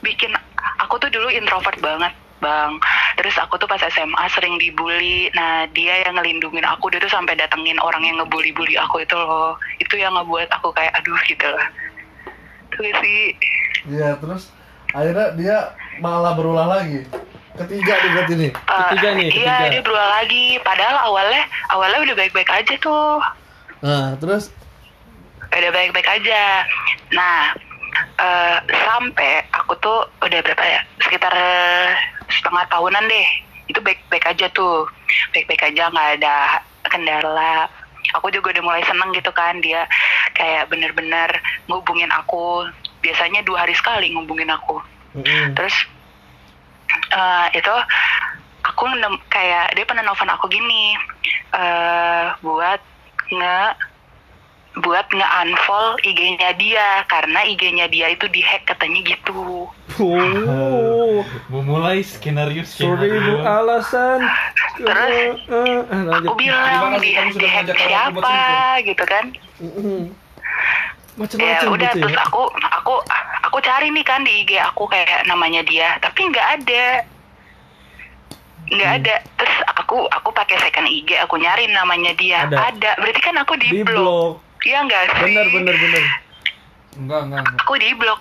bikin 0.00 0.32
aku 0.78 0.96
tuh 0.96 1.10
dulu 1.10 1.28
introvert 1.28 1.76
banget 1.78 2.12
bang 2.38 2.76
terus 3.16 3.32
aku 3.36 3.56
tuh 3.56 3.64
pas 3.64 3.80
SMA 3.80 4.24
sering 4.28 4.56
dibully 4.56 5.32
nah 5.32 5.64
dia 5.70 6.04
yang 6.04 6.14
ngelindungin 6.14 6.62
aku 6.62 6.92
dia 6.92 7.00
tuh 7.00 7.08
sampai 7.08 7.32
datengin 7.32 7.80
orang 7.80 8.04
yang 8.04 8.20
ngebully-bully 8.20 8.76
aku 8.76 9.00
itu 9.00 9.16
loh 9.16 9.56
itu 9.76 9.96
yang 9.96 10.12
ngebuat 10.12 10.52
aku 10.52 10.68
kayak 10.70 10.92
aduh 10.94 11.16
gitu 11.24 11.46
loh 11.46 11.66
tuh 12.70 12.84
sih 13.00 13.32
Iya, 13.86 14.18
terus 14.18 14.50
akhirnya 14.90 15.30
dia 15.32 15.56
malah 15.96 16.34
berulah 16.34 16.66
lagi. 16.66 17.06
Ketiga 17.54 17.94
nih 17.96 18.10
berarti 18.10 18.34
nih. 18.34 18.50
Eh, 18.50 18.82
Ketiga 18.90 19.08
nih, 19.14 19.28
iya 19.30 19.30
ketiga. 19.54 19.70
dia 19.70 19.80
berulang 19.80 20.12
lagi 20.12 20.46
padahal 20.60 20.96
awalnya 21.06 21.42
awalnya 21.70 21.98
udah 22.02 22.16
baik-baik 22.18 22.50
aja 22.50 22.74
tuh 22.76 23.22
Nah, 23.80 24.18
terus 24.18 24.50
udah 25.46 25.70
baik-baik 25.70 26.08
aja. 26.10 26.66
Nah, 27.14 27.54
eh, 28.20 28.58
sampai 28.84 29.44
aku 29.52 29.76
tuh 29.80 30.08
udah 30.22 30.40
berapa 30.42 30.64
ya? 30.64 30.80
Sekitar 31.02 31.34
setengah 32.30 32.64
tahunan 32.70 33.04
deh. 33.06 33.28
Itu 33.66 33.82
baik-baik 33.82 34.26
aja 34.26 34.46
tuh. 34.54 34.86
Baik-baik 35.34 35.62
aja 35.72 35.90
nggak 35.90 36.10
ada 36.20 36.36
kendala. 36.86 37.66
Aku 38.14 38.30
juga 38.30 38.54
udah 38.54 38.62
mulai 38.62 38.82
seneng 38.86 39.10
gitu 39.12 39.34
kan 39.34 39.58
dia 39.58 39.84
kayak 40.38 40.70
bener-bener 40.70 41.28
ngubungin 41.66 42.10
aku. 42.14 42.70
Biasanya 43.02 43.42
dua 43.42 43.66
hari 43.66 43.74
sekali 43.74 44.14
ngubungin 44.14 44.50
aku. 44.50 44.78
Terus 45.56 45.74
eh, 47.12 47.46
itu 47.58 47.74
aku 48.66 48.82
kayak 49.30 49.78
dia 49.78 49.84
pernah 49.86 50.02
nelfon 50.02 50.30
aku 50.30 50.50
gini 50.50 50.98
eh 51.54 52.26
buat 52.42 52.80
nge 53.30 53.60
buat 54.76 55.08
nge-unfollow 55.08 55.96
IG-nya 56.00 56.52
dia 56.52 57.00
karena 57.06 57.40
IG-nya 57.42 57.88
dia 57.88 58.12
itu 58.12 58.28
dihack 58.28 58.66
katanya 58.66 59.00
gitu. 59.02 59.64
Oh. 59.96 61.24
memulai 61.48 62.00
skenario 62.00 62.60
skenario 62.60 63.40
alasan. 63.40 64.20
Terus, 64.76 65.40
Eh, 65.48 65.48
eh, 65.48 65.80
eh. 65.80 66.20
Aku 66.20 66.36
bilang 66.36 67.00
di, 67.00 67.16
kamu 67.16 67.32
sudah 67.32 67.50
dihack 67.64 67.66
siapa 67.72 68.36
gitu 68.84 69.04
kan? 69.04 69.24
Mm-mm. 69.58 70.02
Ya 70.06 71.16
Macam-macam 71.16 71.68
udah 71.72 71.90
gitu 71.90 72.00
terus 72.02 72.12
ya. 72.12 72.20
aku 72.28 72.42
aku 72.52 72.92
aku 72.92 72.94
aku 73.42 73.58
cari 73.64 73.88
nih 73.88 74.04
kan 74.04 74.20
di 74.20 74.44
IG 74.44 74.60
aku 74.60 74.84
kayak 74.84 75.24
namanya 75.24 75.64
dia 75.64 75.96
tapi 75.96 76.28
nggak 76.28 76.48
ada 76.60 76.86
nggak 78.66 78.84
Hmm. 78.84 78.98
ada 79.00 79.14
terus 79.38 79.56
aku 79.72 80.04
aku 80.10 80.28
pakai 80.30 80.60
second 80.60 80.84
IG 80.84 81.16
aku 81.16 81.38
nyari 81.38 81.70
namanya 81.70 82.12
dia 82.12 82.44
Ada. 82.44 82.68
ada, 82.68 82.90
berarti 82.98 83.20
kan 83.22 83.36
aku 83.38 83.54
di, 83.56 83.68
Di 83.70 83.80
blok. 83.80 84.44
Iya 84.66 84.78
nggak 84.82 85.02
sih 85.14 85.30
Bener 85.30 85.46
bener 85.54 85.74
bener. 85.78 86.02
Enggak, 86.96 87.20
enggak, 87.28 87.40
enggak. 87.46 87.62
aku 87.62 87.72
di 87.78 87.90
blok 87.94 88.20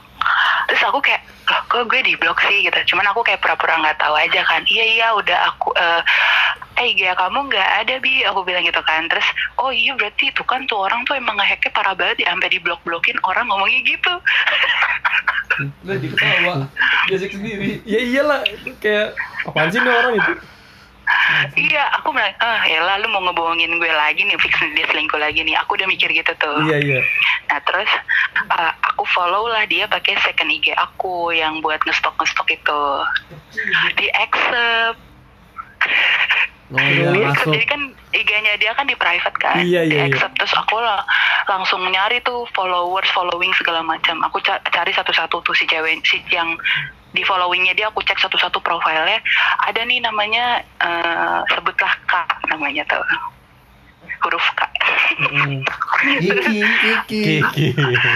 terus 0.65 0.81
aku 0.85 0.99
kayak 1.01 1.21
loh 1.45 1.61
kok 1.69 1.85
gue 1.85 2.01
di 2.01 2.13
blok 2.17 2.41
sih 2.49 2.65
gitu 2.65 2.79
cuman 2.93 3.05
aku 3.13 3.21
kayak 3.21 3.37
pura-pura 3.37 3.77
nggak 3.77 4.01
tahu 4.01 4.17
aja 4.17 4.41
kan 4.49 4.65
iya 4.65 4.85
iya 4.97 5.07
udah 5.13 5.37
aku 5.53 5.69
eh 5.77 6.01
eh 6.75 6.91
IG 6.91 7.05
kamu 7.05 7.47
nggak 7.53 7.69
ada 7.85 8.01
bi 8.01 8.25
aku 8.25 8.41
bilang 8.43 8.65
gitu 8.65 8.81
kan 8.81 9.05
terus 9.07 9.23
oh 9.61 9.69
iya 9.69 9.93
berarti 9.93 10.33
itu 10.33 10.43
kan 10.43 10.65
tuh 10.65 10.89
orang 10.89 11.05
tuh 11.05 11.13
emang 11.15 11.37
ngehacknya 11.37 11.69
parah 11.71 11.93
banget 11.93 12.25
ya 12.25 12.33
sampai 12.33 12.49
di 12.49 12.59
blok 12.59 12.81
blokin 12.81 13.15
orang 13.23 13.45
ngomongnya 13.47 13.81
gitu 13.85 14.13
Lah 15.87 15.95
diketawa. 15.95 16.67
Jasik 17.07 17.31
sendiri. 17.31 17.79
Ya 17.87 18.03
iyalah 18.03 18.43
kayak 18.83 19.15
apaan 19.47 19.71
sih 19.71 19.79
nih 19.79 19.93
orang 19.93 20.13
itu? 20.19 20.33
Iya 21.53 21.83
aku 22.01 22.09
bilang 22.09 22.33
ah 22.41 22.65
ya 22.65 22.81
lu 22.97 23.07
mau 23.13 23.21
ngebohongin 23.29 23.77
gue 23.77 23.91
lagi 23.93 24.25
nih 24.25 24.37
fix 24.41 24.57
dia 24.73 24.85
selingkuh 24.89 25.21
lagi 25.21 25.45
nih 25.45 25.53
aku 25.61 25.77
udah 25.77 25.85
mikir 25.85 26.09
gitu 26.09 26.33
tuh 26.41 26.57
Iya 26.65 26.77
iya. 26.81 26.99
Nah 27.51 27.59
terus 27.61 27.91
uh, 28.49 28.71
aku 28.93 29.05
follow 29.13 29.45
lah 29.45 29.69
dia 29.69 29.85
pakai 29.85 30.17
second 30.25 30.49
IG 30.49 30.73
aku 30.73 31.29
yang 31.35 31.61
buat 31.61 31.77
ngestok 31.85 32.17
ngestok 32.17 32.47
itu 32.57 32.81
di 34.01 34.07
accept. 34.17 34.99
Oh 36.73 36.81
iya 36.81 37.13
masuk. 37.13 37.53
Jadi 37.53 37.65
kan 37.69 37.81
IG-nya 38.09 38.57
dia 38.57 38.73
kan 38.73 38.89
di 38.89 38.97
private 38.97 39.37
kan. 39.37 39.61
Iya, 39.61 39.85
di 39.85 39.93
iya, 39.93 40.09
iya. 40.09 40.09
accept 40.09 40.33
terus 40.33 40.53
aku 40.57 40.81
lah 40.81 41.05
langsung 41.45 41.85
nyari 41.85 42.17
tuh 42.25 42.49
followers, 42.57 43.05
following 43.13 43.53
segala 43.53 43.85
macam. 43.85 44.17
Aku 44.25 44.41
ca- 44.41 44.61
cari 44.73 44.89
satu-satu 44.89 45.45
tuh 45.45 45.53
si 45.53 45.69
cewek 45.69 46.01
si 46.01 46.17
yang 46.33 46.57
di 47.13 47.21
followingnya 47.23 47.77
dia 47.77 47.87
aku 47.87 48.01
cek 48.03 48.19
satu-satu 48.19 48.59
profilnya 48.59 49.21
ada 49.63 49.81
nih 49.87 50.03
namanya 50.03 50.59
eh, 50.83 51.39
sebutlah 51.53 51.93
K 52.09 52.13
namanya 52.51 52.83
tuh 52.91 52.99
huruf 54.19 54.43
K 54.57 54.61
Kiki, 56.19 56.59
Kiki. 57.07 57.23
Kiki. 57.39 57.67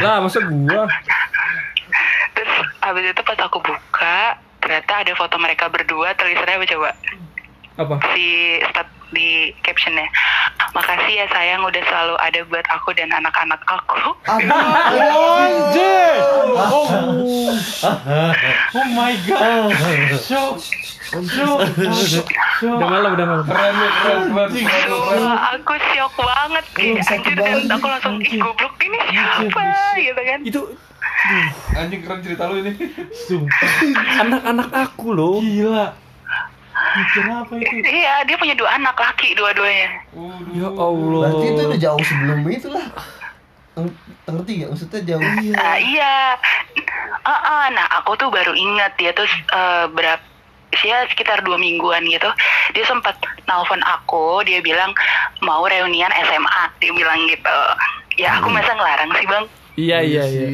Lah 0.04 0.20
masa 0.20 0.44
gua? 0.44 0.84
Terus 2.36 2.52
abis 2.84 3.04
itu 3.16 3.22
pas 3.24 3.40
aku 3.40 3.64
buka 3.64 4.36
ternyata 4.60 4.94
ada 5.08 5.14
foto 5.16 5.40
mereka 5.40 5.72
berdua 5.72 6.12
tulisannya 6.20 6.60
apa 6.60 6.66
coba 6.68 6.90
Apa? 7.80 7.96
si 8.12 8.60
stat 8.68 8.88
di 9.10 9.56
captionnya 9.64 10.06
makasih 10.76 11.24
ya 11.24 11.26
sayang 11.34 11.64
udah 11.64 11.82
selalu 11.88 12.16
ada 12.22 12.40
buat 12.46 12.66
aku 12.70 12.94
dan 12.94 13.10
anak-anak 13.10 13.58
aku 13.66 14.14
Anjir. 14.30 16.20
Oh. 16.60 16.86
oh 18.76 18.88
my 18.94 19.16
god. 19.26 19.72
Shock. 20.22 20.62
Shock. 21.10 21.60
Udah 22.62 22.88
malam 22.92 23.18
udah 23.18 23.26
malam. 23.26 23.46
Keren 23.48 23.74
keren, 23.74 24.22
keren, 24.30 25.26
aku 25.58 25.74
syok 25.96 26.14
banget 26.20 26.66
kayak 26.76 27.02
anjir 27.10 27.34
dan 27.34 27.66
aku 27.72 27.86
langsung 27.88 28.16
ih 28.22 28.38
goblok 28.38 28.76
ini 28.84 29.00
siapa 29.10 29.64
gitu 29.98 30.22
kan 30.22 30.40
Itu 30.46 30.62
Anjing 31.74 32.02
keren 32.04 32.20
cerita 32.22 32.48
lu 32.48 32.62
ini. 32.62 32.72
anak-anak 34.20 34.70
aku 34.72 35.08
loh. 35.16 35.40
Gila. 35.42 36.09
Mikir 36.80 37.24
apa 37.28 37.54
itu? 37.56 37.76
iya 38.02 38.24
dia 38.24 38.36
punya 38.36 38.56
dua 38.56 38.76
anak 38.76 38.96
laki 38.96 39.36
dua-duanya 39.36 39.90
Waduh. 40.16 40.54
Ya 40.56 40.68
Allah. 40.72 41.20
Berarti 41.22 41.46
itu 41.48 41.62
udah 41.62 41.80
jauh 41.80 42.04
sebelum 42.04 42.40
itu 42.48 42.68
lah. 42.72 42.86
Eng- 43.78 43.98
Ngerti 44.26 44.52
gak? 44.62 44.70
Maksudnya 44.70 45.00
jauh. 45.06 45.22
Nah, 45.26 45.76
iya. 45.78 46.38
Ah, 47.26 47.32
ah, 47.34 47.66
nah 47.70 47.86
aku 47.98 48.14
tuh 48.16 48.30
baru 48.30 48.54
ingat 48.54 48.94
dia 48.98 49.12
tuh 49.12 49.26
eh, 49.30 49.86
berapa 49.90 50.22
ya 50.86 51.02
sekitar 51.10 51.42
dua 51.42 51.58
mingguan 51.58 52.06
gitu 52.06 52.30
dia 52.78 52.86
sempat 52.86 53.18
nelfon 53.50 53.82
aku 53.82 54.46
dia 54.46 54.62
bilang 54.62 54.94
mau 55.42 55.66
reunian 55.66 56.14
SMA 56.14 56.64
dia 56.78 56.94
bilang 56.94 57.20
gitu 57.26 57.58
ya 58.16 58.38
aku 58.38 58.54
masa 58.54 58.78
ngelarang 58.78 59.10
sih 59.18 59.26
bang 59.26 59.46
Iya 59.76 59.98
iya 60.04 60.24
iya. 60.28 60.48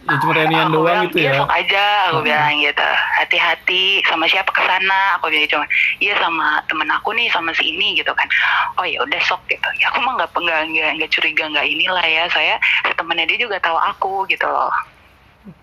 Ya 0.00 0.16
cuma 0.16 0.32
reunian 0.32 0.72
aku 0.72 0.80
doang 0.80 0.84
bilang, 0.88 1.04
gitu 1.12 1.16
iya 1.20 1.28
ya. 1.28 1.38
sok 1.44 1.52
aja 1.52 1.84
aku 2.08 2.18
bilang 2.24 2.56
gitu 2.56 2.88
hati-hati 3.20 3.84
sama 4.08 4.24
siapa 4.24 4.48
ke 4.48 4.62
sana 4.64 5.20
aku 5.20 5.28
bilang 5.28 5.44
cuma 5.52 5.66
iya 6.00 6.16
sama 6.16 6.56
temen 6.72 6.88
aku 6.88 7.12
nih 7.12 7.28
sama 7.28 7.52
si 7.52 7.76
ini 7.76 8.00
gitu 8.00 8.08
kan 8.16 8.24
oh 8.80 8.86
ya 8.88 8.96
udah 9.04 9.20
sok 9.28 9.44
gitu 9.52 9.68
ya 9.76 9.92
aku 9.92 10.00
mah 10.00 10.16
nggak 10.16 10.32
nggak 10.32 10.60
nggak 10.72 10.90
nggak 10.96 11.10
curiga 11.12 11.44
nggak 11.52 11.68
inilah 11.68 12.06
ya 12.08 12.24
saya 12.32 12.56
temennya 12.96 13.28
dia 13.28 13.44
juga 13.44 13.60
tahu 13.60 13.76
aku 13.76 14.24
gitu 14.32 14.48
loh 14.48 14.72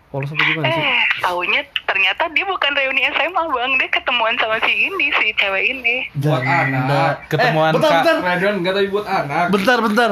Polos 0.07 0.31
apa 0.31 0.39
gimana 0.39 0.71
sih? 0.71 0.79
Eh, 0.79 0.99
taunya 1.19 1.61
ternyata 1.83 2.31
dia 2.31 2.47
bukan 2.47 2.71
reuni 2.79 3.03
SMA 3.11 3.43
bang, 3.51 3.71
dia 3.75 3.91
ketemuan 3.91 4.39
sama 4.39 4.55
si 4.63 4.71
ini, 4.87 5.11
si 5.19 5.35
cewek 5.35 5.63
ini. 5.67 6.07
Buat 6.15 6.47
anak. 6.47 7.27
Ketemuan 7.27 7.75
bentar, 7.75 7.91
Kak. 7.91 8.03
bentar. 8.07 8.15
Radion 8.23 8.55
enggak 8.63 8.73
tapi 8.79 8.87
buat 8.87 9.03
anak. 9.03 9.45
Bentar, 9.51 9.77
bentar. 9.83 10.11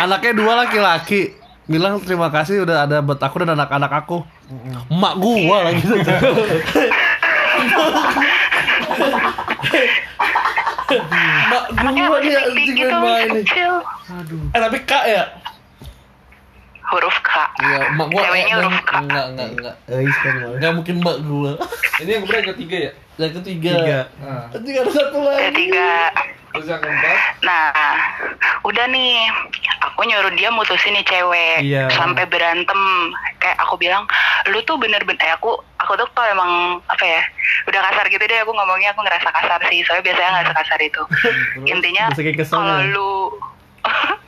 Anaknya 0.00 0.32
dua 0.32 0.52
laki-laki. 0.64 1.41
Bilang 1.70 2.02
terima 2.02 2.26
kasih 2.28 2.66
udah 2.66 2.84
ada 2.84 2.98
buat 2.98 3.22
aku 3.22 3.46
dan 3.46 3.54
anak-anak 3.54 3.92
aku. 4.02 4.26
Emak 4.90 5.14
gua 5.18 5.70
lagi. 5.70 5.82
Emak 10.92 11.64
Anaknya 11.72 12.02
gua 12.08 12.18
dia 12.20 12.38
tinggi 12.50 12.52
anjing 12.52 12.76
gitu, 12.76 12.96
main 12.98 13.28
ini. 13.30 13.40
kecil. 13.46 13.72
Eh 14.52 14.60
tapi 14.60 14.78
kak 14.84 15.04
ya? 15.08 15.24
Huruf 16.92 17.16
K. 17.24 17.30
Iya, 17.64 17.78
emak 17.88 18.06
gua 18.12 18.20
Ceweknya 18.28 18.54
huruf 18.60 18.78
K. 18.84 18.90
Enggak, 19.00 19.24
enggak, 19.32 19.48
enggak. 19.56 19.74
Eh. 19.88 20.04
Enggak 20.58 20.72
mungkin 20.76 20.94
emak 21.00 21.16
gua. 21.24 21.52
Ini 22.02 22.10
yang 22.10 22.22
keberapa 22.26 22.40
yang 22.42 22.50
ketiga 22.52 22.76
ya? 22.76 22.92
Yang 23.16 23.32
ketiga. 23.40 23.72
Tiga. 23.74 24.00
Nah, 24.18 24.42
Ketiga 24.50 24.78
ada 24.82 24.92
satu 24.92 25.18
lagi. 25.20 25.44
Ketiga. 25.50 25.90
terus 26.52 26.68
yang 26.68 26.84
keempat. 26.84 27.16
Nah, 27.40 27.72
udah 28.60 28.84
nih, 28.84 29.24
aku 29.80 30.04
nyuruh 30.04 30.36
dia 30.36 30.52
mutusin 30.52 30.92
nih 30.92 31.00
cewek 31.02 31.64
Iya. 31.64 31.88
sampai 31.88 32.28
berantem. 32.28 32.76
Kayak 33.40 33.56
aku 33.56 33.80
bilang, 33.80 34.04
lu 34.46 34.60
tuh 34.62 34.76
bener-bener, 34.76 35.16
eh, 35.18 35.32
aku, 35.32 35.48
aku 35.78 35.92
tuh 35.96 36.04
kalau 36.12 36.28
emang 36.28 36.52
apa 36.84 37.00
ya, 37.00 37.24
udah 37.66 37.80
kasar 37.88 38.04
gitu 38.06 38.20
deh. 38.20 38.44
Aku 38.44 38.52
ngomongnya 38.52 38.92
aku 38.92 39.00
ngerasa 39.00 39.32
kasar 39.32 39.64
sih, 39.64 39.80
soalnya 39.80 40.12
biasanya 40.12 40.28
nggak 40.30 40.48
sekasar 40.52 40.78
itu. 40.84 41.02
Intinya, 41.72 42.04
kalau 42.12 42.76
ya? 42.78 42.92
lu 42.92 43.10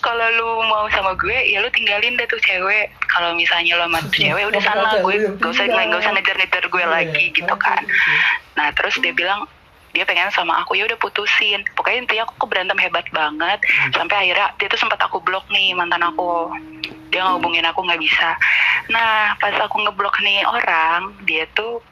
kalau 0.00 0.26
lu 0.34 0.50
mau 0.66 0.84
sama 0.90 1.12
gue, 1.16 1.38
ya 1.48 1.60
lu 1.60 1.68
tinggalin 1.72 2.16
deh 2.16 2.26
tuh 2.26 2.40
cewek. 2.40 2.92
Kalau 3.06 3.36
misalnya 3.36 3.76
lo 3.76 3.86
sama 3.86 4.00
cewek, 4.10 4.44
udah 4.48 4.62
sana 4.64 4.98
gue 5.00 5.14
gak 5.38 5.50
usah 5.52 5.64
gak 5.68 6.00
usah 6.00 6.12
ngejar-ngejar 6.16 6.64
gue 6.66 6.84
lagi 6.84 7.24
gitu 7.36 7.54
kan. 7.60 7.82
Nah 8.56 8.72
terus 8.74 8.96
dia 8.98 9.12
bilang 9.12 9.46
dia 9.90 10.06
pengen 10.06 10.30
sama 10.30 10.62
aku 10.62 10.78
ya 10.78 10.86
udah 10.86 10.98
putusin. 10.98 11.62
Pokoknya 11.74 12.06
intinya 12.06 12.22
aku 12.26 12.46
berantem 12.46 12.78
hebat 12.78 13.06
banget. 13.10 13.58
Sampai 13.94 14.26
akhirnya 14.26 14.54
dia 14.56 14.68
tuh 14.70 14.80
sempat 14.80 15.00
aku 15.02 15.18
blok 15.20 15.44
nih 15.50 15.74
mantan 15.74 16.02
aku. 16.02 16.50
Dia 17.10 17.26
ngehubungin 17.26 17.66
aku 17.66 17.82
nggak 17.82 18.00
bisa. 18.00 18.38
Nah 18.88 19.34
pas 19.42 19.54
aku 19.58 19.82
ngeblok 19.82 20.16
nih 20.22 20.46
orang 20.46 21.14
dia 21.26 21.44
tuh 21.58 21.82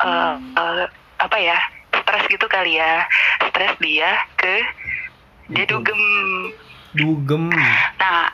eh, 0.00 0.34
eh, 0.58 0.84
apa 1.20 1.36
ya 1.38 1.58
stres 1.92 2.24
gitu 2.32 2.46
kali 2.48 2.80
ya. 2.80 3.04
Stres 3.52 3.76
dia 3.84 4.16
ke 4.40 4.54
dia 5.52 5.68
dugem 5.68 6.00
Dugem. 6.92 7.48
Nah, 7.96 8.28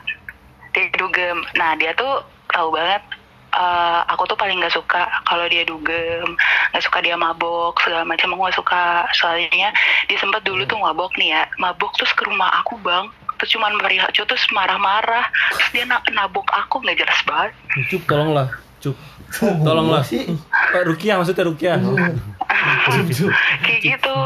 dia 0.75 0.91
dugem. 0.95 1.37
Nah, 1.55 1.75
dia 1.79 1.95
tuh 1.95 2.23
tahu 2.51 2.75
banget 2.75 3.03
eh, 3.49 3.99
aku 4.13 4.29
tuh 4.29 4.37
paling 4.37 4.61
nggak 4.61 4.73
suka 4.73 5.09
kalau 5.25 5.49
dia 5.49 5.65
dugem, 5.65 6.37
nggak 6.69 6.83
suka 6.85 7.01
dia 7.01 7.17
mabok 7.17 7.81
segala 7.81 8.05
macam 8.05 8.35
aku 8.35 8.41
nggak 8.45 8.59
suka. 8.59 8.85
Soalnya 9.17 9.73
dia 10.05 10.17
sempat 10.21 10.45
dulu 10.45 10.67
tuh 10.69 10.77
mabok 10.77 11.15
nih 11.17 11.33
ya, 11.33 11.43
mabok 11.57 11.95
terus 11.97 12.13
ke 12.13 12.27
rumah 12.29 12.51
aku 12.61 12.77
bang, 12.83 13.09
terus 13.41 13.55
cuman 13.55 13.73
meriah 13.79 14.05
terus 14.11 14.43
marah-marah, 14.53 15.25
terus 15.55 15.69
dia 15.73 15.85
na- 15.89 16.05
nabok 16.13 16.45
aku 16.51 16.83
nggak 16.83 16.99
jelas 17.01 17.19
banget. 17.25 17.51
Cup 17.89 18.03
tolonglah. 18.05 18.47
Cup. 18.79 18.95
Tolonglah. 19.39 20.03
Pak 20.49 20.83
Rukiah 20.89 21.15
maksudnya 21.21 21.45
Rukiah. 21.45 21.77
Kayak 23.65 23.81
gitu. 23.81 24.17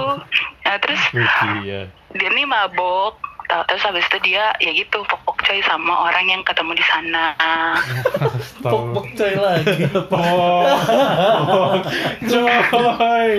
Nah 0.63 0.77
terus 0.79 1.01
dia 2.15 2.29
nih 2.31 2.47
mabok. 2.47 3.32
Tahu- 3.43 3.65
Terus 3.65 3.83
habis 3.83 4.05
itu 4.05 4.17
dia 4.23 4.51
ya 4.57 4.71
gitu 4.71 5.03
pokok 5.03 5.35
coy 5.39 5.59
sama 5.61 5.93
orang 6.03 6.25
yang 6.27 6.41
ketemu 6.41 6.71
di 6.73 6.85
sana. 6.85 7.35
Pok 8.63 9.07
coy 9.13 9.33
lagi. 9.35 9.83
Coy. 12.23 13.31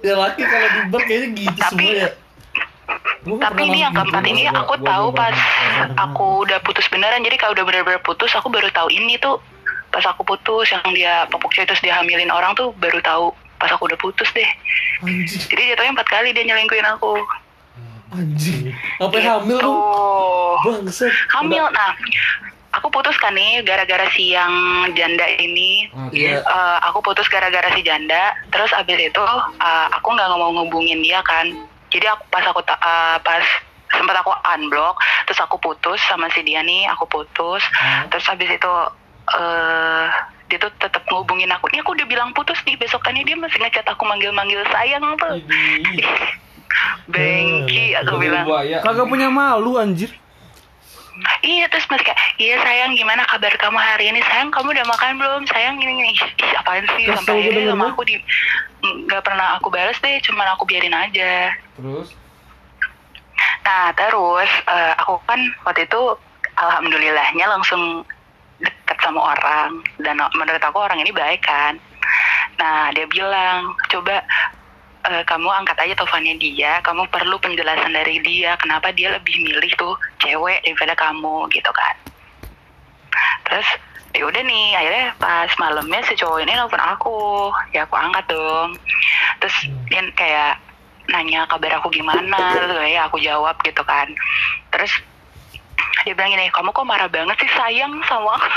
Ya 0.00 0.14
laki 0.16 0.42
kalau 0.42 0.68
di 0.70 0.80
bar 0.88 1.02
kayaknya 1.04 1.28
gitu 1.36 1.60
Tapi- 1.60 1.92
semua 1.92 2.00
ya. 2.00 2.10
Tapi 3.20 3.60
ini 3.62 3.84
yang 3.84 3.92
masuk 3.92 4.08
keempat 4.08 4.22
gitu. 4.24 4.32
ini 4.32 4.42
aku 4.48 4.74
tahu 4.80 5.06
pas 5.12 5.36
aku 5.94 6.26
udah 6.42 6.58
putus 6.64 6.88
beneran. 6.88 7.20
Jadi 7.20 7.36
kalau 7.36 7.52
udah 7.52 7.62
bener-bener 7.62 8.00
putus, 8.00 8.32
aku 8.32 8.48
baru 8.48 8.66
tahu 8.72 8.88
ini 8.88 9.14
tuh 9.14 9.36
pas 9.90 10.02
aku 10.02 10.24
putus 10.24 10.70
yang 10.70 10.82
dia 10.90 11.28
popok 11.28 11.52
coy 11.52 11.62
terus 11.62 11.78
dia 11.78 11.94
hamilin 11.94 12.30
orang 12.30 12.56
tuh 12.56 12.72
baru 12.80 12.96
tahu 13.00 13.30
pas 13.60 13.68
aku 13.68 13.84
udah 13.86 13.98
putus 14.00 14.26
deh. 14.32 14.48
Anjing, 15.04 15.36
Jadi 15.46 15.62
jatuhnya 15.68 15.92
empat 15.92 16.08
kali 16.08 16.32
dia 16.32 16.48
nyelingkuhin 16.48 16.88
aku. 16.88 17.20
Anjing. 18.12 18.74
Hamil 18.98 19.56
Gitu. 19.56 19.64
lu. 19.64 19.74
Bangsat. 20.60 21.12
Hamil, 21.30 21.64
nah 21.70 21.94
aku 22.70 22.86
putus 22.88 23.16
kan 23.16 23.32
nih 23.32 23.62
gara-gara 23.62 24.06
si 24.10 24.30
yang 24.30 24.52
janda 24.92 25.26
ini. 25.32 25.88
Iya. 26.10 26.40
Eh, 26.40 26.78
aku 26.84 27.00
putus 27.00 27.26
gara-gara 27.26 27.70
si 27.70 27.80
janda. 27.80 28.34
Terus 28.48 28.70
abis 28.72 28.98
itu 29.00 29.22
eh, 29.56 29.86
aku 29.90 30.08
nggak 30.08 30.28
mau 30.30 30.50
ngubungin 30.52 31.00
dia 31.00 31.22
kan. 31.22 31.46
Jadi 31.88 32.06
aku 32.06 32.22
pas 32.28 32.44
aku 32.44 32.60
ta- 32.62 32.78
eh, 32.78 33.18
pas 33.20 33.42
sempat 33.90 34.14
aku 34.16 34.30
unblock, 34.48 34.94
terus 35.24 35.40
aku 35.40 35.58
putus 35.58 35.98
sama 36.06 36.30
si 36.30 36.42
dia 36.42 36.62
nih, 36.62 36.86
aku 36.88 37.06
putus. 37.06 37.62
Terus 38.06 38.26
abis 38.28 38.50
itu 38.52 38.72
eh 39.30 40.06
dia 40.46 40.58
tuh 40.58 40.70
tetap 40.76 41.06
ngubungin 41.06 41.46
aku. 41.48 41.70
Ini 41.70 41.80
aku 41.80 41.94
udah 41.94 42.06
bilang 42.06 42.30
putus 42.30 42.58
nih, 42.62 42.74
besokannya 42.74 43.22
dia 43.22 43.34
masih 43.34 43.58
ngechat 43.58 43.86
aku 43.86 44.02
manggil-manggil 44.02 44.62
sayang 44.68 45.02
tuh. 45.16 45.38
Bengki 47.10 47.94
aku 47.98 48.14
bilang. 48.18 48.46
Buaya. 48.46 48.78
Kagak 48.82 49.06
punya 49.10 49.28
malu 49.28 49.76
anjir. 49.78 50.10
Iya 51.44 51.68
terus 51.68 51.84
masih 51.92 52.04
kayak 52.08 52.20
iya 52.40 52.56
sayang 52.64 52.96
gimana 52.96 53.28
kabar 53.28 53.52
kamu 53.60 53.76
hari 53.76 54.08
ini? 54.08 54.20
Sayang 54.24 54.48
kamu 54.48 54.72
udah 54.72 54.86
makan 54.88 55.20
belum? 55.20 55.42
Sayang 55.52 55.76
gini 55.76 55.92
gini 56.00 56.12
Ih, 56.16 56.52
apaan 56.56 56.84
sih? 56.96 57.04
Kesel 57.08 57.16
sampai 57.20 57.32
gue 57.32 57.40
akhirnya 57.44 57.60
sama 57.60 57.76
dengernya. 57.76 57.92
aku 57.92 58.02
di 58.08 58.16
nggak 58.80 59.22
pernah 59.24 59.46
aku 59.60 59.68
balas 59.68 59.98
deh 60.00 60.16
cuman 60.24 60.48
aku 60.56 60.64
biarin 60.64 60.96
aja. 60.96 61.52
Terus? 61.76 62.08
Nah 63.68 63.92
terus 63.92 64.50
eh, 64.64 64.92
aku 64.96 65.20
kan 65.28 65.40
waktu 65.68 65.84
itu 65.84 66.02
alhamdulillahnya 66.56 67.44
langsung 67.52 68.04
deket 68.60 68.98
sama 69.04 69.36
orang. 69.36 69.84
Dan 70.00 70.16
menurut 70.36 70.62
aku 70.64 70.78
orang 70.80 71.04
ini 71.04 71.12
baik 71.12 71.44
kan. 71.44 71.76
Nah 72.56 72.88
dia 72.96 73.04
bilang 73.12 73.76
coba 73.92 74.24
eh, 75.08 75.24
kamu 75.24 75.48
angkat 75.48 75.76
aja 75.80 75.94
teleponnya 75.96 76.34
dia, 76.36 76.72
kamu 76.84 77.08
perlu 77.08 77.36
penjelasan 77.40 77.92
dari 77.94 78.20
dia, 78.20 78.56
kenapa 78.60 78.92
dia 78.92 79.14
lebih 79.14 79.40
milih 79.40 79.72
tuh 79.78 79.94
cewek 80.20 80.60
daripada 80.64 80.94
kamu 80.98 81.48
gitu 81.52 81.70
kan. 81.72 81.94
Terus 83.48 83.68
ya 84.10 84.22
udah 84.26 84.42
nih, 84.42 84.66
akhirnya 84.74 85.06
pas 85.16 85.50
malamnya 85.58 86.00
si 86.06 86.14
cowok 86.18 86.42
ini 86.42 86.52
nelfon 86.54 86.82
aku, 86.82 87.50
ya 87.74 87.86
aku 87.86 87.94
angkat 87.96 88.24
dong. 88.28 88.76
Terus 89.40 89.56
dia 89.88 90.02
kayak 90.14 90.58
nanya 91.10 91.42
kabar 91.50 91.82
aku 91.82 91.90
gimana, 91.90 92.54
terus 92.54 92.86
ya 92.86 93.06
aku 93.06 93.18
jawab 93.18 93.56
gitu 93.66 93.82
kan. 93.82 94.06
Terus 94.70 94.92
dia 96.04 96.16
bilang 96.16 96.32
gini, 96.32 96.48
kamu 96.48 96.72
kok 96.72 96.86
marah 96.88 97.08
banget 97.12 97.36
sih? 97.44 97.50
Sayang 97.52 97.92
sama 98.08 98.40
aku? 98.40 98.48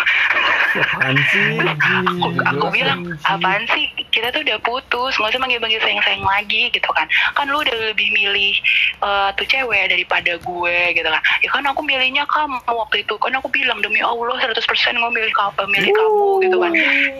Apaan 0.79 1.17
sih? 1.29 1.59
aku, 1.59 2.27
aku 2.39 2.65
bilang 2.71 2.99
apaan 3.27 3.63
sih? 3.75 3.85
Kita 4.09 4.31
tuh 4.31 4.41
udah 4.47 4.57
putus 4.63 5.13
nggak 5.19 5.35
usah 5.35 5.41
manggil-manggil 5.43 5.81
sayang-sayang 5.83 6.23
lagi 6.23 6.71
gitu 6.71 6.89
kan. 6.95 7.05
Kan 7.35 7.51
lu 7.51 7.59
udah 7.59 7.75
lebih 7.91 8.07
milih 8.15 8.55
eh, 9.03 9.29
tuh 9.35 9.45
cewek 9.45 9.91
daripada 9.91 10.39
gue 10.39 10.77
gitu 10.95 11.07
kan. 11.07 11.21
Ya 11.43 11.49
kan 11.51 11.63
aku 11.67 11.81
milihnya 11.83 12.23
kamu 12.31 12.57
waktu 12.63 13.03
itu. 13.03 13.13
Kan 13.19 13.35
aku 13.35 13.51
bilang 13.51 13.83
demi 13.83 13.99
Allah 13.99 14.39
100% 14.39 14.55
gue 14.55 15.11
milih 15.11 15.33
kamu 15.35 15.67
milih 15.67 15.91
kamu 15.91 16.29
gitu 16.47 16.57
kan. 16.57 16.71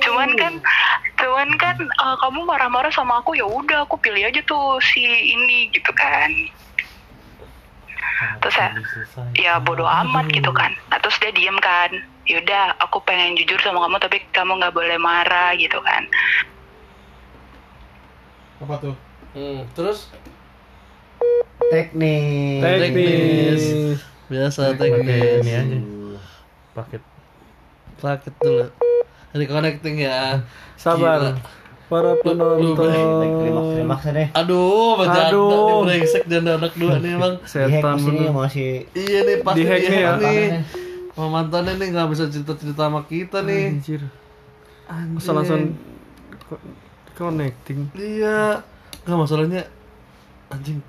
Cuman 0.01 0.30
kan 0.39 0.53
cuman 1.19 1.49
kan 1.59 1.78
eh, 1.80 2.15
kamu 2.24 2.39
marah-marah 2.47 2.91
sama 2.95 3.19
aku 3.19 3.36
ya 3.36 3.45
udah 3.45 3.86
aku 3.86 3.99
pilih 3.99 4.24
aja 4.24 4.39
tuh 4.47 4.80
si 4.80 5.03
ini 5.03 5.71
gitu 5.71 5.91
kan 5.95 6.32
terus 8.39 8.56
ya 8.56 8.70
ya 9.36 9.54
bodoh 9.60 9.88
amat 9.88 10.30
gitu 10.32 10.51
kan 10.56 10.72
nah, 10.91 10.97
terus 11.01 11.16
dia 11.20 11.32
diem 11.36 11.58
kan 11.60 11.91
yaudah 12.24 12.76
aku 12.80 13.04
pengen 13.04 13.36
jujur 13.36 13.60
sama 13.60 13.84
kamu 13.84 13.97
tapi 13.99 14.18
kamu 14.32 14.60
nggak 14.60 14.76
boleh 14.76 14.97
marah 14.99 15.51
gitu 15.60 15.80
kan 15.84 16.04
Apa 18.64 18.80
tuh? 18.80 18.95
Hmm, 19.36 19.68
terus 19.76 20.08
Teknik. 21.74 22.62
Teknis. 22.62 23.64
biasa 24.30 24.78
Pakai 24.78 24.80
teknis. 24.80 25.41
ini 25.41 25.51
aja. 25.51 25.78
Paket. 26.78 27.04
Paket 27.97 28.34
dulu. 28.38 28.66
Reconnecting 29.34 29.95
ya. 30.06 30.45
Sabar. 30.78 31.34
Gila. 31.34 31.62
Para 31.84 32.15
penonton. 32.17 32.89
deh. 34.09 34.27
Aduh, 34.34 34.97
bercanda 34.97 35.29
Aduh. 35.29 35.49
nih 35.84 35.99
brengsek 35.99 36.23
dan 36.25 36.43
anak 36.47 36.73
dua 36.73 36.97
nih 36.97 37.11
emang. 37.17 37.34
Di 37.38 37.47
hack 37.59 37.69
Setan 37.69 37.95
ini 37.99 38.07
bener. 38.07 38.31
masih 38.34 38.69
Iya 38.91 39.19
nih 39.21 39.38
pasti 39.41 39.57
Di-hack 39.59 39.81
nih 39.84 39.99
ya. 39.99 40.11
nih. 40.17 40.45
Sama 41.11 41.27
mantannya 41.29 41.73
nih 41.75 41.88
nggak 41.91 42.07
bisa 42.09 42.23
cerita-cerita 42.27 42.81
sama 42.84 43.01
kita 43.03 43.39
nih. 43.41 43.63
Anjir. 43.71 44.01
Masa 45.11 45.31
langsung 45.31 45.61
connecting. 47.13 47.79
Iya. 47.93 48.63
Nggak 49.03 49.19
masalahnya 49.19 49.61
anjing 50.47 50.79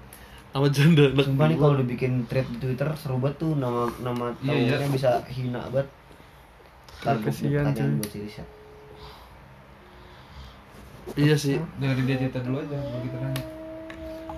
sama 0.49 0.71
janda 0.71 1.11
anak 1.11 1.27
Sumpah 1.27 1.47
nih 1.51 1.57
dua. 1.59 1.63
kalau 1.67 1.77
dibikin 1.77 2.13
thread 2.25 2.47
di 2.47 2.57
Twitter 2.61 2.87
seru 2.95 3.19
banget 3.19 3.43
tuh 3.43 3.59
nama 3.59 3.91
nama 3.99 4.31
Iya, 4.39 4.79
tamunya 4.79 4.89
bisa 4.89 5.11
hina 5.27 5.67
banget. 5.67 5.89
Kasihan, 7.03 7.75
cuy. 7.75 8.31
Iya 11.15 11.37
sih. 11.37 11.61
dengerin 11.77 12.09
dia 12.09 12.17
cerita 12.17 12.41
dulu 12.41 12.65
aja 12.65 12.79
begitu 12.81 13.17
kan. 13.21 13.33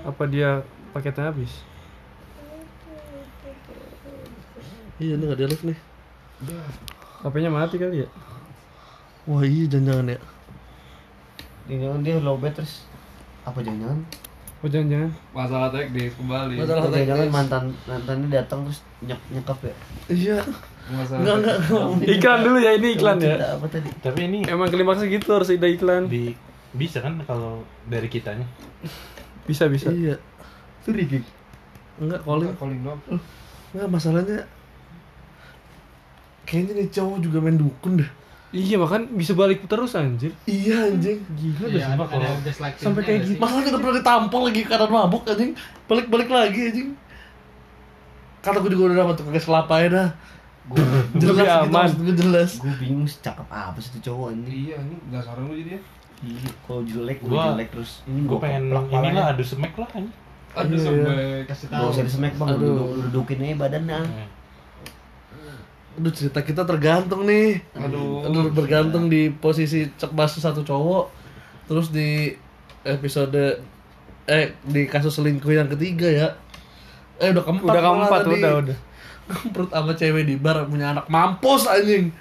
Apa 0.03 0.23
dia 0.27 0.67
paketnya 0.91 1.31
habis? 1.31 1.53
Iya 4.99 5.15
nih 5.21 5.25
nggak 5.31 5.39
di 5.39 5.47
live 5.47 5.65
nih. 5.73 5.79
HP-nya 7.25 7.51
mati 7.51 7.77
kali 7.81 8.05
ya? 8.05 8.09
Wah 9.27 9.43
iya 9.43 9.65
jangan-jangan 9.71 10.15
ya. 10.15 10.21
Ini 11.67 11.75
jangan 11.83 12.01
dia 12.07 12.17
low 12.23 12.39
terus 12.39 12.87
apa 13.43 13.59
jangan-jangan? 13.63 14.01
Oh 14.65 14.69
jangan-jangan 14.73 15.11
Masalah 15.37 15.69
teknis 15.69 16.13
kembali. 16.17 16.55
Masalah 16.59 16.83
Apa 16.89 16.97
teknis. 16.97 17.29
mantan 17.29 17.65
mantannya 17.85 18.29
datang 18.33 18.65
terus 18.65 18.81
nyek 19.05 19.21
nyekap 19.33 19.59
ya? 19.63 19.75
Iya. 20.09 20.39
Masalah 20.87 21.21
Enggak 21.21 21.37
enggak. 21.43 21.59
Iklan 22.17 22.39
dulu 22.47 22.59
ya 22.63 22.71
ini 22.79 22.89
iklan 22.95 23.19
ya 23.19 23.59
Apa 23.59 23.67
tadi? 23.67 23.91
Tapi 24.01 24.21
ini 24.31 24.39
Emang 24.47 24.71
klimaksnya 24.71 25.11
gitu 25.11 25.29
harus 25.35 25.51
ada 25.51 25.69
iklan 25.69 26.07
di 26.09 26.33
bisa 26.77 27.01
kan 27.01 27.19
kalau 27.25 27.65
dari 27.89 28.07
kitanya. 28.07 28.47
Bisa 29.45 29.67
bisa 29.67 29.89
Iya. 29.91 30.17
Itu 30.85 30.93
Riki. 30.93 31.19
Enggak 31.99 32.21
calling. 32.23 32.53
calling 32.61 32.81
doang. 32.85 33.01
Enggak 33.73 33.89
masalahnya 33.89 34.41
kayaknya 36.47 36.73
nih 36.79 36.89
cowok 36.95 37.19
juga 37.19 37.39
main 37.43 37.59
dukun 37.59 37.99
dah. 38.01 38.11
Iya 38.55 38.79
makan 38.79 39.11
bisa 39.19 39.35
balik 39.35 39.67
terus 39.67 39.99
anjir 39.99 40.31
Iya 40.47 40.95
anjing. 40.95 41.19
Gila 41.35 41.67
Iya, 41.67 41.93
ada 41.93 42.07
kalau 42.07 42.31
sampai 42.79 43.03
kayak 43.03 43.21
gitu. 43.27 43.41
Masalahnya 43.43 43.71
udah 43.75 43.81
pernah 43.83 43.97
ditampol 43.99 44.43
lagi 44.47 44.63
karena 44.63 44.87
mabuk 44.87 45.23
anjing. 45.27 45.53
Balik-balik 45.91 46.29
lagi 46.31 46.61
anjing. 46.71 46.89
Kata 48.41 48.63
gue 48.63 48.71
juga 48.71 48.95
udah 48.95 48.97
dapat 49.03 49.15
tuh 49.19 49.25
kagak 49.27 49.43
selapanya 49.43 49.89
dah. 49.91 50.09
Gue 50.67 50.83
Jelas 51.19 51.39
gitu 51.39 51.75
aman. 51.75 51.89
gue 51.95 52.15
jelas. 52.15 52.51
gue 52.59 52.75
bingung 52.79 53.07
cakep 53.07 53.49
apa 53.51 53.79
sih 53.83 53.91
tuh 53.99 54.03
cowok 54.15 54.29
ini. 54.39 54.71
Iya, 54.71 54.77
ini 54.83 54.95
dasar 55.11 55.35
lu 55.43 55.55
jadi 55.55 55.79
ya. 55.79 55.81
Iya, 56.19 56.49
Kalau 56.63 56.81
jelek 56.83 57.19
gue 57.21 57.29
Gua- 57.29 57.53
jelek 57.53 57.69
terus. 57.71 57.91
Ini 58.05 58.21
Gue 58.21 58.31
gua 58.31 58.41
pengen 58.41 58.63
ini 58.73 59.09
lah 59.13 59.25
adu 59.31 59.43
semek 59.43 59.75
lah 59.75 59.91
ini. 59.95 60.11
Aduh, 60.57 60.73
Iya, 60.73 60.81
sampai 60.83 61.19
Kasih 61.45 61.67
Gak 61.67 61.77
tahu. 61.77 61.87
usah 61.91 62.03
disemek 62.03 62.33
bang, 62.35 62.49
Aduh. 62.49 62.61
duduk, 62.63 62.89
dudukin 63.05 63.39
aja 63.43 63.55
badannya. 63.59 63.99
Aduh 65.97 66.13
cerita 66.13 66.41
kita 66.41 66.63
tergantung 66.63 67.25
nih. 67.25 67.61
Aduh. 67.75 68.21
Aduh 68.23 68.49
bergantung 68.51 69.09
di 69.09 69.29
posisi 69.31 69.89
cek 69.91 70.13
basu 70.13 70.39
satu 70.39 70.61
cowok. 70.61 71.09
Terus 71.67 71.89
di 71.89 72.33
episode 72.83 73.61
eh 74.25 74.47
di 74.63 74.85
kasus 74.85 75.13
selingkuh 75.15 75.51
yang 75.51 75.69
ketiga 75.69 76.05
ya. 76.07 76.29
Eh 77.17 77.29
udah 77.31 77.41
keempat. 77.43 77.65
Udah 77.67 77.83
keempat 77.83 78.21
udah 78.27 78.53
udah 78.63 78.79
Perut 79.51 79.69
sama 79.69 79.91
cewek 79.91 80.23
di 80.23 80.37
bar 80.37 80.65
punya 80.65 80.93
anak 80.93 81.09
mampus 81.09 81.67
anjing. 81.67 82.13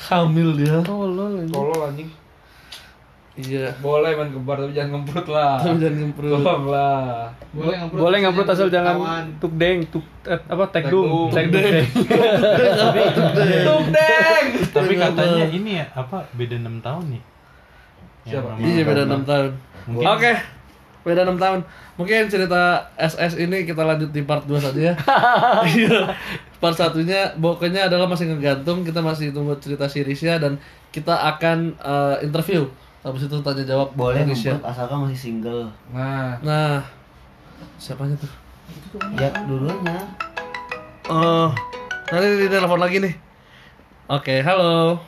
Hamil 0.00 0.54
dia. 0.54 0.78
Tolol 0.80 1.42
anjir 1.42 1.52
tolol 1.52 1.80
anjing. 1.84 2.08
Iya. 3.38 3.70
Boleh 3.78 4.18
main 4.18 4.34
ke 4.34 4.40
bar 4.42 4.58
tapi 4.58 4.74
jangan 4.74 4.98
ngemprut 4.98 5.26
lah. 5.30 5.62
Tapi 5.62 5.78
jangan 5.78 5.96
ngemprut. 6.02 6.30
Tolong 6.34 6.64
lah. 6.66 7.30
Boleh 7.54 7.74
ngamprut. 7.78 8.00
Boleh 8.02 8.18
ngamprut 8.18 8.48
asal 8.50 8.66
jangan 8.66 8.98
tuk 9.38 9.54
deng, 9.54 9.78
tuk 9.86 10.02
eh, 10.26 10.34
apa 10.34 10.64
tek 10.74 10.84
Tek 10.84 10.90
dung, 10.90 11.06
dung. 11.06 11.30
tek 11.30 11.46
dung. 11.46 11.62
deng. 11.62 11.86
Tuk 13.62 13.84
deng. 13.94 14.44
Tapi 14.74 14.92
katanya 14.98 15.46
ini 15.46 15.70
ya 15.78 15.86
apa 15.94 16.26
beda 16.34 16.58
6 16.58 16.82
tahun 16.82 17.04
nih. 17.14 17.22
Siapa? 18.26 18.48
Iya 18.58 18.82
beda 18.82 19.02
6 19.06 19.22
tahun. 19.22 19.50
Oke. 20.02 20.32
Beda 21.06 21.22
6 21.22 21.38
tahun. 21.38 21.60
Mungkin 21.94 22.26
cerita 22.26 22.90
SS 22.94 23.38
ini 23.38 23.62
kita 23.62 23.86
lanjut 23.86 24.10
di 24.10 24.26
part 24.26 24.42
2 24.44 24.58
saja 24.58 24.80
ya. 24.82 24.94
Iya. 25.78 26.10
part 26.58 26.74
satunya 26.74 27.30
pokoknya 27.38 27.86
adalah 27.86 28.10
masih 28.10 28.34
ngegantung, 28.34 28.82
kita 28.82 28.98
masih 28.98 29.30
tunggu 29.30 29.54
cerita 29.62 29.86
Sirisya 29.86 30.42
dan 30.42 30.58
kita 30.90 31.14
akan 31.14 31.78
eh, 31.78 32.26
interview. 32.26 32.66
Habis 33.08 33.24
itu 33.24 33.36
tanya 33.40 33.64
jawab 33.64 33.88
Boleh 33.96 34.20
Sirisya. 34.20 34.52
ngemprut 34.52 34.68
asalkan 34.68 34.96
masih 35.00 35.16
single. 35.18 35.72
Nah, 35.88 36.36
Nah, 36.44 36.84
siapanya 37.80 38.20
tuh? 38.20 38.28
Ya 39.16 39.32
dulunya. 39.48 39.96
Oh, 41.08 41.48
nanti 42.06 42.28
di 42.36 42.48
telepon 42.52 42.76
lagi 42.76 43.00
nih. 43.00 43.16
Oke, 44.06 44.44
halo. 44.44 45.00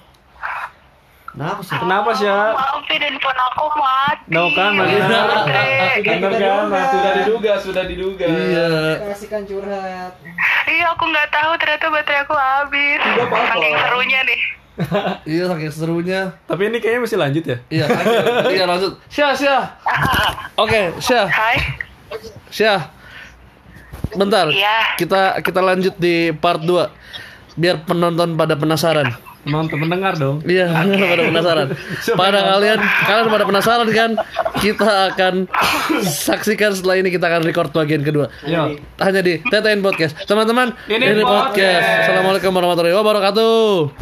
Nah 1.31 1.53
aku 1.53 1.63
sih. 1.63 1.77
Kenapa 1.77 2.11
sih 2.11 2.25
ya? 2.25 2.57
maafin 2.57 2.99
handphone 2.99 3.39
aku 3.39 3.69
mati 3.79 4.25
No 4.27 4.49
kan, 4.51 4.75
Madina. 4.75 5.19
Baterai. 5.31 6.01
Bener 6.03 6.33
kan, 6.35 6.65
mati 6.67 6.89
sudah 6.91 7.13
diduga, 7.15 7.53
sudah 7.61 7.85
diduga. 7.85 8.27
Iya. 8.27 8.71
Kasihkan 9.13 9.45
curhat. 9.45 10.13
Iya 10.67 10.87
aku 10.91 11.05
nggak 11.05 11.29
tahu 11.29 11.53
ternyata 11.61 11.87
baterai 11.87 12.25
aku 12.25 12.35
habis. 12.35 12.99
Saking 13.21 13.75
serunya 13.79 14.21
nih. 14.25 14.41
Iya 15.29 15.45
saking 15.51 15.73
serunya. 15.73 16.21
Tapi 16.47 16.63
ini 16.71 16.79
kayaknya 16.81 17.01
masih 17.05 17.19
lanjut 17.21 17.45
ya? 17.45 17.57
Iya, 17.69 17.85
lanjut. 17.91 18.23
iya 18.57 18.65
lanjut. 18.65 18.93
Syah, 19.13 19.33
Syah. 19.37 19.63
Oke, 20.57 20.95
Syah, 21.03 21.27
Hai. 21.29 21.57
Syah. 22.49 22.81
Bentar. 24.17 24.51
Iya. 24.51 24.99
Kita 24.99 25.39
kita 25.45 25.61
lanjut 25.63 25.95
di 26.01 26.35
part 26.35 26.63
2 26.63 27.59
biar 27.61 27.85
penonton 27.85 28.35
pada 28.35 28.55
penasaran. 28.57 29.11
Nonton 29.41 29.81
pendengar 29.81 30.21
dong. 30.21 30.45
Iya, 30.45 30.69
pada 30.69 31.23
penasaran. 31.25 31.67
Pada 32.21 32.39
kalian, 32.45 32.77
kalian 33.09 33.27
pada 33.33 33.45
penasaran 33.49 33.89
kan? 33.89 34.11
Kita 34.61 35.17
akan 35.17 35.49
saksikan 36.05 36.77
setelah 36.77 37.01
ini 37.01 37.09
kita 37.09 37.25
akan 37.25 37.49
record 37.49 37.73
bagian 37.73 38.05
kedua. 38.05 38.29
Yo. 38.45 38.77
Hanya 39.01 39.25
di 39.25 39.41
TTN 39.41 39.81
Podcast. 39.81 40.13
Teman-teman, 40.29 40.77
Ini 40.93 41.25
podcast. 41.25 41.57
podcast. 41.57 41.87
Assalamualaikum 42.05 42.53
warahmatullahi 42.53 42.97
wabarakatuh. 43.01 43.97